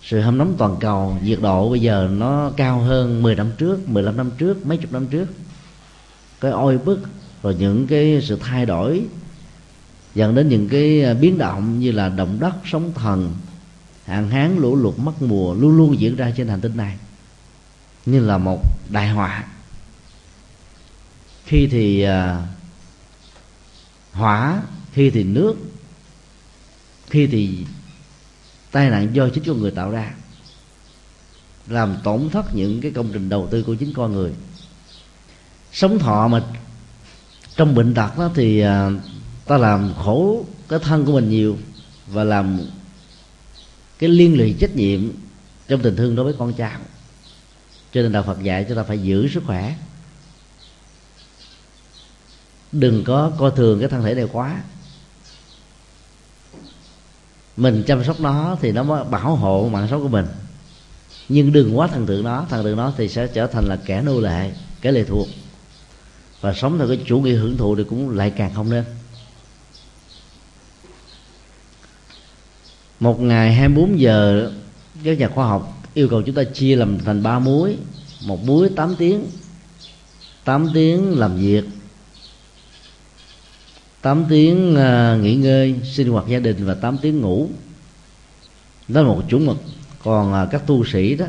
sự 0.06 0.22
hâm 0.22 0.38
nóng 0.38 0.56
toàn 0.58 0.76
cầu, 0.80 1.18
nhiệt 1.24 1.40
độ 1.42 1.70
bây 1.70 1.80
giờ 1.80 2.10
nó 2.12 2.52
cao 2.58 2.80
hơn 2.80 3.24
10 3.24 3.36
năm 3.36 3.52
trước 3.58 3.90
15 3.90 4.18
năm 4.18 4.32
trước, 4.38 4.66
mấy 4.66 4.78
chục 4.78 4.92
năm 4.92 5.08
trước. 5.08 5.28
Cái 6.42 6.52
oi 6.52 6.78
bức, 6.78 7.00
rồi 7.44 7.56
những 7.60 7.88
cái 7.88 8.22
sự 8.22 8.38
thay 8.42 8.66
đổi, 8.66 9.06
dẫn 10.16 10.36
đến 10.36 10.50
những 10.50 10.70
cái 10.70 11.04
à, 11.04 11.14
biến 11.14 11.38
động 11.38 11.80
như 11.80 11.92
là 11.92 12.10
động 12.10 12.38
đất, 12.40 12.54
sóng 12.66 12.94
thần, 12.94 13.34
hạn 14.06 14.30
hán, 14.30 14.58
lũ 14.58 14.76
lụt, 14.76 15.00
mất 15.00 15.22
mùa 15.22 15.54
luôn 15.54 15.78
luôn 15.78 16.00
diễn 16.00 16.16
ra 16.16 16.32
trên 16.38 16.48
hành 16.48 16.62
tinh 16.62 16.78
này, 16.78 16.98
như 18.06 18.20
là 18.20 18.38
một 18.38 18.62
đại 18.90 19.10
họa. 19.10 19.44
Khi 21.46 21.68
thì 21.68 22.02
à, 22.02 22.48
hỏa, 24.12 24.62
khi 24.94 25.10
thì 25.10 25.24
nước, 25.24 25.56
khi 27.10 27.28
thì 27.28 27.66
tai 28.76 28.90
nạn 28.90 29.16
do 29.16 29.30
chính 29.30 29.44
con 29.44 29.62
người 29.62 29.72
tạo 29.72 29.92
ra, 29.92 30.14
làm 31.68 31.98
tổn 32.04 32.30
thất 32.30 32.56
những 32.56 32.82
cái 32.82 32.92
công 32.92 33.10
trình 33.14 33.30
đầu 33.30 33.48
tư 33.52 33.64
của 33.64 33.76
chính 33.76 33.94
con 33.94 34.14
người. 34.14 34.34
Sống 35.72 36.00
thọ 36.00 36.28
mà 36.28 36.44
trong 37.56 37.76
bệnh 37.76 37.94
tật 37.94 38.18
đó 38.18 38.32
thì 38.36 38.60
à, 38.60 38.90
ta 39.46 39.58
làm 39.58 39.94
khổ 39.94 40.46
cái 40.70 40.80
thân 40.80 41.06
của 41.06 41.12
mình 41.12 41.30
nhiều 41.30 41.58
và 42.08 42.24
làm 42.24 42.60
cái 44.00 44.10
liên 44.10 44.38
lụy 44.38 44.56
trách 44.60 44.76
nhiệm 44.76 45.12
trong 45.68 45.82
tình 45.82 45.96
thương 45.96 46.16
đối 46.16 46.26
với 46.26 46.34
con 46.40 46.54
cháu. 46.54 46.80
Cho 47.94 48.02
nên 48.02 48.12
đạo 48.12 48.24
Phật 48.24 48.44
dạy 48.44 48.66
chúng 48.68 48.78
ta 48.78 48.84
phải 48.84 49.00
giữ 49.00 49.28
sức 49.28 49.44
khỏe. 49.46 49.76
Đừng 52.72 53.04
có 53.04 53.32
coi 53.38 53.52
thường 53.56 53.80
cái 53.80 53.90
thân 53.90 54.04
thể 54.04 54.14
này 54.16 54.28
quá 54.32 54.62
mình 57.58 57.84
chăm 57.88 58.04
sóc 58.04 58.20
nó 58.20 58.58
thì 58.62 58.72
nó 58.72 58.84
mới 58.84 59.04
bảo 59.04 59.36
hộ 59.36 59.70
mạng 59.72 59.88
sống 59.92 60.02
của 60.02 60.08
mình. 60.08 60.26
Nhưng 61.30 61.52
đừng 61.52 61.78
quá 61.78 61.88
thần 61.88 62.06
tượng 62.06 62.24
nó, 62.24 62.46
thần 62.50 62.64
tượng 62.64 62.78
nó 62.78 62.94
thì 62.98 63.10
sẽ 63.10 63.28
trở 63.28 63.48
thành 63.48 63.66
là 63.66 63.78
kẻ 63.86 64.02
nô 64.02 64.20
lệ, 64.20 64.52
kẻ 64.82 64.92
lệ 64.92 65.04
thuộc. 65.04 65.28
Và 66.42 66.54
sống 66.54 66.78
theo 66.78 66.88
cái 66.88 67.00
chủ 67.06 67.20
nghĩa 67.20 67.36
hưởng 67.36 67.58
thụ 67.58 67.76
thì 67.76 67.84
cũng 67.84 68.10
lại 68.10 68.30
càng 68.30 68.52
không 68.56 68.70
nên. 68.70 68.84
Một 73.00 73.22
ngày 73.22 73.54
24 73.54 74.00
giờ, 74.00 74.52
các 75.04 75.20
nhà 75.20 75.28
khoa 75.28 75.48
học 75.48 75.84
yêu 75.94 76.08
cầu 76.10 76.22
chúng 76.22 76.36
ta 76.36 76.44
chia 76.44 76.76
làm 76.76 77.00
thành 77.00 77.24
ba 77.24 77.40
muối. 77.40 77.78
Một 78.26 78.44
muối 78.44 78.70
8 78.76 78.96
tiếng. 78.96 79.26
8 80.44 80.68
tiếng 80.74 81.20
làm 81.20 81.38
việc. 81.38 81.64
8 84.06 84.26
tiếng 84.30 84.74
uh, 84.74 85.24
nghỉ 85.24 85.36
ngơi 85.36 85.76
sinh 85.84 86.10
hoạt 86.10 86.28
gia 86.28 86.40
đình 86.40 86.66
và 86.66 86.74
8 86.74 86.98
tiếng 86.98 87.22
ngủ. 87.22 87.50
Đó 88.88 89.02
là 89.02 89.08
một 89.08 89.22
chuẩn 89.30 89.46
mực 89.46 89.58
còn 90.04 90.44
uh, 90.44 90.52
các 90.52 90.68
tu 90.68 90.86
sĩ 90.86 91.16
đó 91.16 91.26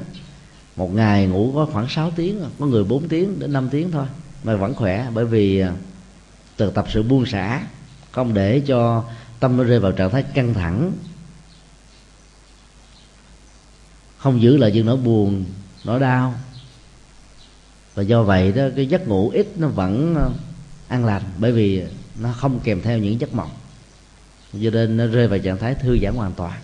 một 0.76 0.94
ngày 0.94 1.26
ngủ 1.26 1.52
có 1.54 1.66
khoảng 1.72 1.88
6 1.88 2.10
tiếng 2.16 2.44
có 2.58 2.66
người 2.66 2.84
4 2.84 3.08
tiếng 3.08 3.38
đến 3.38 3.52
5 3.52 3.68
tiếng 3.70 3.90
thôi 3.90 4.06
mà 4.44 4.56
vẫn 4.56 4.74
khỏe 4.74 5.10
bởi 5.14 5.24
vì 5.24 5.60
à, 5.60 5.72
từ 6.56 6.70
tập 6.70 6.86
sự 6.92 7.02
buông 7.02 7.26
xả 7.26 7.62
không 8.10 8.34
để 8.34 8.62
cho 8.66 9.04
tâm 9.40 9.56
nó 9.56 9.64
rơi 9.64 9.80
vào 9.80 9.92
trạng 9.92 10.10
thái 10.10 10.22
căng 10.22 10.54
thẳng. 10.54 10.92
Không 14.18 14.42
giữ 14.42 14.56
lại 14.56 14.72
những 14.72 14.86
nỗi 14.86 14.96
buồn 14.96 15.44
nỗi 15.84 16.00
đau. 16.00 16.34
Và 17.94 18.02
do 18.02 18.22
vậy 18.22 18.52
đó 18.52 18.62
cái 18.76 18.86
giấc 18.86 19.08
ngủ 19.08 19.30
ít 19.30 19.46
nó 19.56 19.68
vẫn 19.68 20.16
an 20.88 21.04
lành 21.04 21.22
bởi 21.38 21.52
vì 21.52 21.82
nó 22.20 22.32
không 22.32 22.60
kèm 22.64 22.82
theo 22.82 22.98
những 22.98 23.20
giấc 23.20 23.34
mộng. 23.34 23.50
Cho 24.52 24.70
nên 24.70 24.96
nó 24.96 25.06
rơi 25.06 25.28
vào 25.28 25.38
trạng 25.38 25.58
thái 25.58 25.74
thư 25.74 25.98
giãn 26.02 26.14
hoàn 26.14 26.32
toàn. 26.32 26.60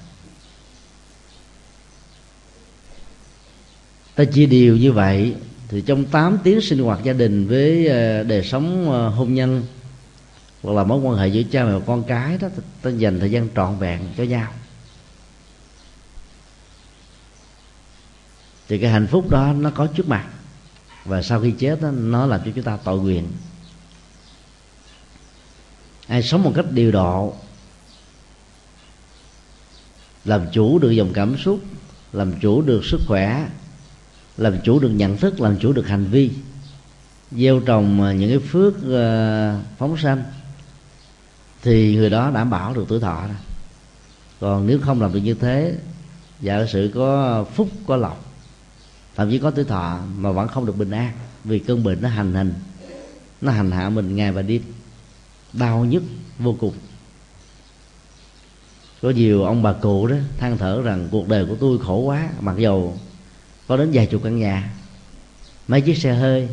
Ta 4.15 4.25
chia 4.25 4.47
điều 4.47 4.77
như 4.77 4.93
vậy 4.93 5.35
thì 5.69 5.81
trong 5.81 6.05
8 6.05 6.39
tiếng 6.45 6.61
sinh 6.61 6.79
hoạt 6.79 7.05
gia 7.05 7.13
đình 7.13 7.47
với 7.47 7.87
ờ, 7.87 8.23
đời 8.23 8.45
sống 8.45 8.91
ờ, 8.91 9.09
hôn 9.09 9.35
nhân 9.35 9.65
hoặc 10.63 10.73
là 10.73 10.85
mối 10.85 10.99
quan 10.99 11.19
hệ 11.19 11.29
giữa 11.29 11.43
cha 11.43 11.65
mẹ 11.65 11.73
và 11.73 11.81
con 11.87 12.05
cái 12.05 12.39
đó 12.39 12.49
ta 12.83 12.91
dành 12.91 13.21
thời 13.21 13.31
gian 13.31 13.49
trọn 13.57 13.79
vẹn 13.79 14.01
cho 14.17 14.25
nhau. 14.25 14.53
Thì 18.69 18.79
cái 18.79 18.91
hạnh 18.91 19.07
phúc 19.07 19.31
đó 19.31 19.53
nó 19.53 19.71
có 19.71 19.87
trước 19.87 20.09
mặt 20.09 20.27
và 21.05 21.23
sau 21.23 21.41
khi 21.41 21.51
chết 21.51 21.83
đó, 21.83 21.91
nó 21.91 22.27
làm 22.27 22.41
cho 22.45 22.51
chúng 22.55 22.65
ta 22.65 22.79
tội 22.85 22.99
quyền 22.99 23.27
ai 26.07 26.23
sống 26.23 26.43
một 26.43 26.53
cách 26.55 26.67
điều 26.71 26.93
độ, 26.93 27.35
làm 30.25 30.47
chủ 30.53 30.79
được 30.79 30.91
dòng 30.91 31.13
cảm 31.13 31.39
xúc, 31.39 31.61
làm 32.13 32.41
chủ 32.41 32.63
được 32.63 32.85
sức 32.85 33.01
khỏe, 33.07 33.49
làm 34.37 34.61
chủ 34.65 34.79
được 34.79 34.89
nhận 34.91 35.17
thức, 35.17 35.41
làm 35.41 35.59
chủ 35.59 35.73
được 35.73 35.89
hành 35.89 36.05
vi. 36.05 36.31
Gieo 37.31 37.61
trồng 37.61 38.03
à, 38.03 38.13
những 38.13 38.31
cái 38.31 38.39
phước 38.39 38.75
à, 38.93 39.61
phóng 39.79 39.97
sanh 39.97 40.23
thì 41.63 41.97
người 41.97 42.11
đó 42.11 42.31
đảm 42.31 42.51
bảo 42.51 42.75
được 42.75 42.85
tuổi 42.89 43.01
thọ 43.01 43.29
còn 44.41 44.67
nếu 44.67 44.79
không 44.83 45.01
làm 45.01 45.13
được 45.13 45.21
như 45.21 45.35
thế, 45.35 45.75
giả 46.41 46.67
sử 46.67 46.91
có 46.95 47.45
phúc, 47.55 47.69
có 47.87 47.97
lộc, 47.97 48.25
thậm 49.17 49.31
chí 49.31 49.39
có 49.39 49.51
tuổi 49.51 49.65
thọ 49.65 49.99
mà 50.17 50.33
vẫn 50.33 50.49
không 50.49 50.67
được 50.67 50.77
bình 50.77 50.91
an, 50.91 51.13
vì 51.45 51.59
cơn 51.59 51.85
bệnh 51.85 52.03
nó 52.03 52.09
hành 52.09 52.35
hình 52.35 52.55
nó 53.41 53.53
hành 53.53 53.71
hạ 53.71 53.89
mình 53.89 54.17
ngày 54.17 54.33
và 54.33 54.43
đêm 54.43 54.63
đau 55.53 55.85
nhức 55.85 56.03
vô 56.39 56.57
cùng. 56.61 56.75
Có 59.03 59.11
nhiều 59.11 59.45
ông 59.45 59.63
bà 59.63 59.73
cụ 59.73 60.07
đó 60.07 60.17
than 60.39 60.59
thở 60.59 60.83
rằng 60.83 61.09
cuộc 61.11 61.29
đời 61.29 61.47
của 61.47 61.57
tôi 61.61 61.79
khổ 61.79 61.99
quá, 61.99 62.29
mặc 62.41 62.57
dầu 62.59 62.99
có 63.69 63.77
đến 63.77 63.91
vài 63.93 64.07
chục 64.07 64.21
căn 64.25 64.39
nhà. 64.39 64.73
Mấy 65.69 65.81
chiếc 65.81 65.99
xe 65.99 66.15
hơi, 66.15 66.49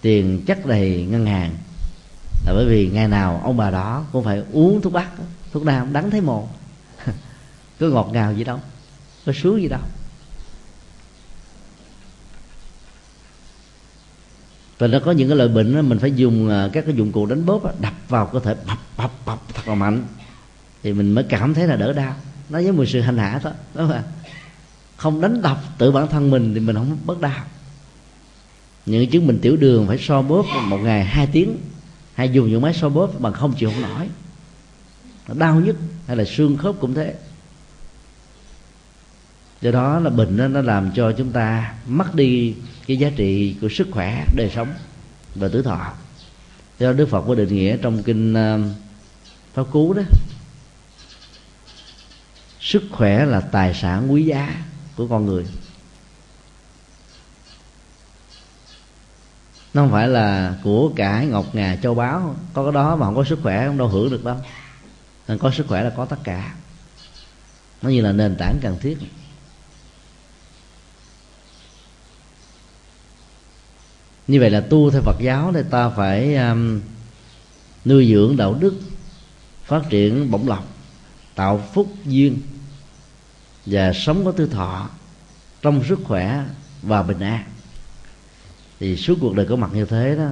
tiền 0.00 0.42
chất 0.46 0.66
đầy 0.66 1.06
ngân 1.10 1.26
hàng. 1.26 1.54
Là 2.46 2.52
bởi 2.54 2.66
vì 2.68 2.90
ngày 2.90 3.08
nào 3.08 3.40
ông 3.44 3.56
bà 3.56 3.70
đó 3.70 4.04
cũng 4.12 4.24
phải 4.24 4.42
uống 4.52 4.80
thuốc 4.80 4.92
bắc, 4.92 5.10
thuốc 5.52 5.62
nam, 5.62 5.92
đắng 5.92 6.10
thấy 6.10 6.20
mồ. 6.20 6.48
Có 7.80 7.86
ngọt 7.86 8.10
ngào 8.12 8.32
gì 8.34 8.44
đâu, 8.44 8.60
có 9.26 9.32
sướng 9.32 9.62
gì 9.62 9.68
đâu. 9.68 9.80
Và 14.78 14.86
nó 14.86 14.98
có 15.04 15.12
những 15.12 15.28
cái 15.28 15.36
loại 15.36 15.48
bệnh 15.48 15.74
đó, 15.74 15.82
mình 15.82 15.98
phải 15.98 16.12
dùng 16.12 16.48
à, 16.48 16.68
các 16.72 16.84
cái 16.86 16.94
dụng 16.94 17.12
cụ 17.12 17.26
đánh 17.26 17.46
bóp 17.46 17.64
đó, 17.64 17.70
đập 17.80 17.94
vào 18.08 18.26
cơ 18.26 18.40
thể 18.40 18.54
bập 18.66 18.78
bập 18.96 19.10
bập 19.26 19.38
thật 19.54 19.68
là 19.68 19.74
mạnh. 19.74 20.04
Thì 20.82 20.92
mình 20.92 21.12
mới 21.12 21.24
cảm 21.24 21.54
thấy 21.54 21.66
là 21.66 21.76
đỡ 21.76 21.92
đau. 21.92 22.14
Nó 22.50 22.58
giống 22.58 22.76
một 22.76 22.84
sự 22.84 23.00
hành 23.00 23.18
hạ 23.18 23.40
đó 23.44 23.50
đúng 23.74 23.88
không 23.88 24.02
không 24.96 25.20
đánh 25.20 25.42
đập 25.42 25.58
tự 25.78 25.92
bản 25.92 26.08
thân 26.08 26.30
mình 26.30 26.54
thì 26.54 26.60
mình 26.60 26.76
không 26.76 26.96
bớt 27.04 27.20
đau. 27.20 27.44
Những 28.86 29.10
chứng 29.10 29.26
mình 29.26 29.38
tiểu 29.42 29.56
đường 29.56 29.86
phải 29.86 29.98
so 29.98 30.22
bóp 30.22 30.46
một 30.64 30.78
ngày 30.78 31.04
hai 31.04 31.26
tiếng 31.26 31.56
hay 32.14 32.28
dùng 32.28 32.48
những 32.48 32.62
máy 32.62 32.74
so 32.74 32.88
bóp 32.88 33.20
bằng 33.20 33.32
không 33.32 33.52
chịu 33.52 33.70
không 33.70 33.82
nổi. 33.82 34.08
Nó 35.28 35.34
đau 35.34 35.60
nhất 35.60 35.76
hay 36.06 36.16
là 36.16 36.24
xương 36.24 36.56
khớp 36.56 36.74
cũng 36.80 36.94
thế 36.94 37.14
do 39.64 39.70
đó 39.70 39.98
là 39.98 40.10
bệnh 40.10 40.36
đó, 40.36 40.48
nó 40.48 40.60
làm 40.60 40.90
cho 40.94 41.12
chúng 41.12 41.32
ta 41.32 41.74
mất 41.86 42.14
đi 42.14 42.54
cái 42.86 42.96
giá 42.96 43.10
trị 43.16 43.56
của 43.60 43.68
sức 43.68 43.88
khỏe 43.90 44.24
đời 44.36 44.50
sống 44.54 44.74
và 45.34 45.48
tử 45.48 45.62
thọ. 45.62 45.92
Do 46.78 46.92
đức 46.92 47.06
phật 47.06 47.24
có 47.26 47.34
định 47.34 47.54
nghĩa 47.54 47.76
trong 47.76 48.02
kinh 48.02 48.34
ờ, 48.34 48.60
pháp 49.54 49.62
cú 49.70 49.92
đó 49.92 50.02
sức 52.60 52.82
khỏe 52.92 53.24
là 53.26 53.40
tài 53.40 53.74
sản 53.74 54.12
quý 54.12 54.24
giá 54.24 54.64
của 54.96 55.06
con 55.06 55.26
người. 55.26 55.44
Nó 59.74 59.82
không 59.82 59.90
phải 59.90 60.08
là 60.08 60.56
của 60.62 60.92
cải 60.96 61.26
ngọc 61.26 61.54
ngà 61.54 61.76
châu 61.76 61.94
báu 61.94 62.36
có 62.52 62.62
cái 62.64 62.72
đó 62.72 62.96
mà 62.96 63.06
không 63.06 63.16
có 63.16 63.24
sức 63.24 63.38
khỏe 63.42 63.66
không 63.66 63.78
đâu 63.78 63.88
hưởng 63.88 64.10
được 64.10 64.24
đâu. 64.24 64.36
Nên 65.28 65.38
có 65.38 65.50
sức 65.50 65.66
khỏe 65.68 65.82
là 65.82 65.90
có 65.96 66.04
tất 66.04 66.18
cả. 66.24 66.54
Nó 67.82 67.90
như 67.90 68.00
là 68.00 68.12
nền 68.12 68.36
tảng 68.38 68.58
cần 68.62 68.78
thiết. 68.80 68.98
Như 74.26 74.40
vậy 74.40 74.50
là 74.50 74.60
tu 74.60 74.90
theo 74.90 75.02
Phật 75.02 75.16
giáo 75.20 75.52
thì 75.54 75.60
ta 75.70 75.88
phải 75.88 76.36
um, 76.36 76.80
nuôi 77.84 78.08
dưỡng 78.12 78.36
đạo 78.36 78.54
đức 78.54 78.74
phát 79.64 79.82
triển 79.90 80.30
bổng 80.30 80.48
lộc 80.48 80.68
tạo 81.34 81.64
phúc 81.74 81.94
duyên 82.04 82.38
và 83.66 83.92
sống 83.92 84.24
có 84.24 84.32
tư 84.32 84.46
thọ 84.46 84.88
trong 85.62 85.84
sức 85.84 85.98
khỏe 86.04 86.44
và 86.82 87.02
bình 87.02 87.20
an. 87.20 87.44
Thì 88.80 88.96
suốt 88.96 89.18
cuộc 89.20 89.34
đời 89.34 89.46
có 89.46 89.56
mặt 89.56 89.70
như 89.74 89.84
thế 89.84 90.16
đó 90.16 90.28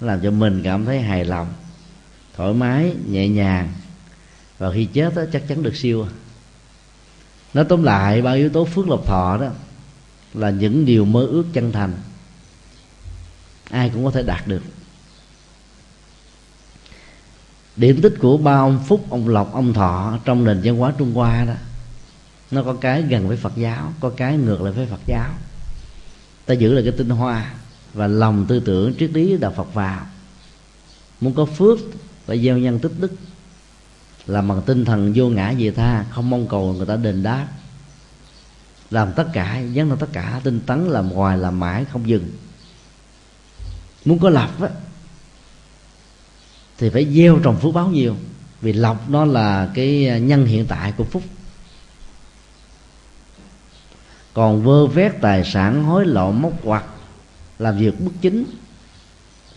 làm 0.00 0.20
cho 0.22 0.30
mình 0.30 0.60
cảm 0.64 0.84
thấy 0.84 1.00
hài 1.00 1.24
lòng 1.24 1.46
thoải 2.36 2.54
mái 2.54 2.94
nhẹ 3.08 3.28
nhàng. 3.28 3.72
Và 4.58 4.72
khi 4.72 4.84
chết 4.84 5.14
đó, 5.14 5.22
chắc 5.32 5.48
chắn 5.48 5.62
được 5.62 5.76
siêu. 5.76 6.06
Nói 7.54 7.64
tóm 7.68 7.82
lại 7.82 8.22
ba 8.22 8.32
yếu 8.32 8.48
tố 8.48 8.64
phước 8.64 8.88
lộc 8.88 9.06
thọ 9.06 9.38
đó 9.40 9.48
là 10.34 10.50
những 10.50 10.84
điều 10.84 11.04
mơ 11.04 11.26
ước 11.26 11.44
chân 11.52 11.72
thành 11.72 11.92
ai 13.70 13.90
cũng 13.94 14.04
có 14.04 14.10
thể 14.10 14.22
đạt 14.22 14.46
được. 14.46 14.62
Điểm 17.76 18.00
tích 18.02 18.14
của 18.20 18.36
ba 18.36 18.58
ông 18.58 18.80
phúc, 18.86 19.06
ông 19.10 19.28
lộc, 19.28 19.52
ông 19.52 19.74
thọ 19.74 20.18
trong 20.24 20.44
nền 20.44 20.60
văn 20.64 20.76
hóa 20.76 20.92
trung 20.98 21.14
hoa 21.14 21.44
đó, 21.44 21.54
nó 22.50 22.62
có 22.62 22.74
cái 22.80 23.02
gần 23.02 23.28
với 23.28 23.36
phật 23.36 23.52
giáo, 23.56 23.92
có 24.00 24.10
cái 24.16 24.36
ngược 24.36 24.62
lại 24.62 24.72
với 24.72 24.86
phật 24.86 25.00
giáo. 25.06 25.30
Ta 26.46 26.54
giữ 26.54 26.72
lại 26.72 26.84
cái 26.84 26.92
tinh 26.98 27.08
hoa 27.08 27.54
và 27.94 28.06
lòng 28.06 28.46
tư 28.48 28.60
tưởng, 28.60 28.94
triết 28.98 29.10
lý 29.10 29.36
đạo 29.36 29.52
phật 29.56 29.74
vào. 29.74 30.06
Muốn 31.20 31.34
có 31.34 31.44
phước 31.44 31.78
phải 32.26 32.42
gieo 32.44 32.58
nhân 32.58 32.78
tích 32.78 32.92
đức 32.98 33.12
làm 34.26 34.48
bằng 34.48 34.62
tinh 34.62 34.84
thần 34.84 35.12
vô 35.14 35.28
ngã 35.28 35.54
về 35.58 35.70
tha, 35.70 36.04
không 36.10 36.30
mong 36.30 36.48
cầu 36.48 36.72
người 36.72 36.86
ta 36.86 36.96
đền 36.96 37.22
đáp. 37.22 37.46
Làm 38.90 39.12
tất 39.12 39.26
cả, 39.32 39.62
dấn 39.76 39.88
thân 39.88 39.98
tất 39.98 40.08
cả, 40.12 40.40
tinh 40.44 40.60
tấn 40.66 40.88
làm 40.88 41.10
hoài 41.10 41.38
làm 41.38 41.60
mãi, 41.60 41.84
không 41.92 42.08
dừng 42.08 42.30
muốn 44.04 44.18
có 44.18 44.30
lộc 44.30 44.62
á, 44.62 44.68
thì 46.78 46.90
phải 46.90 47.14
gieo 47.14 47.38
trồng 47.38 47.56
phước 47.56 47.74
báo 47.74 47.88
nhiều. 47.88 48.16
Vì 48.60 48.72
lộc 48.72 49.10
nó 49.10 49.24
là 49.24 49.70
cái 49.74 50.20
nhân 50.20 50.46
hiện 50.46 50.66
tại 50.66 50.92
của 50.96 51.04
phúc. 51.04 51.22
Còn 54.34 54.62
vơ 54.62 54.86
vét 54.86 55.12
tài 55.20 55.44
sản, 55.44 55.84
hối 55.84 56.06
lộ, 56.06 56.32
móc 56.32 56.52
quặt 56.62 56.84
làm 57.58 57.78
việc 57.78 58.00
bất 58.00 58.12
chính, 58.20 58.44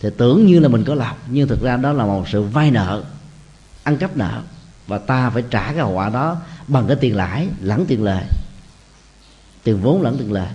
thì 0.00 0.08
tưởng 0.18 0.46
như 0.46 0.60
là 0.60 0.68
mình 0.68 0.84
có 0.84 0.94
lọc 0.94 1.18
nhưng 1.28 1.48
thực 1.48 1.62
ra 1.62 1.76
đó 1.76 1.92
là 1.92 2.04
một 2.04 2.28
sự 2.28 2.42
vay 2.42 2.70
nợ, 2.70 3.04
ăn 3.82 3.96
cắp 3.96 4.16
nợ. 4.16 4.42
Và 4.86 4.98
ta 4.98 5.30
phải 5.30 5.44
trả 5.50 5.66
cái 5.66 5.76
hậu 5.76 5.92
quả 5.92 6.08
đó 6.08 6.36
bằng 6.68 6.86
cái 6.86 6.96
tiền 7.00 7.16
lãi 7.16 7.48
lẫn 7.60 7.84
tiền 7.88 8.02
lời. 8.02 8.24
Tiền 9.62 9.80
vốn 9.80 10.02
lẫn 10.02 10.18
tiền 10.18 10.32
lời 10.32 10.48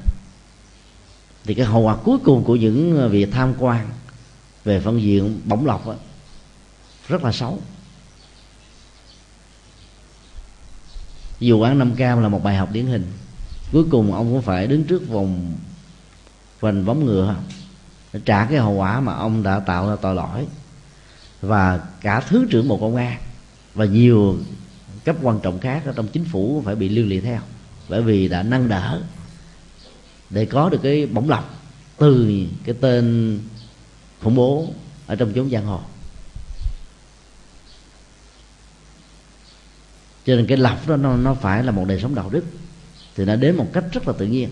thì 1.47 1.53
cái 1.53 1.65
hậu 1.65 1.81
quả 1.81 1.95
cuối 1.95 2.17
cùng 2.23 2.43
của 2.43 2.55
những 2.55 2.97
ờ, 2.97 3.09
việc 3.09 3.31
tham 3.31 3.53
quan 3.59 3.89
về 4.63 4.79
phân 4.79 5.01
diện 5.01 5.41
bổng 5.45 5.65
lọc 5.65 5.87
đó, 5.87 5.95
rất 7.07 7.23
là 7.23 7.31
xấu. 7.31 7.59
Dù 11.39 11.61
án 11.61 11.79
năm 11.79 11.95
cam 11.95 12.21
là 12.21 12.29
một 12.29 12.43
bài 12.43 12.55
học 12.55 12.69
điển 12.71 12.85
hình 12.85 13.11
cuối 13.71 13.83
cùng 13.91 14.13
ông 14.13 14.31
cũng 14.31 14.41
phải 14.41 14.67
đứng 14.67 14.83
trước 14.83 15.07
vòng 15.09 15.53
vành 16.59 16.85
bóng 16.85 17.05
ngựa 17.05 17.35
để 18.13 18.19
trả 18.25 18.45
cái 18.45 18.59
hậu 18.59 18.73
quả 18.73 18.99
mà 18.99 19.13
ông 19.13 19.43
đã 19.43 19.59
tạo 19.59 19.89
ra 19.89 19.95
tội 20.01 20.15
lỗi. 20.15 20.47
Và 21.41 21.79
cả 22.01 22.19
thứ 22.19 22.47
trưởng 22.49 22.67
bộ 22.67 22.77
công 22.77 22.95
an 22.95 23.17
và 23.73 23.85
nhiều 23.85 24.37
cấp 25.03 25.15
quan 25.21 25.39
trọng 25.39 25.59
khác 25.59 25.81
ở 25.85 25.93
trong 25.95 26.07
chính 26.07 26.25
phủ 26.25 26.61
phải 26.65 26.75
bị 26.75 26.89
liên 26.89 27.09
lụy 27.09 27.21
theo 27.21 27.39
bởi 27.89 28.01
vì 28.01 28.27
đã 28.27 28.43
nâng 28.43 28.67
đỡ 28.67 29.01
để 30.29 30.45
có 30.45 30.69
được 30.69 30.79
cái 30.83 31.05
bổng 31.05 31.29
lộc 31.29 31.61
từ 31.97 32.45
cái 32.63 32.75
tên 32.81 33.39
khủng 34.21 34.35
bố 34.35 34.73
ở 35.07 35.15
trong 35.15 35.33
chốn 35.33 35.49
giang 35.49 35.65
hồ. 35.65 35.79
Cho 40.25 40.35
nên 40.35 40.47
cái 40.47 40.57
lọc 40.57 40.87
đó 40.87 40.95
nó, 40.95 41.15
nó 41.17 41.33
phải 41.33 41.63
là 41.63 41.71
một 41.71 41.85
đời 41.87 41.99
sống 42.01 42.15
đạo 42.15 42.29
đức 42.29 42.43
thì 43.15 43.25
nó 43.25 43.35
đến 43.35 43.55
một 43.55 43.67
cách 43.73 43.83
rất 43.91 44.07
là 44.07 44.13
tự 44.17 44.25
nhiên. 44.25 44.49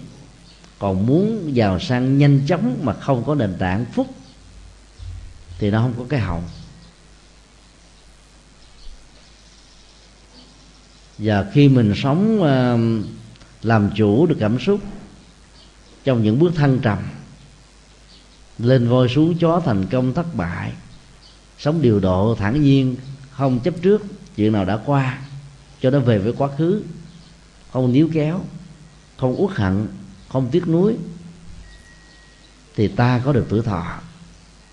Còn 0.79 1.05
muốn 1.05 1.55
giàu 1.55 1.79
sang 1.79 2.17
nhanh 2.17 2.41
chóng 2.47 2.79
mà 2.83 2.93
không 2.93 3.23
có 3.25 3.35
nền 3.35 3.55
tảng 3.59 3.85
phúc 3.93 4.07
thì 5.59 5.71
nó 5.71 5.81
không 5.81 5.93
có 5.97 6.05
cái 6.09 6.19
hậu. 6.19 6.43
Và 11.17 11.45
khi 11.53 11.69
mình 11.69 11.93
sống 11.95 12.43
ờ, 12.43 12.77
làm 13.61 13.89
chủ 13.95 14.25
được 14.25 14.37
cảm 14.39 14.59
xúc 14.59 14.79
trong 16.05 16.23
những 16.23 16.39
bước 16.39 16.55
thăng 16.55 16.79
trầm, 16.79 16.97
lên 18.57 18.89
voi 18.89 19.09
xuống 19.09 19.37
chó 19.37 19.61
thành 19.65 19.85
công 19.85 20.13
thất 20.13 20.35
bại, 20.35 20.73
sống 21.57 21.81
điều 21.81 21.99
độ 21.99 22.35
thản 22.39 22.61
nhiên, 22.61 22.95
không 23.31 23.59
chấp 23.59 23.73
trước 23.81 24.01
chuyện 24.35 24.51
nào 24.51 24.65
đã 24.65 24.79
qua, 24.85 25.19
cho 25.81 25.89
nó 25.89 25.99
về 25.99 26.17
với 26.17 26.33
quá 26.37 26.49
khứ, 26.57 26.83
không 27.71 27.93
níu 27.93 28.09
kéo, 28.13 28.41
không 29.17 29.41
uất 29.41 29.57
hận, 29.57 29.87
không 30.29 30.47
tiếc 30.51 30.67
nuối, 30.67 30.95
thì 32.75 32.87
ta 32.87 33.21
có 33.25 33.33
được 33.33 33.45
tuổi 33.49 33.61
thọ 33.61 33.99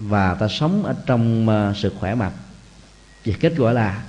và 0.00 0.34
ta 0.34 0.48
sống 0.48 0.84
ở 0.84 0.94
trong 1.06 1.48
ờ, 1.48 1.74
sự 1.76 1.92
khỏe 2.00 2.14
mạnh. 2.14 2.32
Và 3.24 3.34
kết 3.40 3.52
quả 3.58 3.72
là, 3.72 4.02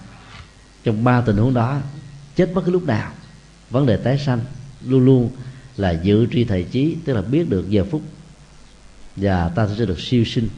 trong 0.84 1.04
ba 1.04 1.22
tình 1.22 1.38
huống 1.38 1.54
đó, 1.54 1.80
chết 2.36 2.52
bất 2.54 2.62
cứ 2.66 2.72
lúc 2.72 2.84
nào, 2.84 3.12
vấn 3.70 3.86
đề 3.86 3.98
tái 3.98 4.20
sanh 4.26 4.40
luôn 4.86 5.06
luôn 5.06 5.30
là 5.78 5.92
dự 5.92 6.28
tri 6.32 6.44
thời 6.44 6.64
trí 6.64 6.98
tức 7.06 7.14
là 7.14 7.22
biết 7.22 7.50
được 7.50 7.70
giờ 7.70 7.86
phút. 7.92 8.02
Và 9.16 9.50
ta 9.50 9.68
sẽ 9.78 9.86
được 9.86 10.00
siêu 10.00 10.26
sinh. 10.26 10.50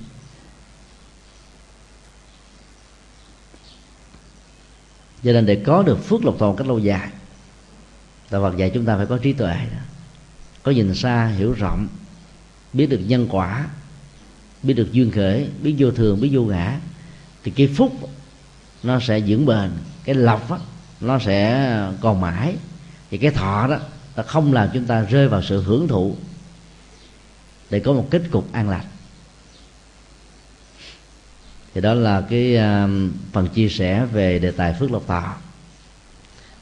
Cho 5.24 5.32
nên 5.32 5.45
để 5.45 5.63
có 5.66 5.84
được 5.84 6.05
phước 6.05 6.26
lộc 6.26 6.36
toàn 6.39 6.55
cách 6.55 6.68
lâu 6.68 6.80
dài, 6.80 7.09
đạo 8.32 8.41
Phật 8.41 8.57
dạy 8.57 8.72
chúng 8.74 8.86
ta 8.86 8.97
phải 8.97 9.05
có 9.05 9.18
trí 9.18 9.34
tuệ. 9.34 9.55
Có 10.63 10.72
nhìn 10.72 10.95
xa, 10.95 11.28
hiểu 11.28 11.53
rộng, 11.53 11.88
biết 12.74 12.86
được 12.86 13.01
nhân 13.07 13.28
quả, 13.30 13.68
biết 14.63 14.74
được 14.74 14.91
duyên 14.91 15.11
khởi, 15.11 15.49
biết 15.61 15.76
vô 15.78 15.91
thường, 15.91 16.22
biết 16.22 16.30
vô 16.32 16.41
ngã, 16.41 16.80
thì 17.43 17.51
cái 17.51 17.68
phúc 17.68 18.09
nó 18.84 18.99
sẽ 18.99 19.20
vững 19.28 19.45
bền, 19.45 19.72
cái 20.03 20.16
lộc 20.16 20.49
nó 21.01 21.20
sẽ 21.20 21.70
còn 22.01 22.22
mãi. 22.22 22.55
Thì 23.11 23.18
cái 23.18 23.32
thọ 23.32 23.68
đó 23.68 23.80
nó 24.18 24.24
không 24.24 24.53
làm 24.53 24.70
chúng 24.74 24.86
ta 24.86 25.01
rơi 25.01 25.28
vào 25.28 25.41
sự 25.41 25.61
hưởng 25.61 25.88
thụ 25.88 26.16
để 27.70 27.80
có 27.80 27.93
một 27.93 28.07
kết 28.11 28.22
cục 28.32 28.53
an 28.53 28.70
lành 28.70 28.86
thì 31.76 31.82
đó 31.82 31.93
là 31.93 32.22
cái 32.22 32.57
uh, 32.57 32.89
phần 33.32 33.47
chia 33.47 33.70
sẻ 33.70 34.05
về 34.05 34.39
đề 34.39 34.51
tài 34.51 34.74
phước 34.74 34.91
lộc 34.91 35.07
thọ 35.07 35.36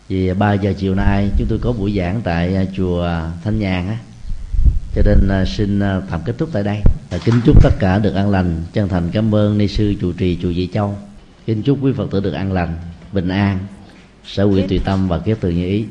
vì 0.10 0.34
3 0.34 0.54
giờ 0.54 0.74
chiều 0.78 0.96
nay 0.96 1.30
chúng 1.38 1.48
tôi 1.48 1.60
có 1.62 1.72
buổi 1.72 1.94
giảng 1.98 2.22
tại 2.22 2.58
uh, 2.64 2.70
chùa 2.78 3.10
Thanh 3.44 3.60
Nhàn 3.60 3.88
á. 3.88 3.98
Cho 4.96 5.02
nên 5.06 5.42
uh, 5.42 5.48
xin 5.48 5.80
tạm 6.10 6.22
kết 6.26 6.36
thúc 6.38 6.50
tại 6.54 6.64
đây. 6.64 6.82
Và 7.10 7.18
kính 7.18 7.42
chúc 7.46 7.64
tất 7.64 7.74
cả 7.80 8.00
được 8.00 8.14
an 8.14 8.30
lành 8.30 8.64
chân 8.74 8.90
thành 8.90 9.10
cảm 9.12 9.36
ơn 9.36 9.58
ni 9.58 9.68
sư 9.68 9.96
chủ 10.02 10.12
trì 10.12 10.38
chùa 10.42 10.54
Dị 10.54 10.70
Châu. 10.74 10.98
Kính 11.46 11.64
chúc 11.64 11.78
quý 11.82 11.92
phật 11.98 12.12
tử 12.12 12.20
được 12.20 12.34
an 12.34 12.54
lành 12.54 12.78
bình 13.12 13.28
an 13.28 13.60
sở 14.26 14.46
nguyện 14.46 14.68
tùy 14.68 14.80
tâm 14.86 15.08
và 15.08 15.20
kiết 15.20 15.38
từ 15.42 15.50
như 15.50 15.66
ý 15.66 15.86